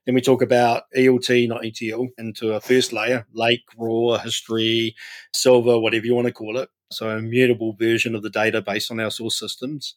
Then 0.06 0.16
we 0.16 0.22
talk 0.22 0.42
about 0.42 0.84
ELT, 0.96 1.48
not 1.48 1.66
ETL, 1.66 2.08
into 2.18 2.54
a 2.54 2.60
first 2.62 2.92
layer, 2.94 3.26
lake, 3.34 3.64
raw, 3.78 4.18
history, 4.18 4.96
silver, 5.34 5.80
whatever 5.80 6.06
you 6.06 6.16
want 6.16 6.28
to 6.28 6.34
call 6.34 6.58
it. 6.58 6.70
So 6.92 7.10
a 7.10 7.22
mutable 7.22 7.74
version 7.74 8.16
of 8.16 8.24
the 8.24 8.30
data 8.30 8.62
based 8.62 8.92
on 8.92 9.00
our 9.00 9.12
source 9.12 9.38
systems. 9.38 9.96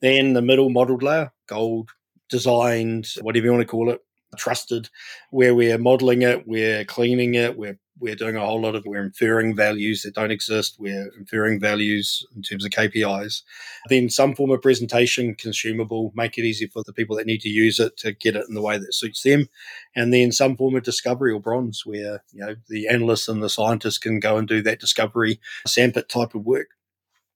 Then 0.00 0.34
the 0.34 0.42
middle 0.42 0.70
modeled 0.70 1.02
layer, 1.02 1.32
gold, 1.46 1.90
designed, 2.28 3.08
whatever 3.20 3.46
you 3.46 3.52
want 3.52 3.62
to 3.62 3.66
call 3.66 3.90
it, 3.90 4.00
trusted, 4.36 4.88
where 5.30 5.54
we're 5.54 5.78
modeling 5.78 6.22
it, 6.22 6.46
we're 6.46 6.84
cleaning 6.84 7.34
it, 7.34 7.56
we're 7.56 7.78
we're 7.98 8.16
doing 8.16 8.36
a 8.36 8.44
whole 8.44 8.60
lot 8.60 8.74
of 8.74 8.84
we're 8.84 9.02
inferring 9.02 9.54
values 9.54 10.02
that 10.02 10.14
don't 10.14 10.30
exist, 10.30 10.76
we're 10.78 11.10
inferring 11.16 11.60
values 11.60 12.26
in 12.34 12.42
terms 12.42 12.64
of 12.64 12.70
KPIs. 12.72 13.42
Then 13.88 14.10
some 14.10 14.34
form 14.34 14.50
of 14.50 14.62
presentation, 14.62 15.34
consumable, 15.34 16.12
make 16.14 16.36
it 16.36 16.44
easy 16.44 16.66
for 16.66 16.82
the 16.84 16.92
people 16.92 17.16
that 17.16 17.26
need 17.26 17.40
to 17.42 17.48
use 17.48 17.78
it 17.78 17.96
to 17.98 18.12
get 18.12 18.36
it 18.36 18.46
in 18.48 18.54
the 18.54 18.62
way 18.62 18.78
that 18.78 18.94
suits 18.94 19.22
them. 19.22 19.48
And 19.94 20.12
then 20.12 20.32
some 20.32 20.56
form 20.56 20.74
of 20.74 20.82
discovery 20.82 21.32
or 21.32 21.40
bronze 21.40 21.82
where, 21.86 22.22
you 22.32 22.44
know, 22.44 22.56
the 22.68 22.88
analysts 22.88 23.28
and 23.28 23.42
the 23.42 23.48
scientists 23.48 23.98
can 23.98 24.18
go 24.18 24.36
and 24.36 24.48
do 24.48 24.62
that 24.62 24.80
discovery 24.80 25.40
sandpit 25.66 26.08
type 26.08 26.34
of 26.34 26.44
work. 26.44 26.68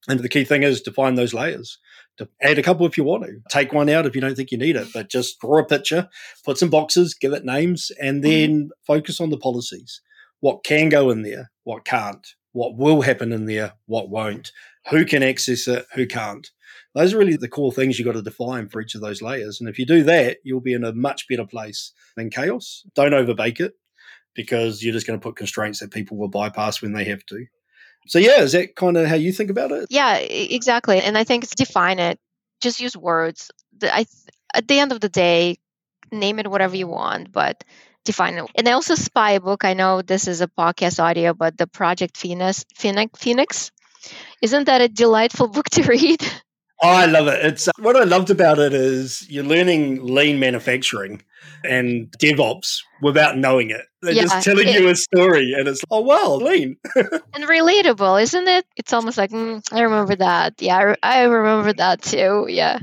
And 0.08 0.20
the 0.20 0.28
key 0.28 0.44
thing 0.44 0.62
is 0.62 0.80
to 0.82 0.92
find 0.92 1.18
those 1.18 1.34
layers 1.34 1.78
to 2.16 2.28
add 2.42 2.58
a 2.58 2.62
couple 2.62 2.86
if 2.86 2.96
you 2.96 3.04
want 3.04 3.24
to. 3.24 3.40
Take 3.48 3.72
one 3.72 3.88
out 3.88 4.06
if 4.06 4.14
you 4.14 4.20
don't 4.20 4.34
think 4.34 4.50
you 4.50 4.58
need 4.58 4.76
it, 4.76 4.88
but 4.92 5.08
just 5.10 5.40
draw 5.40 5.60
a 5.60 5.64
picture, 5.64 6.08
put 6.44 6.58
some 6.58 6.70
boxes, 6.70 7.14
give 7.14 7.32
it 7.32 7.44
names, 7.44 7.90
and 8.00 8.24
then 8.24 8.50
mm-hmm. 8.50 8.68
focus 8.86 9.20
on 9.20 9.30
the 9.30 9.36
policies. 9.36 10.00
What 10.40 10.64
can 10.64 10.88
go 10.88 11.10
in 11.10 11.22
there, 11.22 11.50
what 11.64 11.84
can't, 11.84 12.26
what 12.52 12.76
will 12.76 13.02
happen 13.02 13.32
in 13.32 13.46
there, 13.46 13.74
what 13.86 14.08
won't, 14.08 14.52
who 14.90 15.04
can 15.04 15.22
access 15.22 15.68
it, 15.68 15.86
who 15.94 16.06
can't. 16.06 16.48
Those 16.94 17.14
are 17.14 17.18
really 17.18 17.36
the 17.36 17.48
core 17.48 17.72
things 17.72 17.98
you've 17.98 18.06
got 18.06 18.12
to 18.12 18.22
define 18.22 18.68
for 18.68 18.80
each 18.80 18.94
of 18.94 19.00
those 19.00 19.22
layers. 19.22 19.60
And 19.60 19.68
if 19.68 19.78
you 19.78 19.86
do 19.86 20.02
that, 20.04 20.38
you'll 20.42 20.60
be 20.60 20.72
in 20.72 20.84
a 20.84 20.92
much 20.92 21.28
better 21.28 21.46
place 21.46 21.92
than 22.16 22.30
chaos. 22.30 22.84
Don't 22.94 23.14
overbake 23.14 23.60
it 23.60 23.74
because 24.34 24.82
you're 24.82 24.92
just 24.92 25.06
going 25.06 25.18
to 25.18 25.22
put 25.22 25.36
constraints 25.36 25.80
that 25.80 25.92
people 25.92 26.16
will 26.16 26.28
bypass 26.28 26.80
when 26.80 26.92
they 26.92 27.04
have 27.04 27.24
to. 27.26 27.46
So 28.06 28.18
yeah, 28.18 28.40
is 28.40 28.52
that 28.52 28.74
kind 28.74 28.96
of 28.96 29.06
how 29.06 29.16
you 29.16 29.32
think 29.32 29.50
about 29.50 29.70
it? 29.70 29.86
Yeah, 29.90 30.16
exactly. 30.16 31.00
And 31.00 31.18
I 31.18 31.24
think 31.24 31.44
it's 31.44 31.54
define 31.54 31.98
it. 31.98 32.18
Just 32.60 32.80
use 32.80 32.96
words. 32.96 33.50
I 33.82 34.06
at 34.54 34.66
the 34.66 34.78
end 34.78 34.92
of 34.92 35.00
the 35.00 35.08
day, 35.08 35.58
name 36.10 36.38
it 36.38 36.50
whatever 36.50 36.74
you 36.74 36.88
want, 36.88 37.32
but 37.32 37.64
define 38.08 38.38
it. 38.38 38.46
And 38.56 38.66
I 38.66 38.72
also 38.72 38.94
spy 38.94 39.38
book. 39.38 39.64
I 39.64 39.74
know 39.74 40.00
this 40.00 40.26
is 40.28 40.40
a 40.40 40.48
podcast 40.48 40.98
audio, 40.98 41.34
but 41.34 41.58
the 41.58 41.66
Project 41.66 42.16
Phoenix, 42.16 42.64
Phoenix, 42.74 43.20
Phoenix, 43.20 43.70
isn't 44.40 44.64
that 44.64 44.80
a 44.80 44.88
delightful 44.88 45.48
book 45.56 45.68
to 45.70 45.82
read? 45.82 46.22
Oh, 46.82 46.88
I 46.88 47.06
love 47.06 47.26
it. 47.26 47.44
It's 47.44 47.68
what 47.78 47.96
I 47.96 48.04
loved 48.04 48.30
about 48.30 48.58
it 48.58 48.72
is 48.72 49.26
you're 49.28 49.44
learning 49.44 50.02
lean 50.02 50.38
manufacturing 50.38 51.22
and 51.64 52.10
DevOps 52.22 52.80
without 53.02 53.36
knowing 53.36 53.70
it. 53.70 53.82
They're 54.00 54.14
yeah, 54.14 54.22
just 54.22 54.44
telling 54.44 54.68
it, 54.68 54.80
you 54.80 54.88
a 54.88 54.94
story, 54.94 55.54
and 55.58 55.66
it's 55.66 55.82
oh 55.90 56.00
wow, 56.00 56.36
lean 56.36 56.76
and 56.94 57.44
relatable, 57.44 58.22
isn't 58.22 58.48
it? 58.48 58.64
It's 58.76 58.92
almost 58.92 59.18
like 59.18 59.32
mm, 59.32 59.60
I 59.72 59.80
remember 59.80 60.14
that. 60.16 60.62
Yeah, 60.62 60.94
I 61.02 61.24
remember 61.24 61.72
that 61.74 62.00
too. 62.02 62.46
Yeah. 62.48 62.78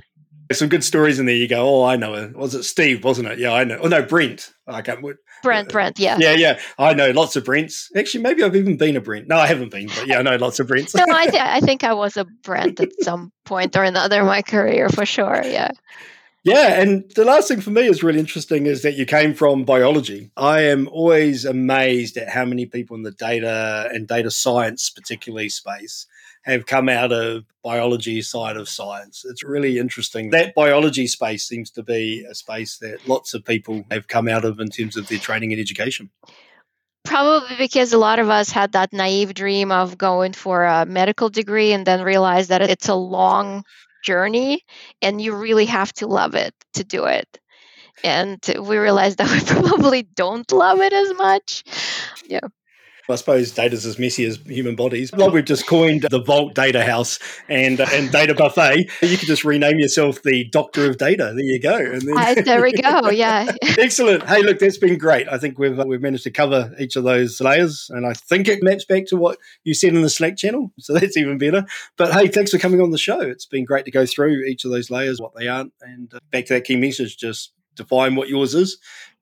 There's 0.48 0.60
some 0.60 0.70
good 0.70 0.84
stories 0.84 1.20
in 1.20 1.26
there. 1.26 1.36
You 1.36 1.48
go, 1.48 1.68
oh, 1.68 1.84
I 1.84 1.96
know 1.96 2.14
it. 2.14 2.36
Was 2.36 2.54
it 2.54 2.64
Steve? 2.64 3.04
Wasn't 3.04 3.28
it? 3.28 3.40
Yeah, 3.40 3.54
I 3.54 3.64
know. 3.64 3.80
Oh 3.82 3.88
no, 3.88 4.04
Brent. 4.04 4.52
I 4.68 4.82
can't. 4.82 5.04
Brent, 5.44 5.70
Brent, 5.70 6.00
yeah. 6.00 6.18
Yeah, 6.20 6.34
yeah. 6.34 6.60
I 6.80 6.94
know 6.94 7.12
lots 7.12 7.36
of 7.36 7.46
Brents. 7.46 7.90
Actually, 7.96 8.24
maybe 8.24 8.44
I've 8.44 8.56
even 8.56 8.78
been 8.78 8.96
a 8.96 9.02
Brent. 9.02 9.28
No, 9.28 9.38
I 9.38 9.48
haven't 9.48 9.72
been, 9.72 9.88
but 9.88 10.08
yeah, 10.08 10.20
I 10.20 10.22
know 10.24 10.36
lots 10.38 10.60
of 10.60 10.68
Brents. 10.68 10.96
no, 10.96 11.04
I, 11.08 11.28
th- 11.28 11.42
I 11.42 11.60
think 11.62 11.84
I 11.84 11.94
was 11.94 12.18
a 12.18 12.26
Brent 12.44 12.80
at 12.80 12.90
some 13.02 13.32
point 13.44 13.76
or 13.76 13.84
another 13.84 14.22
in 14.22 14.26
my 14.26 14.42
career 14.42 14.90
for 14.90 15.06
sure. 15.06 15.42
Yeah. 15.44 15.72
Yeah, 16.46 16.80
and 16.80 17.12
the 17.16 17.26
last 17.26 17.48
thing 17.48 17.60
for 17.60 17.72
me 17.72 17.88
is 17.88 18.04
really 18.04 18.20
interesting 18.20 18.68
is 18.68 18.84
that 18.84 18.94
you 18.94 19.08
came 19.08 19.34
from 19.34 19.66
biology. 19.66 20.30
I 20.38 20.62
am 20.62 20.88
always 20.90 21.44
amazed 21.44 22.18
at 22.18 22.30
how 22.30 22.46
many 22.46 22.68
people 22.68 22.96
in 22.96 23.02
the 23.02 23.10
data 23.12 23.90
and 23.92 24.08
data 24.08 24.30
science, 24.30 24.92
particularly 24.92 25.50
space, 25.50 26.06
have 26.46 26.68
come 26.68 26.88
out 26.88 27.12
of 27.12 27.44
biology 27.64 28.22
side 28.22 28.56
of 28.56 28.70
science. 28.70 29.26
It's 29.28 29.44
really 29.44 29.80
interesting. 29.80 30.30
That 30.30 30.54
biology 30.54 31.08
space 31.08 31.44
seems 31.44 31.72
to 31.72 31.84
be 31.84 32.24
a 32.30 32.36
space 32.36 32.78
that 32.78 33.08
lots 33.08 33.34
of 33.34 33.44
people 33.44 33.84
have 33.90 34.08
come 34.08 34.28
out 34.28 34.46
of 34.46 34.60
in 34.60 34.70
terms 34.70 34.96
of 34.96 35.08
their 35.08 35.18
training 35.18 35.52
and 35.52 35.60
education. 35.60 36.12
Probably 37.04 37.56
because 37.58 37.94
a 37.94 37.98
lot 37.98 38.20
of 38.20 38.30
us 38.30 38.52
had 38.52 38.74
that 38.74 38.94
naive 38.94 39.34
dream 39.34 39.72
of 39.72 39.98
going 39.98 40.34
for 40.34 40.64
a 40.64 40.86
medical 40.86 41.30
degree 41.30 41.72
and 41.72 41.86
then 41.86 42.04
realize 42.04 42.50
that 42.50 42.62
it's 42.62 42.90
a 42.90 42.96
long 42.96 43.64
journey 44.04 44.64
and 45.02 45.20
you 45.20 45.36
really 45.36 45.66
have 45.66 45.92
to 45.94 46.08
love 46.08 46.36
it 46.36 46.54
to 46.74 46.84
do 46.84 47.06
it. 47.06 47.40
And 48.04 48.40
we 48.60 48.78
realized 48.78 49.18
that 49.18 49.32
we 49.32 49.42
probably 49.62 50.04
don't 50.04 50.52
love 50.52 50.80
it 50.82 50.94
as 50.94 51.14
much. 51.16 51.64
Yeah. 52.28 52.48
I 53.10 53.16
suppose 53.16 53.52
data's 53.52 53.86
as 53.86 54.00
messy 54.00 54.26
as 54.26 54.38
human 54.38 54.76
bodies. 54.76 55.12
Well, 55.12 55.32
we've 55.32 55.46
just 55.46 55.68
coined 55.68 56.06
the 56.10 56.22
Vault 56.22 56.56
Data 56.56 56.84
House 56.84 57.20
and 57.48 57.80
uh, 57.80 57.86
and 57.92 58.12
Data 58.12 58.34
Buffet. 58.34 58.90
You 59.02 59.18
could 59.18 59.28
just 59.28 59.46
rename 59.46 59.80
yourself 59.80 60.24
the 60.24 60.46
Doctor 60.46 60.90
of 60.90 60.98
Data. 60.98 61.34
There 61.36 61.44
you 61.44 61.60
go. 61.60 61.76
And 61.76 62.02
then 62.02 62.18
uh, 62.18 62.42
there 62.44 62.62
we 62.62 62.74
go. 62.74 63.10
Yeah. 63.16 63.52
Excellent. 63.78 64.24
Hey, 64.24 64.42
look, 64.42 64.60
that's 64.60 64.78
been 64.78 64.98
great. 64.98 65.28
I 65.30 65.38
think 65.38 65.58
we've 65.58 65.80
uh, 65.80 65.86
we've 65.88 66.02
managed 66.02 66.24
to 66.24 66.32
cover 66.32 66.74
each 66.80 66.96
of 66.96 67.04
those 67.04 67.40
layers, 67.40 67.90
and 67.90 68.06
I 68.06 68.14
think 68.14 68.48
it 68.48 68.62
maps 68.62 68.84
back 68.84 69.06
to 69.08 69.16
what 69.16 69.38
you 69.64 69.74
said 69.74 69.94
in 69.94 70.02
the 70.02 70.10
Slack 70.10 70.38
channel. 70.38 70.72
So 70.80 70.94
that's 70.94 71.16
even 71.16 71.38
better. 71.38 71.66
But 71.98 72.12
hey, 72.14 72.28
thanks 72.28 72.52
for 72.52 72.58
coming 72.58 72.82
on 72.82 72.90
the 72.90 72.98
show. 72.98 73.22
It's 73.22 73.46
been 73.46 73.64
great 73.64 73.86
to 73.86 73.92
go 73.92 74.06
through 74.06 74.44
each 74.46 74.66
of 74.66 74.72
those 74.72 74.90
layers, 74.90 75.22
what 75.22 75.34
they 75.36 75.48
aren't, 75.48 75.72
and 75.82 76.14
uh, 76.14 76.20
back 76.32 76.46
to 76.48 76.56
that 76.56 76.66
key 76.66 76.76
message. 76.76 77.18
Just 77.18 77.54
define 77.76 78.16
what 78.16 78.30
yours 78.30 78.56
is 78.56 78.78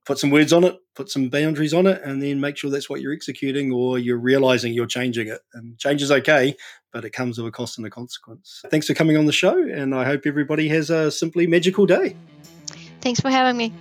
put 0.05 0.19
some 0.19 0.29
words 0.29 0.51
on 0.51 0.63
it, 0.63 0.77
put 0.95 1.09
some 1.09 1.29
boundaries 1.29 1.73
on 1.73 1.87
it, 1.87 2.01
and 2.03 2.21
then 2.21 2.39
make 2.39 2.57
sure 2.57 2.69
that's 2.69 2.89
what 2.89 3.01
you're 3.01 3.13
executing 3.13 3.71
or 3.71 3.97
you're 3.97 4.17
realizing 4.17 4.73
you're 4.73 4.85
changing 4.85 5.27
it. 5.27 5.41
And 5.53 5.77
change 5.77 6.01
is 6.01 6.11
okay, 6.11 6.55
but 6.91 7.05
it 7.05 7.11
comes 7.11 7.37
with 7.37 7.47
a 7.47 7.51
cost 7.51 7.77
and 7.77 7.87
a 7.87 7.89
consequence. 7.89 8.63
Thanks 8.69 8.87
for 8.87 8.93
coming 8.93 9.17
on 9.17 9.25
the 9.25 9.31
show, 9.31 9.57
and 9.57 9.95
I 9.95 10.05
hope 10.05 10.25
everybody 10.25 10.67
has 10.69 10.89
a 10.89 11.09
simply 11.11 11.47
magical 11.47 11.85
day. 11.85 12.15
Thanks 13.01 13.19
for 13.19 13.29
having 13.29 13.57
me. 13.57 13.73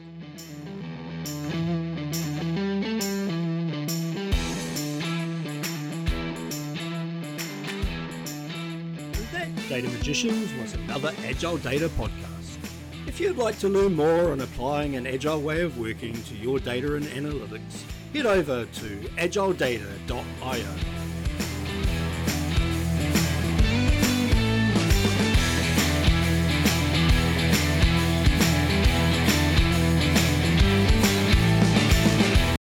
Data 9.68 9.88
Magicians 9.88 10.52
was 10.60 10.74
another 10.74 11.14
Agile 11.24 11.56
Data 11.56 11.88
podcast. 11.88 12.31
If 13.04 13.18
you'd 13.18 13.36
like 13.36 13.58
to 13.58 13.68
learn 13.68 13.96
more 13.96 14.30
on 14.30 14.40
applying 14.40 14.94
an 14.94 15.08
agile 15.08 15.40
way 15.40 15.62
of 15.62 15.76
working 15.76 16.14
to 16.22 16.34
your 16.36 16.60
data 16.60 16.94
and 16.94 17.04
analytics, 17.06 17.82
head 18.14 18.26
over 18.26 18.64
to 18.64 18.86
agiledata.io. 19.16 21.01